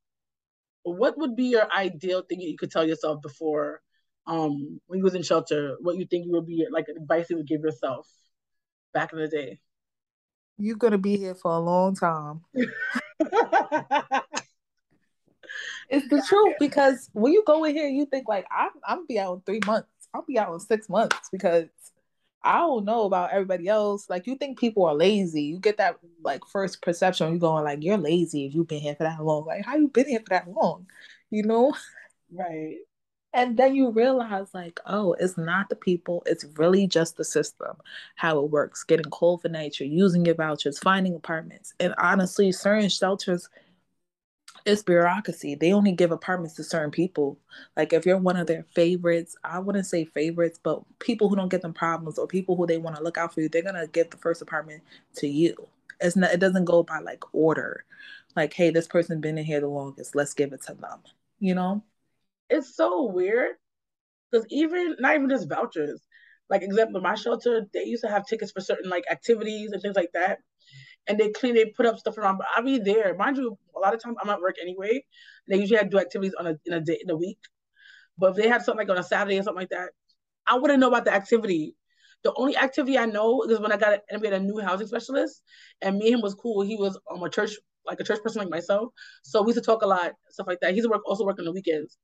what 0.84 1.17
would 1.17 1.36
be 1.36 1.45
your 1.45 1.71
ideal 1.73 2.23
thing 2.27 2.39
that 2.39 2.45
you 2.45 2.58
could 2.58 2.71
tell 2.71 2.88
yourself 2.88 3.21
before 3.21 3.82
um 4.25 4.80
when 4.88 4.99
you 4.99 5.03
was 5.03 5.15
in 5.15 5.23
shelter, 5.23 5.77
what 5.82 5.97
you 5.97 6.06
think 6.06 6.25
you 6.25 6.32
would 6.34 6.45
be 6.45 6.65
like 6.71 6.86
advice 6.89 7.30
you 7.30 7.38
would 7.38 7.47
give 7.47 7.62
yourself 7.62 8.08
back 8.93 9.13
in 9.13 9.19
the 9.19 9.27
day? 9.27 9.60
You're 10.58 10.75
gonna 10.75 10.97
be 10.97 11.17
here 11.17 11.36
for 11.36 11.51
a 11.51 11.60
long 11.60 11.95
time. 11.95 12.41
It's 15.89 16.08
the 16.10 16.21
truth 16.27 16.56
because 16.60 17.10
when 17.13 17.34
you 17.34 17.43
go 17.45 17.63
in 17.63 17.75
here, 17.75 17.88
you 17.88 18.06
think 18.06 18.27
like 18.27 18.45
I'm 18.51 18.71
I'm 18.86 19.06
be 19.06 19.19
out 19.19 19.36
in 19.36 19.41
three 19.41 19.60
months. 19.65 19.88
I'll 20.13 20.25
be 20.25 20.38
out 20.38 20.53
in 20.53 20.60
six 20.60 20.89
months 20.89 21.30
because 21.32 21.67
I 22.43 22.60
don't 22.60 22.86
know 22.86 23.03
about 23.03 23.32
everybody 23.32 23.67
else. 23.67 24.10
Like 24.10 24.27
you 24.27 24.36
think 24.36 24.60
people 24.60 24.86
are 24.86 24.95
lazy. 24.95 25.43
You 25.43 25.60
get 25.60 25.77
that 25.77 25.97
like 26.23 26.41
first 26.45 26.82
perception. 26.82 27.32
You 27.34 27.39
going 27.39 27.63
like 27.63 27.84
you're 27.84 27.97
lazy 27.97 28.45
if 28.45 28.56
you've 28.56 28.67
been 28.67 28.82
here 28.82 28.95
for 28.95 29.03
that 29.03 29.23
long. 29.23 29.45
Like 29.45 29.65
how 29.65 29.75
you 29.75 29.88
been 29.88 30.08
here 30.08 30.19
for 30.19 30.30
that 30.30 30.47
long? 30.49 30.88
You 31.30 31.43
know? 31.43 31.73
Right. 32.32 32.77
And 33.38 33.56
then 33.56 33.76
you 33.76 33.91
realize 33.91 34.47
like, 34.56 34.80
oh, 34.88 35.13
it's 35.19 35.38
not 35.38 35.69
the 35.69 35.76
people. 35.76 36.23
It's 36.26 36.43
really 36.58 36.88
just 36.88 37.17
the 37.17 37.23
system, 37.23 37.78
how 38.15 38.39
it 38.39 38.50
works. 38.50 38.84
Getting 38.84 39.12
cold 39.12 39.43
for 39.43 39.50
NYCHA 39.50 39.91
using 39.91 40.26
your 40.26 40.34
vouchers, 40.34 40.80
finding 40.80 41.13
apartments. 41.13 41.76
And 41.80 41.93
honestly, 42.00 42.52
certain 42.52 42.89
shelters 42.89 43.47
it's 44.65 44.82
bureaucracy. 44.84 45.56
They 45.56 45.71
only 45.71 45.91
give 45.91 46.12
apartments 46.12 46.56
to 46.56 46.63
certain 46.63 46.91
people. 46.91 47.39
Like 47.78 47.93
if 47.93 48.08
you're 48.08 48.17
one 48.17 48.38
of 48.38 48.47
their 48.47 48.63
favorites, 48.63 49.36
I 49.43 49.60
wouldn't 49.60 49.86
say 49.86 50.04
favorites, 50.04 50.60
but 50.62 50.82
people 51.00 51.30
who 51.30 51.36
don't 51.36 51.50
get 51.50 51.62
them 51.62 51.73
problems 51.73 52.17
or 52.17 52.28
people 52.28 52.56
who 52.56 52.65
they 52.65 52.80
want 52.80 52.97
to 52.97 53.04
look 53.04 53.19
out 53.19 53.34
for 53.34 53.41
you, 53.41 53.50
they're 53.50 53.62
gonna 53.62 53.88
give 53.88 54.10
the 54.10 54.17
first 54.17 54.41
apartment 54.41 54.84
to 55.17 55.28
you. 55.28 55.56
It's 56.02 56.15
not. 56.15 56.32
It 56.34 56.39
doesn't 56.39 56.65
go 56.65 56.84
by 56.84 57.00
like 57.00 57.23
order. 57.34 57.86
Like, 58.36 58.54
hey, 58.54 58.71
this 58.71 58.88
person 58.88 59.21
been 59.21 59.38
in 59.38 59.45
here 59.45 59.62
the 59.62 59.67
longest. 59.67 60.15
Let's 60.15 60.34
give 60.34 60.54
it 60.54 60.63
to 60.63 60.73
them. 60.73 61.00
You 61.39 61.56
know. 61.56 61.84
It's 62.49 62.75
so 62.75 63.05
weird 63.12 63.55
because 64.31 64.45
even 64.49 64.95
not 64.99 65.15
even 65.15 65.29
just 65.29 65.49
vouchers. 65.49 66.01
Like 66.49 66.63
example, 66.63 67.01
my 67.01 67.15
shelter, 67.15 67.65
they 67.73 67.86
used 67.86 68.03
to 68.03 68.10
have 68.10 68.25
tickets 68.25 68.51
for 68.51 68.62
certain 68.62 68.89
like 68.89 69.05
activities 69.12 69.71
and 69.73 69.81
things 69.81 69.95
like 69.95 70.12
that 70.13 70.39
and 71.07 71.17
they 71.19 71.29
clean, 71.31 71.55
they 71.55 71.65
put 71.65 71.86
up 71.86 71.97
stuff 71.99 72.17
around. 72.17 72.38
But 72.38 72.47
I'll 72.55 72.63
be 72.63 72.79
there, 72.79 73.15
mind 73.15 73.38
you. 73.38 73.57
A 73.75 73.79
lot 73.79 73.93
of 73.93 74.01
times 74.03 74.17
I'm 74.21 74.29
at 74.29 74.41
work 74.41 74.55
anyway. 74.62 75.03
they 75.47 75.57
usually 75.57 75.77
have 75.77 75.88
to 75.88 75.91
do 75.91 75.99
activities 75.99 76.33
on 76.39 76.47
a 76.47 76.55
in 76.65 76.73
a 76.73 76.81
day 76.81 76.99
in 77.03 77.10
a 77.10 77.15
week. 77.17 77.39
But 78.17 78.31
if 78.31 78.38
they 78.38 78.47
had 78.49 78.63
something 78.63 78.88
like 78.88 78.91
on 78.95 79.03
a 79.03 79.03
Saturday 79.03 79.39
or 79.39 79.43
something 79.43 79.62
like 79.62 79.69
that, 79.69 79.89
I 80.47 80.57
wouldn't 80.57 80.79
know 80.79 80.88
about 80.89 81.05
the 81.05 81.13
activity. 81.13 81.75
The 82.23 82.33
only 82.36 82.57
activity 82.57 82.97
I 82.97 83.05
know 83.05 83.43
is 83.43 83.60
when 83.60 83.71
I 83.71 83.77
got 83.77 83.99
and 84.10 84.23
a, 84.25 84.36
a 84.36 84.39
new 84.39 84.60
housing 84.60 84.88
specialist, 84.88 85.41
and 85.81 85.97
me 85.97 86.07
and 86.07 86.15
him 86.15 86.21
was 86.21 86.36
cool. 86.36 86.62
He 86.63 86.75
was 86.75 86.99
um 87.12 87.23
a 87.23 87.29
church 87.29 87.51
like 87.86 87.99
a 88.01 88.03
church 88.03 88.21
person 88.23 88.41
like 88.41 88.51
myself, 88.51 88.91
so 89.23 89.41
we 89.43 89.49
used 89.53 89.63
to 89.63 89.65
talk 89.65 89.81
a 89.83 89.88
lot, 89.88 90.13
stuff 90.29 90.47
like 90.47 90.60
that. 90.62 90.73
He's 90.73 90.88
work 90.88 91.01
also 91.07 91.25
working 91.25 91.43
on 91.43 91.47
the 91.47 91.53
weekends. 91.53 91.97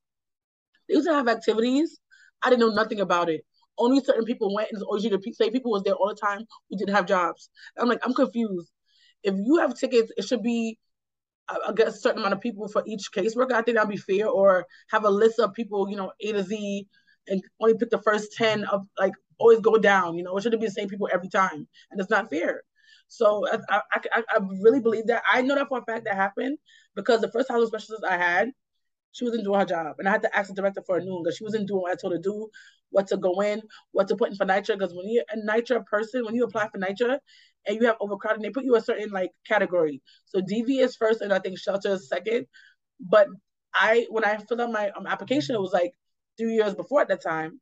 They 0.87 0.95
used 0.95 1.07
to 1.07 1.13
have 1.13 1.27
activities. 1.27 1.99
I 2.43 2.49
didn't 2.49 2.61
know 2.61 2.75
nothing 2.75 2.99
about 3.01 3.29
it. 3.29 3.41
Only 3.77 4.03
certain 4.03 4.25
people 4.25 4.53
went, 4.53 4.69
and 4.71 4.81
always 4.83 5.03
the 5.03 5.33
say 5.33 5.49
people 5.49 5.71
was 5.71 5.83
there 5.83 5.95
all 5.95 6.09
the 6.09 6.15
time 6.15 6.45
who 6.69 6.77
didn't 6.77 6.93
have 6.95 7.07
jobs. 7.07 7.49
I'm 7.77 7.87
like, 7.89 7.99
I'm 8.05 8.13
confused 8.13 8.69
if 9.23 9.35
you 9.37 9.57
have 9.57 9.77
tickets, 9.77 10.11
it 10.17 10.25
should 10.25 10.43
be 10.43 10.77
uh, 11.49 11.57
I 11.69 11.73
guess 11.73 11.95
a 11.95 11.99
certain 11.99 12.19
amount 12.19 12.33
of 12.33 12.41
people 12.41 12.67
for 12.67 12.83
each 12.85 13.11
caseworker. 13.15 13.53
I 13.53 13.61
think 13.61 13.77
that'd 13.77 13.89
be 13.89 13.97
fair, 13.97 14.27
or 14.27 14.65
have 14.91 15.05
a 15.05 15.09
list 15.09 15.39
of 15.39 15.53
people, 15.53 15.89
you 15.89 15.95
know, 15.95 16.11
A 16.21 16.31
to 16.33 16.43
Z, 16.43 16.87
and 17.27 17.41
only 17.61 17.77
pick 17.77 17.89
the 17.89 18.01
first 18.01 18.33
ten 18.33 18.65
of 18.65 18.85
like 18.99 19.13
always 19.39 19.59
go 19.61 19.77
down. 19.77 20.17
You 20.17 20.23
know, 20.23 20.37
it 20.37 20.41
shouldn't 20.43 20.61
be 20.61 20.67
the 20.67 20.73
same 20.73 20.89
people 20.89 21.09
every 21.11 21.29
time, 21.29 21.67
and 21.91 21.99
it's 21.99 22.09
not 22.09 22.29
fair. 22.29 22.63
So 23.07 23.45
I, 23.69 23.81
I, 23.91 24.23
I 24.29 24.39
really 24.61 24.79
believe 24.79 25.07
that. 25.07 25.23
I 25.31 25.41
know 25.41 25.55
that 25.55 25.67
for 25.67 25.79
a 25.79 25.85
fact 25.85 26.05
that 26.05 26.15
happened 26.15 26.57
because 26.95 27.21
the 27.21 27.31
first 27.31 27.49
housing 27.49 27.67
specialist 27.67 28.03
I 28.09 28.17
had, 28.17 28.51
she 29.13 29.23
wasn't 29.23 29.45
doing 29.45 29.59
her 29.59 29.65
job, 29.65 29.95
and 29.99 30.07
I 30.07 30.11
had 30.11 30.23
to 30.23 30.37
ask 30.37 30.49
the 30.49 30.55
director 30.55 30.81
for 30.85 30.97
a 30.97 31.03
new 31.03 31.13
one 31.13 31.23
because 31.23 31.37
she 31.37 31.43
wasn't 31.43 31.67
doing 31.67 31.81
what 31.81 31.91
I 31.91 31.95
told 31.95 32.13
her 32.13 32.19
to 32.19 32.23
do, 32.23 32.49
what 32.89 33.07
to 33.07 33.17
go 33.17 33.41
in, 33.41 33.61
what 33.91 34.07
to 34.09 34.15
put 34.15 34.31
in 34.31 34.35
for 34.35 34.45
NYCHA. 34.45 34.77
Because 34.77 34.93
when 34.93 35.07
you're 35.07 35.23
a 35.31 35.37
NYCHA 35.37 35.85
person, 35.85 36.25
when 36.25 36.35
you 36.35 36.43
apply 36.43 36.67
for 36.67 36.79
NYCHA, 36.79 37.19
and 37.65 37.79
you 37.79 37.85
have 37.87 37.97
overcrowding, 38.01 38.41
they 38.41 38.49
put 38.49 38.65
you 38.65 38.75
a 38.75 38.81
certain 38.81 39.11
like 39.11 39.31
category. 39.47 40.01
So 40.25 40.41
DV 40.41 40.81
is 40.81 40.95
first, 40.95 41.21
and 41.21 41.31
I 41.31 41.39
think 41.39 41.59
shelter 41.59 41.93
is 41.93 42.09
second. 42.09 42.47
But 42.99 43.27
I, 43.73 44.05
when 44.09 44.25
I 44.25 44.37
filled 44.37 44.61
out 44.61 44.71
my 44.71 44.89
um, 44.91 45.07
application, 45.07 45.55
it 45.55 45.61
was 45.61 45.73
like 45.73 45.93
three 46.37 46.55
years 46.55 46.73
before 46.75 47.01
at 47.01 47.07
that 47.09 47.23
time. 47.23 47.59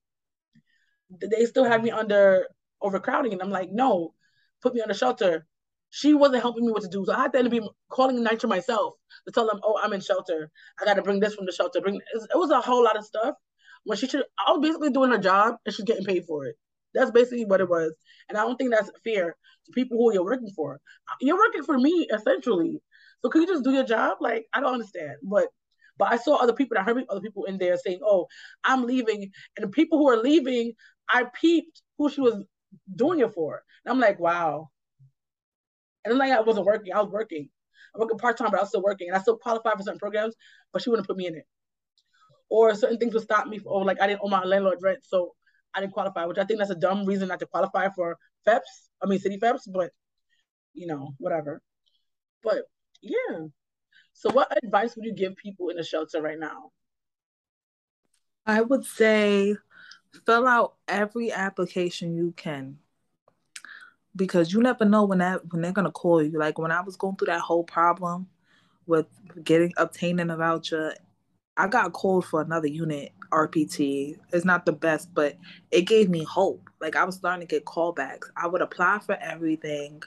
They 1.09 1.45
still 1.45 1.65
had 1.65 1.83
me 1.83 1.91
under 1.91 2.47
overcrowding, 2.81 3.33
and 3.33 3.41
I'm 3.41 3.51
like, 3.51 3.69
no, 3.71 4.13
put 4.61 4.73
me 4.73 4.81
under 4.81 4.93
shelter, 4.93 5.45
she 5.91 6.13
wasn't 6.13 6.41
helping 6.41 6.65
me 6.65 6.71
what 6.71 6.83
to 6.83 6.89
do. 6.89 7.05
So 7.05 7.13
I 7.13 7.21
had 7.21 7.33
to 7.33 7.39
end 7.39 7.53
up 7.53 7.63
calling 7.89 8.17
NYCHA 8.17 8.49
myself 8.49 8.95
to 9.27 9.31
tell 9.31 9.45
them, 9.45 9.59
oh, 9.63 9.79
I'm 9.81 9.93
in 9.93 10.01
shelter. 10.01 10.49
I 10.81 10.85
got 10.85 10.95
to 10.95 11.01
bring 11.01 11.19
this 11.19 11.35
from 11.35 11.45
the 11.45 11.51
shelter. 11.51 11.81
Bring 11.81 11.95
it 11.95 12.35
was 12.35 12.49
a 12.49 12.61
whole 12.61 12.83
lot 12.83 12.97
of 12.97 13.05
stuff. 13.05 13.35
When 13.83 13.97
she 13.97 14.07
should, 14.07 14.23
I 14.39 14.51
was 14.51 14.61
basically 14.61 14.91
doing 14.91 15.11
her 15.11 15.17
job 15.17 15.55
and 15.65 15.73
she's 15.75 15.85
getting 15.85 16.05
paid 16.05 16.25
for 16.25 16.45
it. 16.45 16.55
That's 16.93 17.11
basically 17.11 17.45
what 17.45 17.61
it 17.61 17.69
was. 17.69 17.93
And 18.29 18.37
I 18.37 18.41
don't 18.41 18.57
think 18.57 18.71
that's 18.71 18.91
fair 19.03 19.35
to 19.65 19.71
people 19.73 19.97
who 19.97 20.13
you're 20.13 20.25
working 20.25 20.51
for. 20.55 20.79
You're 21.19 21.37
working 21.37 21.63
for 21.63 21.77
me 21.77 22.07
essentially. 22.13 22.81
So 23.21 23.29
can 23.29 23.41
you 23.41 23.47
just 23.47 23.63
do 23.63 23.71
your 23.71 23.85
job? 23.85 24.17
Like 24.21 24.45
I 24.53 24.59
don't 24.59 24.73
understand. 24.73 25.17
But 25.23 25.47
but 25.97 26.11
I 26.11 26.17
saw 26.17 26.37
other 26.37 26.53
people, 26.53 26.77
I 26.77 26.83
heard 26.83 27.03
other 27.09 27.21
people 27.21 27.45
in 27.45 27.59
there 27.59 27.77
saying, 27.77 27.99
"Oh, 28.03 28.25
I'm 28.63 28.85
leaving," 28.85 29.31
and 29.55 29.63
the 29.63 29.67
people 29.67 29.99
who 29.99 30.09
are 30.09 30.17
leaving, 30.17 30.73
I 31.07 31.25
peeped 31.39 31.81
who 31.97 32.09
she 32.09 32.21
was 32.21 32.43
doing 32.95 33.19
it 33.19 33.33
for. 33.33 33.61
And 33.85 33.91
I'm 33.91 33.99
like, 33.99 34.19
wow. 34.19 34.70
And 36.05 36.17
like 36.17 36.31
I 36.31 36.41
wasn't 36.41 36.65
working. 36.65 36.93
I 36.93 37.01
was 37.01 37.11
working. 37.11 37.49
I'm 37.93 38.01
working 38.01 38.17
part 38.17 38.37
time, 38.37 38.51
but 38.51 38.59
I 38.59 38.63
was 38.63 38.69
still 38.69 38.81
working, 38.81 39.07
and 39.09 39.17
I 39.17 39.21
still 39.21 39.37
qualified 39.37 39.73
for 39.77 39.83
certain 39.83 39.99
programs, 39.99 40.35
but 40.71 40.81
she 40.81 40.89
wouldn't 40.89 41.07
put 41.07 41.17
me 41.17 41.27
in 41.27 41.35
it. 41.35 41.45
Or 42.49 42.73
certain 42.75 42.97
things 42.97 43.13
would 43.13 43.23
stop 43.23 43.47
me. 43.47 43.59
Or 43.65 43.85
like 43.85 44.01
I 44.01 44.07
didn't 44.07 44.21
owe 44.23 44.29
my 44.29 44.43
landlord 44.43 44.79
rent, 44.81 44.99
so 45.03 45.35
I 45.73 45.81
didn't 45.81 45.93
qualify, 45.93 46.25
which 46.25 46.37
I 46.37 46.43
think 46.43 46.59
that's 46.59 46.71
a 46.71 46.75
dumb 46.75 47.05
reason 47.05 47.27
not 47.27 47.39
to 47.39 47.45
qualify 47.45 47.89
for 47.95 48.17
FEPS. 48.47 48.89
I 49.01 49.07
mean, 49.07 49.19
city 49.19 49.37
FEPS, 49.37 49.71
but 49.71 49.91
you 50.73 50.87
know, 50.87 51.13
whatever. 51.17 51.61
But 52.43 52.63
yeah. 53.01 53.47
So, 54.13 54.29
what 54.29 54.55
advice 54.63 54.95
would 54.95 55.05
you 55.05 55.13
give 55.13 55.35
people 55.35 55.69
in 55.69 55.77
the 55.77 55.83
shelter 55.83 56.21
right 56.21 56.39
now? 56.39 56.71
I 58.45 58.61
would 58.61 58.85
say 58.85 59.55
fill 60.25 60.47
out 60.47 60.75
every 60.87 61.31
application 61.31 62.15
you 62.15 62.33
can 62.35 62.79
because 64.15 64.51
you 64.51 64.61
never 64.61 64.85
know 64.85 65.05
when 65.05 65.19
that 65.19 65.41
when 65.51 65.61
they're 65.61 65.71
gonna 65.71 65.91
call 65.91 66.21
you. 66.21 66.37
Like 66.37 66.57
when 66.57 66.71
I 66.71 66.81
was 66.81 66.95
going 66.95 67.15
through 67.15 67.27
that 67.27 67.41
whole 67.41 67.63
problem 67.63 68.27
with 68.87 69.07
getting 69.43 69.73
obtaining 69.77 70.29
a 70.29 70.37
voucher, 70.37 70.93
I 71.57 71.67
got 71.67 71.93
called 71.93 72.25
for 72.25 72.41
another 72.41 72.67
unit 72.67 73.11
RPT. 73.31 74.17
It's 74.33 74.45
not 74.45 74.65
the 74.65 74.73
best, 74.73 75.13
but 75.13 75.37
it 75.71 75.83
gave 75.83 76.09
me 76.09 76.23
hope. 76.23 76.69
Like 76.79 76.95
I 76.95 77.03
was 77.03 77.15
starting 77.15 77.47
to 77.47 77.51
get 77.51 77.65
callbacks. 77.65 78.29
I 78.35 78.47
would 78.47 78.61
apply 78.61 78.99
for 78.99 79.17
everything. 79.21 80.01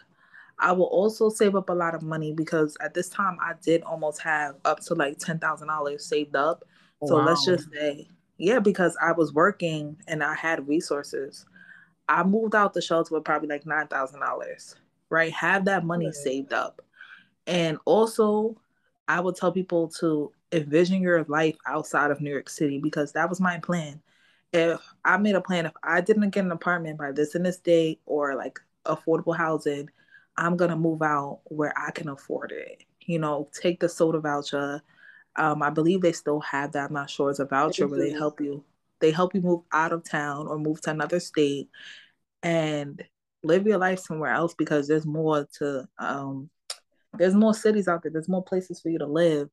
I 0.58 0.72
will 0.72 0.86
also 0.86 1.30
save 1.30 1.56
up 1.56 1.68
a 1.68 1.74
lot 1.74 1.94
of 1.94 2.02
money 2.02 2.32
because 2.32 2.76
at 2.80 2.94
this 2.94 3.08
time 3.08 3.38
I 3.40 3.54
did 3.62 3.82
almost 3.82 4.20
have 4.22 4.56
up 4.64 4.80
to 4.80 4.94
like 4.94 5.18
ten 5.18 5.38
thousand 5.38 5.68
dollars 5.68 6.06
saved 6.06 6.36
up. 6.36 6.64
Oh, 7.02 7.08
so 7.08 7.16
wow. 7.16 7.26
let's 7.26 7.44
just 7.44 7.72
say, 7.72 8.08
yeah, 8.38 8.60
because 8.60 8.96
I 9.02 9.12
was 9.12 9.32
working 9.32 9.96
and 10.06 10.22
I 10.22 10.34
had 10.34 10.68
resources. 10.68 11.46
I 12.08 12.22
moved 12.22 12.54
out 12.54 12.74
the 12.74 12.82
shelter 12.82 13.14
with 13.14 13.24
probably 13.24 13.48
like 13.48 13.66
nine 13.66 13.88
thousand 13.88 14.20
dollars. 14.20 14.76
Right, 15.10 15.32
have 15.32 15.66
that 15.66 15.84
money 15.84 16.06
right. 16.06 16.14
saved 16.14 16.52
up, 16.52 16.82
and 17.46 17.78
also 17.84 18.56
I 19.08 19.20
would 19.20 19.36
tell 19.36 19.52
people 19.52 19.88
to 20.00 20.32
envision 20.52 21.02
your 21.02 21.24
life 21.24 21.56
outside 21.66 22.10
of 22.10 22.20
New 22.20 22.30
York 22.30 22.48
City 22.48 22.78
because 22.78 23.12
that 23.12 23.28
was 23.28 23.40
my 23.40 23.58
plan. 23.58 24.00
If 24.52 24.80
I 25.04 25.16
made 25.16 25.34
a 25.34 25.40
plan, 25.40 25.66
if 25.66 25.72
I 25.82 26.00
didn't 26.00 26.30
get 26.30 26.44
an 26.44 26.52
apartment 26.52 26.98
by 26.98 27.12
this 27.12 27.34
and 27.34 27.44
this 27.44 27.58
date 27.58 28.00
or 28.06 28.34
like 28.34 28.60
affordable 28.86 29.36
housing, 29.36 29.90
I'm 30.36 30.56
gonna 30.56 30.76
move 30.76 31.02
out 31.02 31.40
where 31.44 31.76
I 31.76 31.90
can 31.90 32.08
afford 32.08 32.52
it. 32.52 32.84
You 33.00 33.18
know, 33.18 33.48
take 33.52 33.80
the 33.80 33.88
SOTA 33.88 34.20
voucher. 34.20 34.82
Um, 35.36 35.62
I 35.62 35.70
believe 35.70 36.00
they 36.00 36.12
still 36.12 36.40
have 36.40 36.72
that. 36.72 36.86
I'm 36.86 36.92
not 36.94 37.10
sure 37.10 37.30
it's 37.30 37.40
a 37.40 37.44
voucher 37.44 37.88
where 37.88 37.98
they 37.98 38.10
help 38.10 38.40
you. 38.40 38.64
They 39.00 39.11
help 39.11 39.35
you 39.35 39.40
move 39.40 39.62
out 39.72 39.92
of 39.92 40.04
town 40.04 40.46
or 40.46 40.59
move 40.59 40.80
to 40.83 40.90
another 40.90 41.20
state 41.20 41.68
and 42.42 43.02
live 43.42 43.66
your 43.66 43.78
life 43.78 43.98
somewhere 44.00 44.33
else 44.33 44.54
because 44.54 44.88
there's 44.88 45.07
more 45.07 45.46
to 45.59 45.87
um, 45.98 46.50
there's 47.18 47.35
more 47.35 47.54
cities 47.54 47.88
out 47.88 48.02
there. 48.02 48.12
There's 48.12 48.28
more 48.28 48.44
places 48.44 48.80
for 48.80 48.88
you 48.88 48.98
to 48.98 49.07
live, 49.07 49.48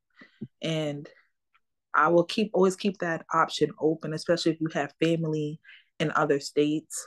and 0.62 1.08
I 1.94 2.08
will 2.08 2.24
keep 2.24 2.52
always 2.54 2.76
keep 2.76 3.00
that 3.00 3.26
option 3.34 3.72
open, 3.80 4.14
especially 4.14 4.54
if 4.54 4.62
you 4.62 4.68
have 4.74 4.94
family 5.02 5.60
in 6.00 6.12
other 6.16 6.40
states. 6.40 7.06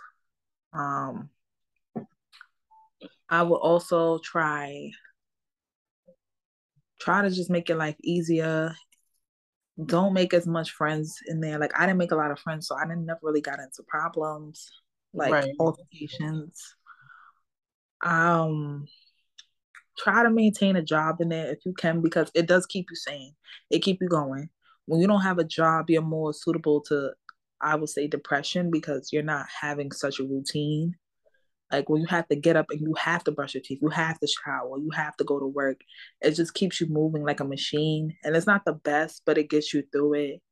Um, 0.73 1.31
I 3.29 3.43
will 3.43 3.57
also 3.57 4.19
try 4.19 4.91
try 7.01 7.23
to 7.23 7.31
just 7.31 7.51
make 7.51 7.69
your 7.69 7.79
life 7.79 7.97
easier. 8.03 8.75
Don't 9.85 10.13
make 10.13 10.33
as 10.35 10.47
much 10.47 10.71
friends 10.71 11.19
in 11.27 11.41
there. 11.41 11.59
Like 11.59 11.73
I 11.79 11.87
didn't 11.87 11.99
make 11.99 12.13
a 12.13 12.17
lot 12.17 12.31
of 12.31 12.39
friends, 12.39 12.69
so 12.69 12.77
I 12.77 12.85
didn't 12.85 13.07
never 13.07 13.21
really 13.23 13.41
got 13.41 13.59
into 13.59 13.83
problems, 13.89 14.71
like 15.13 15.33
right. 15.33 15.51
altercations. 15.59 16.61
Um 18.03 18.87
try 19.97 20.25
to 20.25 20.31
maintain 20.31 20.77
a 20.77 20.83
job 20.83 21.21
in 21.21 21.29
there 21.29 21.53
if 21.53 21.65
you 21.65 21.73
can 21.73 22.01
because 22.01 22.31
it 22.35 22.47
does 22.47 22.67
keep 22.67 22.87
you 22.91 22.97
sane. 22.97 23.35
It 23.71 23.81
keep 23.81 23.99
you 24.01 24.09
going. 24.09 24.49
When 24.87 25.01
you 25.01 25.07
don't 25.07 25.23
have 25.23 25.39
a 25.39 25.45
job, 25.45 25.89
you're 25.89 26.03
more 26.03 26.33
suitable 26.33 26.81
to 26.83 27.13
I 27.61 27.75
would 27.77 27.89
say 27.89 28.07
depression 28.07 28.71
because 28.71 29.11
you're 29.13 29.23
not 29.23 29.47
having 29.61 29.91
such 29.91 30.21
a 30.21 30.25
routine 30.25 30.97
like 31.73 31.89
when 31.89 32.03
you 32.03 32.07
have 32.09 32.29
to 32.29 32.37
get 32.37 32.57
up 32.57 32.67
and 32.71 32.81
you 32.81 32.95
have 32.95 33.25
to 33.25 33.33
brush 33.33 33.55
your 33.55 33.63
teeth, 33.63 33.81
you 33.83 33.89
have 33.89 34.19
to 34.21 34.27
shower, 34.27 34.79
you 34.79 34.91
have 34.95 35.17
to 35.17 35.25
go 35.25 35.39
to 35.39 35.47
work. 35.47 35.81
It 36.21 36.33
just 36.33 36.55
keeps 36.55 36.81
you 36.81 36.87
moving 36.89 37.25
like 37.25 37.41
a 37.41 37.45
machine. 37.45 38.17
And 38.23 38.37
it's 38.37 38.47
not 38.47 38.65
the 38.65 38.75
best, 38.75 39.23
but 39.27 39.39
it 39.39 39.51
gets 39.51 39.73
you 39.75 39.83
through 39.93 40.15
it. 40.15 40.43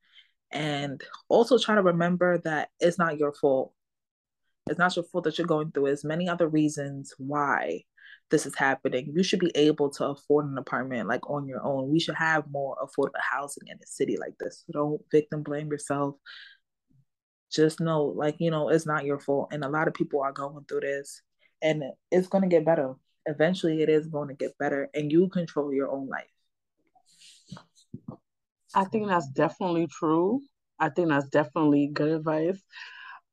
And 0.51 1.01
also 1.29 1.59
try 1.59 1.75
to 1.75 1.83
remember 1.83 2.39
that 2.39 2.69
it's 2.81 2.99
not 2.99 3.19
your 3.19 3.33
fault. 3.33 3.73
It's 4.69 4.79
not 4.79 4.95
your 4.97 5.05
fault 5.05 5.25
that 5.25 5.39
you're 5.39 5.47
going 5.47 5.71
through. 5.71 5.85
There's 5.85 6.05
many 6.05 6.29
other 6.29 6.49
reasons 6.49 7.15
why 7.19 7.83
this 8.31 8.47
is 8.47 8.57
happening. 8.57 9.13
You 9.15 9.23
should 9.23 9.41
be 9.41 9.53
able 9.55 9.91
to 9.91 10.07
afford 10.07 10.47
an 10.47 10.59
apartment 10.59 11.09
like 11.09 11.29
on 11.29 11.47
your 11.47 11.63
own. 11.63 11.91
We 11.91 12.01
should 12.01 12.15
have 12.17 12.45
more 12.51 12.77
affordable 12.83 13.21
housing 13.21 13.69
in 13.69 13.77
a 13.77 13.87
city 13.87 14.17
like 14.19 14.35
this. 14.41 14.65
Don't 14.73 15.01
victim 15.11 15.43
blame 15.43 15.71
yourself 15.71 16.17
just 17.53 17.81
know 17.81 18.05
like 18.05 18.37
you 18.39 18.51
know 18.51 18.69
it's 18.71 18.87
not 18.87 19.05
your 19.05 19.19
fault 19.19 19.49
and 19.53 19.63
a 19.65 19.69
lot 19.69 19.89
of 19.89 19.95
people 19.95 20.21
are 20.23 20.33
going 20.33 20.65
through 20.65 20.81
this 20.81 21.23
and 21.63 21.85
it's 22.11 22.29
going 22.29 22.43
to 22.43 22.49
get 22.49 22.65
better. 22.65 22.95
Eventually 23.27 23.83
it 23.83 23.89
is 23.89 24.09
going 24.09 24.29
to 24.29 24.35
get 24.35 24.59
better 24.59 24.91
and 24.95 25.13
you 25.13 25.29
control 25.29 25.73
your 25.73 25.91
own 25.91 26.09
life. 26.09 26.27
I 28.75 28.85
think 28.85 29.09
that's 29.09 29.29
definitely 29.29 29.87
true. 29.87 30.41
I 30.81 30.89
think 30.89 31.09
that's 31.09 31.29
definitely 31.29 31.89
good 31.93 32.09
advice. 32.09 32.61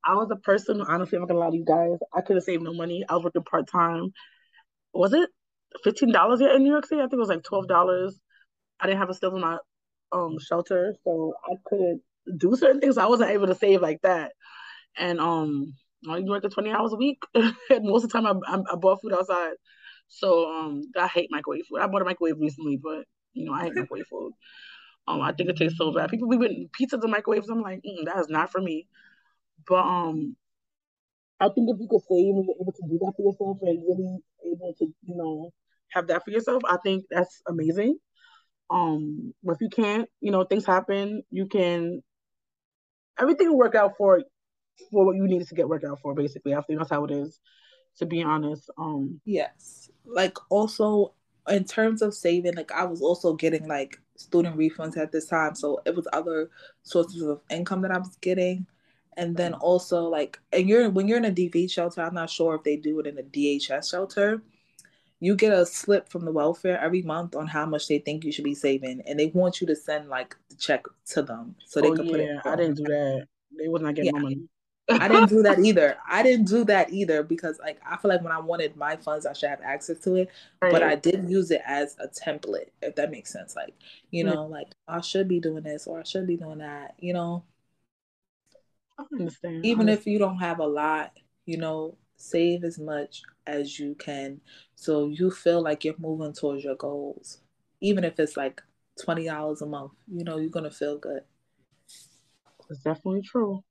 I 0.05 0.13
was 0.13 0.29
a 0.31 0.35
person 0.37 0.81
honestly 0.81 1.17
i'm 1.17 1.23
not 1.23 1.27
gonna 1.27 1.39
lie 1.39 1.49
to 1.49 1.57
you 1.57 1.65
guys 1.65 1.97
i 2.13 2.21
could 2.21 2.37
have 2.37 2.43
saved 2.43 2.63
no 2.63 2.73
money. 2.73 3.03
I 3.09 3.15
was 3.15 3.23
working 3.23 3.43
part-time. 3.43 4.13
Was 4.93 5.13
it 5.13 5.29
$15 5.85 6.39
yet 6.39 6.55
in 6.55 6.63
new 6.63 6.71
york 6.71 6.85
city? 6.85 7.01
I 7.01 7.03
think 7.05 7.13
it 7.13 7.19
was 7.19 7.29
like 7.29 7.43
$12 7.43 8.13
i 8.79 8.87
didn't 8.87 8.99
have 8.99 9.09
a 9.09 9.13
still 9.13 9.35
in 9.35 9.41
my 9.41 9.57
um 10.11 10.37
shelter 10.39 10.95
so 11.03 11.33
i 11.45 11.55
couldn't 11.65 12.01
do 12.37 12.55
certain 12.55 12.81
things. 12.81 12.97
I 12.97 13.07
wasn't 13.07 13.31
able 13.31 13.47
to 13.47 13.55
save 13.55 13.81
like 13.81 14.01
that. 14.03 14.33
And 14.97 15.19
um, 15.19 15.73
I 16.09 16.19
work 16.21 16.43
the 16.43 16.49
20 16.49 16.71
hours 16.71 16.93
a 16.93 16.97
week. 16.97 17.21
most 17.35 18.03
of 18.03 18.09
the 18.09 18.21
time 18.21 18.25
I, 18.25 18.33
I, 18.47 18.59
I 18.71 18.75
bought 18.75 19.01
food 19.01 19.13
outside. 19.13 19.53
So 20.07 20.49
um, 20.49 20.81
I 20.97 21.07
hate 21.07 21.29
microwave 21.31 21.65
food. 21.69 21.79
I 21.79 21.87
bought 21.87 22.01
a 22.01 22.05
microwave 22.05 22.39
recently, 22.39 22.77
but 22.77 23.05
you 23.33 23.45
know, 23.45 23.53
I 23.53 23.63
hate 23.63 23.75
microwave 23.77 24.07
food. 24.07 24.33
Um, 25.07 25.21
I 25.21 25.31
think 25.31 25.49
it 25.49 25.57
tastes 25.57 25.77
so 25.77 25.91
bad. 25.91 26.09
People 26.09 26.29
be 26.29 26.37
putting 26.37 26.69
pizzas 26.79 27.03
in 27.03 27.11
microwaves. 27.11 27.49
I'm 27.49 27.61
like, 27.61 27.79
mm, 27.79 28.05
that 28.05 28.17
is 28.17 28.29
not 28.29 28.51
for 28.51 28.61
me. 28.61 28.87
But 29.67 29.83
um, 29.83 30.35
I 31.39 31.49
think 31.49 31.69
if 31.69 31.79
you 31.79 31.87
could 31.89 32.01
save 32.01 32.35
and 32.35 32.45
you're 32.45 32.55
able 32.61 32.73
to 32.73 32.87
do 32.87 32.99
that 32.99 33.13
for 33.15 33.23
yourself 33.23 33.57
and 33.61 33.83
really 33.87 34.17
able 34.45 34.73
to, 34.77 34.85
you 35.03 35.15
know, 35.15 35.51
have 35.89 36.07
that 36.07 36.23
for 36.23 36.31
yourself, 36.31 36.63
I 36.67 36.77
think 36.83 37.05
that's 37.09 37.41
amazing. 37.47 37.97
Um, 38.69 39.33
but 39.43 39.53
if 39.53 39.61
you 39.61 39.69
can't, 39.69 40.07
you 40.21 40.31
know, 40.31 40.43
things 40.43 40.65
happen. 40.65 41.23
You 41.31 41.47
can 41.47 42.03
everything 43.19 43.49
will 43.49 43.57
work 43.57 43.75
out 43.75 43.93
for 43.97 44.21
for 44.91 45.05
what 45.05 45.15
you 45.15 45.27
needed 45.27 45.47
to 45.47 45.55
get 45.55 45.67
worked 45.67 45.85
out 45.85 45.99
for. 46.01 46.13
Basically, 46.13 46.53
I 46.53 46.61
think 46.61 46.79
that's 46.79 46.91
how 46.91 47.05
it 47.05 47.11
is. 47.11 47.39
To 47.97 48.05
be 48.05 48.23
honest, 48.23 48.69
um, 48.77 49.19
yes. 49.25 49.89
Like 50.05 50.37
also 50.49 51.13
in 51.49 51.65
terms 51.65 52.01
of 52.01 52.13
saving, 52.13 52.55
like 52.55 52.71
I 52.71 52.85
was 52.85 53.01
also 53.01 53.33
getting 53.33 53.67
like 53.67 53.99
student 54.15 54.57
refunds 54.57 54.97
at 54.97 55.11
this 55.11 55.25
time, 55.25 55.55
so 55.55 55.81
it 55.85 55.95
was 55.95 56.07
other 56.13 56.49
sources 56.83 57.21
of 57.21 57.41
income 57.49 57.81
that 57.81 57.91
I 57.91 57.97
was 57.97 58.15
getting. 58.21 58.67
And 59.17 59.35
then 59.35 59.53
also 59.53 60.03
like, 60.03 60.39
and 60.53 60.69
you're 60.69 60.89
when 60.89 61.07
you're 61.07 61.17
in 61.17 61.25
a 61.25 61.31
DV 61.31 61.69
shelter, 61.69 62.01
I'm 62.01 62.13
not 62.13 62.29
sure 62.29 62.55
if 62.55 62.63
they 62.63 62.77
do 62.77 62.99
it 62.99 63.07
in 63.07 63.17
a 63.17 63.23
DHS 63.23 63.89
shelter 63.89 64.41
you 65.19 65.35
get 65.35 65.51
a 65.51 65.65
slip 65.65 66.09
from 66.09 66.25
the 66.25 66.31
welfare 66.31 66.79
every 66.79 67.01
month 67.01 67.35
on 67.35 67.47
how 67.47 67.65
much 67.65 67.87
they 67.87 67.99
think 67.99 68.23
you 68.23 68.31
should 68.31 68.45
be 68.45 68.55
saving, 68.55 69.01
and 69.05 69.19
they 69.19 69.27
want 69.27 69.59
you 69.59 69.67
to 69.67 69.75
send 69.75 70.09
like 70.09 70.35
the 70.49 70.55
check 70.55 70.85
to 71.07 71.21
them 71.21 71.55
so 71.65 71.81
they 71.81 71.89
oh, 71.89 71.95
can 71.95 72.05
yeah. 72.05 72.11
put 72.11 72.19
it. 72.21 72.39
I 72.45 72.55
didn't 72.55 72.75
do 72.75 72.83
that. 72.83 73.27
They 73.57 73.67
was 73.67 73.81
not 73.81 73.95
getting 73.95 74.15
yeah. 74.15 74.21
money. 74.21 74.41
I 74.89 75.07
didn't 75.07 75.29
do 75.29 75.43
that 75.43 75.59
either. 75.63 75.97
I 76.09 76.23
didn't 76.23 76.47
do 76.47 76.63
that 76.65 76.91
either 76.91 77.21
because 77.21 77.59
like 77.59 77.79
I 77.87 77.97
feel 77.97 78.09
like 78.09 78.23
when 78.23 78.31
I 78.31 78.39
wanted 78.39 78.75
my 78.75 78.95
funds, 78.95 79.25
I 79.25 79.33
should 79.33 79.49
have 79.49 79.61
access 79.61 79.99
to 79.99 80.15
it. 80.15 80.29
Right. 80.61 80.71
But 80.71 80.83
I 80.83 80.95
didn't 80.95 81.29
use 81.29 81.51
it 81.51 81.61
as 81.65 81.95
a 81.99 82.07
template, 82.07 82.69
if 82.81 82.95
that 82.95 83.11
makes 83.11 83.31
sense. 83.31 83.55
Like, 83.55 83.75
you 84.11 84.23
know, 84.23 84.43
mm-hmm. 84.43 84.53
like 84.53 84.67
I 84.87 85.01
should 85.01 85.27
be 85.27 85.39
doing 85.39 85.63
this 85.63 85.85
or 85.85 85.99
I 85.99 86.03
should 86.03 86.27
be 86.27 86.37
doing 86.37 86.59
that, 86.59 86.95
you 86.99 87.13
know. 87.13 87.43
I 88.97 89.03
understand. 89.11 89.65
Even 89.65 89.89
I 89.89 89.93
understand. 89.93 89.99
if 89.99 90.07
you 90.07 90.19
don't 90.19 90.39
have 90.39 90.59
a 90.59 90.65
lot, 90.65 91.11
you 91.45 91.57
know, 91.57 91.97
save 92.17 92.63
as 92.63 92.79
much 92.79 93.21
as 93.49 93.79
you 93.79 93.95
can 93.95 94.39
so 94.75 95.07
you 95.07 95.31
feel 95.31 95.61
like 95.61 95.83
you're 95.83 95.95
moving 95.97 96.33
towards 96.33 96.63
your 96.63 96.75
goals. 96.75 97.41
Even 97.81 98.03
if 98.03 98.19
it's 98.19 98.37
like 98.37 98.61
$20 99.01 99.61
a 99.61 99.65
month, 99.65 99.91
you 100.07 100.23
know, 100.23 100.37
you're 100.37 100.49
going 100.49 100.69
to 100.69 100.71
feel 100.71 100.97
good. 100.97 101.21
It's 102.69 102.81
definitely 102.83 103.21
true. 103.21 103.63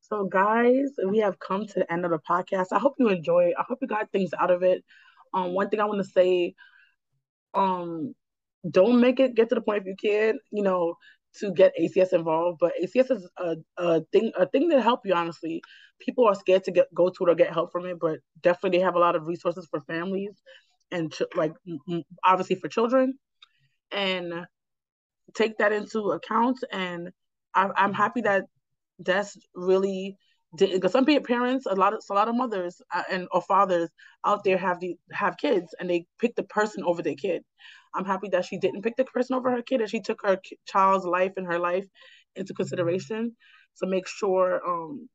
So, 0.00 0.24
guys, 0.24 0.90
we 1.08 1.18
have 1.18 1.38
come 1.38 1.66
to 1.66 1.74
the 1.80 1.92
end 1.92 2.04
of 2.04 2.10
the 2.10 2.18
podcast. 2.18 2.66
I 2.72 2.78
hope 2.78 2.94
you 2.98 3.08
enjoy 3.08 3.46
it. 3.46 3.54
I 3.58 3.64
hope 3.66 3.78
you 3.80 3.88
got 3.88 4.12
things 4.12 4.30
out 4.38 4.50
of 4.50 4.62
it. 4.62 4.84
Um, 5.32 5.52
one 5.52 5.68
thing 5.68 5.80
I 5.80 5.86
want 5.86 6.04
to 6.04 6.10
say, 6.10 6.54
um, 7.54 8.14
don't 8.70 9.00
make 9.00 9.18
it 9.18 9.34
get 9.34 9.48
to 9.48 9.54
the 9.54 9.60
point 9.60 9.82
if 9.82 9.86
you 9.86 9.96
can, 9.96 10.38
you 10.50 10.62
know, 10.62 10.96
to 11.40 11.52
get 11.52 11.72
ACS 11.80 12.12
involved. 12.12 12.58
But 12.60 12.72
ACS 12.82 13.10
is 13.10 13.28
a, 13.38 13.56
a 13.76 14.00
thing 14.12 14.32
a 14.38 14.46
thing 14.46 14.68
that 14.68 14.82
help 14.82 15.00
you 15.04 15.14
honestly. 15.14 15.62
People 16.00 16.26
are 16.26 16.34
scared 16.34 16.64
to 16.64 16.72
get 16.72 16.92
go 16.94 17.08
to 17.08 17.24
it 17.24 17.30
or 17.30 17.34
get 17.34 17.52
help 17.52 17.72
from 17.72 17.86
it, 17.86 17.98
but 18.00 18.18
definitely 18.40 18.78
they 18.78 18.84
have 18.84 18.96
a 18.96 18.98
lot 18.98 19.16
of 19.16 19.26
resources 19.26 19.66
for 19.70 19.80
families 19.80 20.42
and 20.90 21.12
ch- 21.12 21.22
like 21.34 21.52
obviously 22.24 22.56
for 22.56 22.68
children, 22.68 23.14
and 23.92 24.46
take 25.34 25.58
that 25.58 25.72
into 25.72 26.10
account. 26.12 26.58
And 26.70 27.10
I, 27.54 27.68
I'm 27.76 27.92
happy 27.92 28.22
that 28.22 28.44
that's 28.98 29.36
really 29.54 30.16
because 30.56 30.92
some 30.92 31.04
parents, 31.04 31.66
a 31.66 31.74
lot 31.74 31.94
of 31.94 32.02
a 32.10 32.14
lot 32.14 32.28
of 32.28 32.34
mothers 32.34 32.80
uh, 32.94 33.02
and 33.10 33.28
or 33.32 33.42
fathers 33.42 33.90
out 34.24 34.44
there 34.44 34.58
have 34.58 34.80
the 34.80 34.96
have 35.12 35.36
kids 35.36 35.74
and 35.78 35.88
they 35.90 36.06
pick 36.20 36.34
the 36.36 36.42
person 36.44 36.84
over 36.84 37.02
their 37.02 37.14
kid. 37.14 37.42
I'm 37.94 38.04
happy 38.04 38.28
that 38.30 38.44
she 38.44 38.58
didn't 38.58 38.82
pick 38.82 38.96
the 38.96 39.04
person 39.04 39.36
over 39.36 39.50
her 39.50 39.62
kid 39.62 39.80
and 39.80 39.90
she 39.90 40.00
took 40.00 40.20
her 40.24 40.38
child's 40.66 41.04
life 41.04 41.32
and 41.36 41.46
her 41.46 41.58
life 41.58 41.86
into 42.36 42.54
consideration 42.54 43.36
to 43.80 43.86
make 43.86 44.08
sure 44.08 44.60
um, 44.66 45.08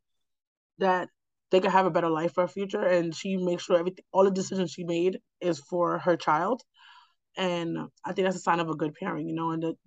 that 0.80 1.10
they 1.52 1.60
could 1.60 1.72
have 1.72 1.86
a 1.86 1.92
better 1.92 2.10
life 2.10 2.34
for 2.34 2.42
her 2.42 2.48
future. 2.48 2.82
And 2.82 3.16
she 3.16 3.38
makes 3.38 3.64
sure 3.64 3.78
everything, 3.78 4.06
all 4.12 4.24
the 4.24 4.32
decisions 4.32 4.72
she 4.72 4.84
made 4.84 5.20
is 5.42 5.60
for 5.60 6.00
her 6.00 6.16
child. 6.16 6.62
And 7.38 7.78
I 8.06 8.14
think 8.14 8.26
that's 8.26 8.38
a 8.38 8.40
sign 8.40 8.60
of 8.60 8.70
a 8.70 8.76
good 8.76 8.94
parent, 8.94 9.28
you 9.28 9.36
know, 9.36 9.52
and 9.52 9.62
to, 9.62 9.78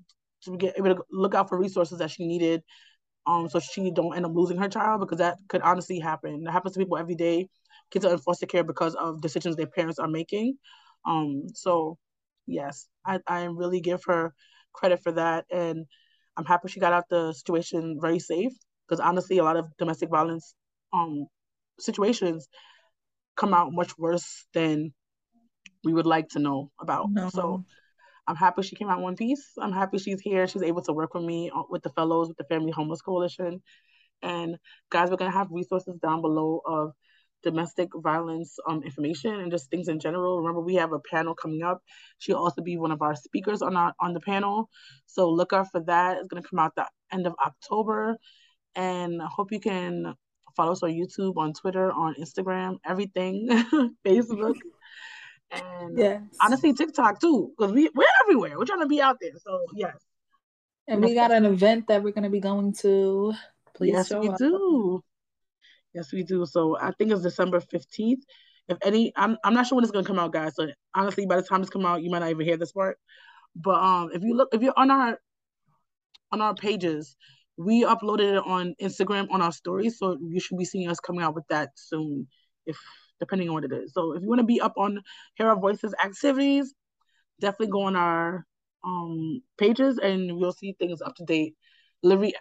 to 0.45 0.57
get 0.57 0.75
able 0.77 0.95
to 0.95 1.03
look 1.11 1.35
out 1.35 1.49
for 1.49 1.59
resources 1.59 1.99
that 1.99 2.11
she 2.11 2.27
needed, 2.27 2.63
um, 3.27 3.49
so 3.49 3.61
she 3.61 3.91
don't 3.91 4.17
end 4.17 4.27
up 4.27 4.33
losing 4.35 4.57
her 4.59 4.69
child 4.69 5.01
because 5.01 5.19
that 5.19 5.39
could 5.49 5.63
honestly 5.63 5.99
happen. 5.99 6.45
That 6.45 6.53
happens 6.53 6.75
to 6.75 6.81
people 6.81 6.99
every 6.99 7.15
day. 7.15 7.49
Kids 7.91 8.05
are 8.05 8.13
in 8.13 8.19
foster 8.19 8.47
care 8.47 8.65
because 8.65 8.95
of 8.95 9.21
decisions 9.21 9.57
their 9.57 9.67
parents 9.67 9.99
are 9.99 10.09
making. 10.09 10.57
Um, 11.05 11.45
so 11.55 11.99
yes, 12.47 12.89
I, 13.07 13.21
I 13.27 13.45
really 13.45 13.81
give 13.81 14.03
her 14.07 14.35
credit 14.73 15.03
for 15.03 15.13
that. 15.13 15.45
And 15.51 15.87
I'm 16.37 16.45
happy 16.45 16.69
she 16.69 16.81
got 16.81 16.93
out 16.93 17.05
the 17.11 17.33
situation 17.33 17.99
very 18.01 18.19
safe 18.19 18.53
because 18.89 19.01
honestly, 19.01 19.39
a 19.39 19.45
lot 19.45 19.57
of 19.57 19.69
domestic 19.79 20.11
violence 20.11 20.55
um, 20.93 21.27
situations 21.79 22.49
come 23.37 23.55
out 23.55 23.73
much 23.73 23.97
worse 23.99 24.47
than 24.53 24.93
we 25.85 25.93
would 25.93 26.07
like 26.07 26.29
to 26.31 26.39
know 26.39 26.71
about. 26.81 27.11
No. 27.11 27.29
So 27.29 27.65
I'm 28.27 28.37
happy 28.37 28.63
she 28.63 28.77
came 28.77 28.89
out 28.89 29.01
one 29.01 29.17
piece. 29.17 29.53
I'm 29.61 29.73
happy 29.73 29.99
she's 29.99 30.21
here. 30.21 30.47
She's 30.47 30.63
able 30.63 30.83
to 30.83 30.93
work 30.93 31.15
with 31.15 31.25
me 31.25 31.51
uh, 31.55 31.63
with 31.69 31.83
the 31.83 31.91
fellows 31.91 32.29
with 32.29 32.37
the 32.37 32.45
Family 32.45 32.71
Homeless 32.71 33.03
Coalition. 33.03 33.63
And 34.23 34.57
guys, 34.91 35.11
we're 35.11 35.17
gonna 35.17 35.33
have 35.33 35.49
resources 35.51 35.97
down 36.01 36.23
below 36.23 36.61
of 36.65 36.93
domestic 37.43 37.89
violence 37.97 38.57
um, 38.69 38.83
information 38.85 39.35
and 39.35 39.51
just 39.51 39.69
things 39.71 39.89
in 39.89 39.99
general. 39.99 40.39
Remember, 40.39 40.61
we 40.61 40.77
have 40.77 40.93
a 40.93 41.01
panel 41.01 41.35
coming 41.35 41.63
up. 41.63 41.83
She'll 42.19 42.37
also 42.37 42.63
be 42.63 42.77
one 42.77 42.93
of 42.93 43.03
our 43.03 43.17
speakers 43.17 43.63
on 43.63 43.77
our 43.77 43.93
on 43.99 44.15
the 44.15 44.21
panel. 44.21 44.69
So 45.07 45.29
look 45.29 45.53
out 45.53 45.71
for 45.73 45.81
that. 45.87 46.19
It's 46.19 46.29
gonna 46.29 46.43
come 46.43 46.61
out 46.61 46.75
the 46.77 46.87
end 47.13 47.27
of 47.27 47.35
October. 47.45 48.17
And 48.75 49.21
I 49.21 49.27
hope 49.27 49.53
you 49.53 49.61
can 49.61 50.15
follow 50.57 50.73
us 50.73 50.83
on 50.83 50.91
YouTube, 50.91 51.37
on 51.37 51.53
Twitter, 51.53 51.91
on 51.93 52.15
Instagram, 52.15 52.77
everything, 52.87 53.49
Facebook. 54.07 54.55
And 55.53 55.99
yes. 55.99 56.23
honestly, 56.41 56.73
TikTok 56.73 57.21
too, 57.21 57.53
because 57.57 57.73
we, 57.73 57.91
we're 57.95 58.07
everywhere. 58.23 58.59
We're 58.59 58.65
trying 58.65 58.81
to 58.81 58.87
be 58.87 59.01
out 59.01 59.19
there. 59.21 59.33
So 59.45 59.67
yes. 59.75 59.97
And 60.89 61.03
we 61.03 61.15
got 61.15 61.31
an 61.31 61.45
event 61.45 61.89
that 61.89 62.03
we're 62.03 62.13
gonna 62.13 62.31
be 62.31 62.41
going 62.41 62.73
to. 62.81 63.35
Please 63.75 63.93
yes, 63.93 64.11
we 64.11 64.29
up. 64.29 64.39
do. 64.39 65.03
Yes, 65.95 66.13
we 66.13 66.23
do. 66.23 66.47
So 66.47 66.77
I 66.79 66.93
think 66.93 67.13
it's 67.13 67.23
December 67.23 67.61
15th. 67.61 68.23
If 68.69 68.79
any, 68.83 69.13
I'm, 69.17 69.37
I'm 69.45 69.55
not 69.55 69.67
sure 69.67 69.77
when 69.77 69.85
it's 69.85 69.93
gonna 69.93 70.07
come 70.07 70.19
out, 70.19 70.33
guys. 70.33 70.55
So 70.57 70.69
honestly, 70.95 71.27
by 71.27 71.37
the 71.37 71.43
time 71.43 71.61
it's 71.61 71.71
come 71.71 71.87
out, 71.87 72.03
you 72.03 72.11
might 72.11 72.21
not 72.21 72.31
even 72.31 72.47
hear 72.47 72.57
this 72.57 72.73
part. 72.73 72.99
But 73.55 73.83
um, 73.83 74.11
if 74.13 74.23
you 74.23 74.35
look, 74.35 74.49
if 74.53 74.63
you're 74.63 74.73
on 74.77 74.91
our 74.91 75.19
on 76.31 76.41
our 76.41 76.55
pages, 76.55 77.17
we 77.57 77.85
uploaded 77.85 78.37
it 78.39 78.43
on 78.47 78.75
Instagram 78.81 79.31
on 79.31 79.43
our 79.43 79.53
stories, 79.53 79.99
so 79.99 80.17
you 80.21 80.41
should 80.41 80.59
be 80.59 80.65
seeing 80.65 80.89
us 80.89 81.01
coming 81.01 81.23
out 81.23 81.35
with 81.35 81.47
that 81.49 81.71
soon, 81.75 82.27
if 82.67 82.79
depending 83.23 83.49
on 83.49 83.55
what 83.55 83.65
it 83.65 83.73
is. 83.73 83.93
So 83.95 84.13
if 84.13 84.23
you 84.23 84.29
want 84.29 84.41
to 84.41 84.47
be 84.47 84.61
up 84.61 84.75
on 84.77 85.01
Hear 85.37 85.49
Our 85.49 85.59
Voices 85.59 85.95
activities, 86.05 86.75
definitely 87.41 87.73
go 87.73 87.83
on 87.83 87.97
our 87.97 88.45
um 88.85 89.41
pages 89.59 89.99
and 89.99 90.27
you'll 90.27 90.53
see 90.53 90.75
things 90.79 91.01
up 91.01 91.15
to 91.17 91.25
date, 91.25 91.55
literally 92.03 92.35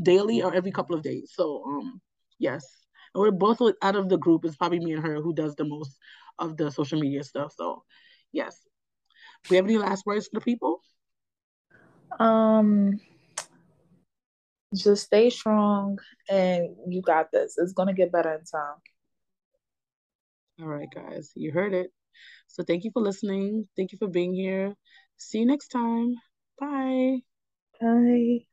daily 0.00 0.40
or 0.40 0.54
every 0.54 0.70
couple 0.70 0.94
of 0.94 1.02
days. 1.02 1.32
So 1.34 1.64
um 1.66 2.00
yes, 2.38 2.64
and 3.14 3.20
we're 3.20 3.32
both 3.32 3.60
out 3.82 3.96
of 3.96 4.08
the 4.08 4.18
group. 4.18 4.44
It's 4.44 4.56
probably 4.56 4.78
me 4.80 4.92
and 4.92 5.04
her 5.04 5.16
who 5.20 5.34
does 5.34 5.54
the 5.56 5.64
most 5.64 5.96
of 6.38 6.56
the 6.56 6.70
social 6.70 7.00
media 7.00 7.24
stuff. 7.24 7.52
So, 7.56 7.84
yes. 8.32 8.56
We 9.48 9.56
have 9.56 9.64
any 9.64 9.78
last 9.78 10.04
words 10.06 10.28
for 10.28 10.38
the 10.38 10.44
people? 10.44 10.82
Um, 12.18 13.00
just 14.74 15.06
stay 15.06 15.30
strong, 15.30 15.98
and 16.28 16.76
you 16.86 17.00
got 17.02 17.32
this. 17.32 17.56
It's 17.58 17.72
gonna 17.72 17.94
get 17.94 18.12
better 18.12 18.32
in 18.34 18.44
time. 18.44 18.76
All 20.60 20.68
right, 20.68 20.88
guys, 20.94 21.32
you 21.34 21.52
heard 21.52 21.72
it. 21.72 21.90
So, 22.48 22.62
thank 22.62 22.84
you 22.84 22.90
for 22.92 23.00
listening. 23.02 23.68
Thank 23.76 23.92
you 23.92 23.98
for 23.98 24.08
being 24.08 24.34
here. 24.34 24.74
See 25.16 25.38
you 25.38 25.46
next 25.46 25.68
time. 25.68 26.16
Bye. 26.58 27.20
Bye. 27.80 28.49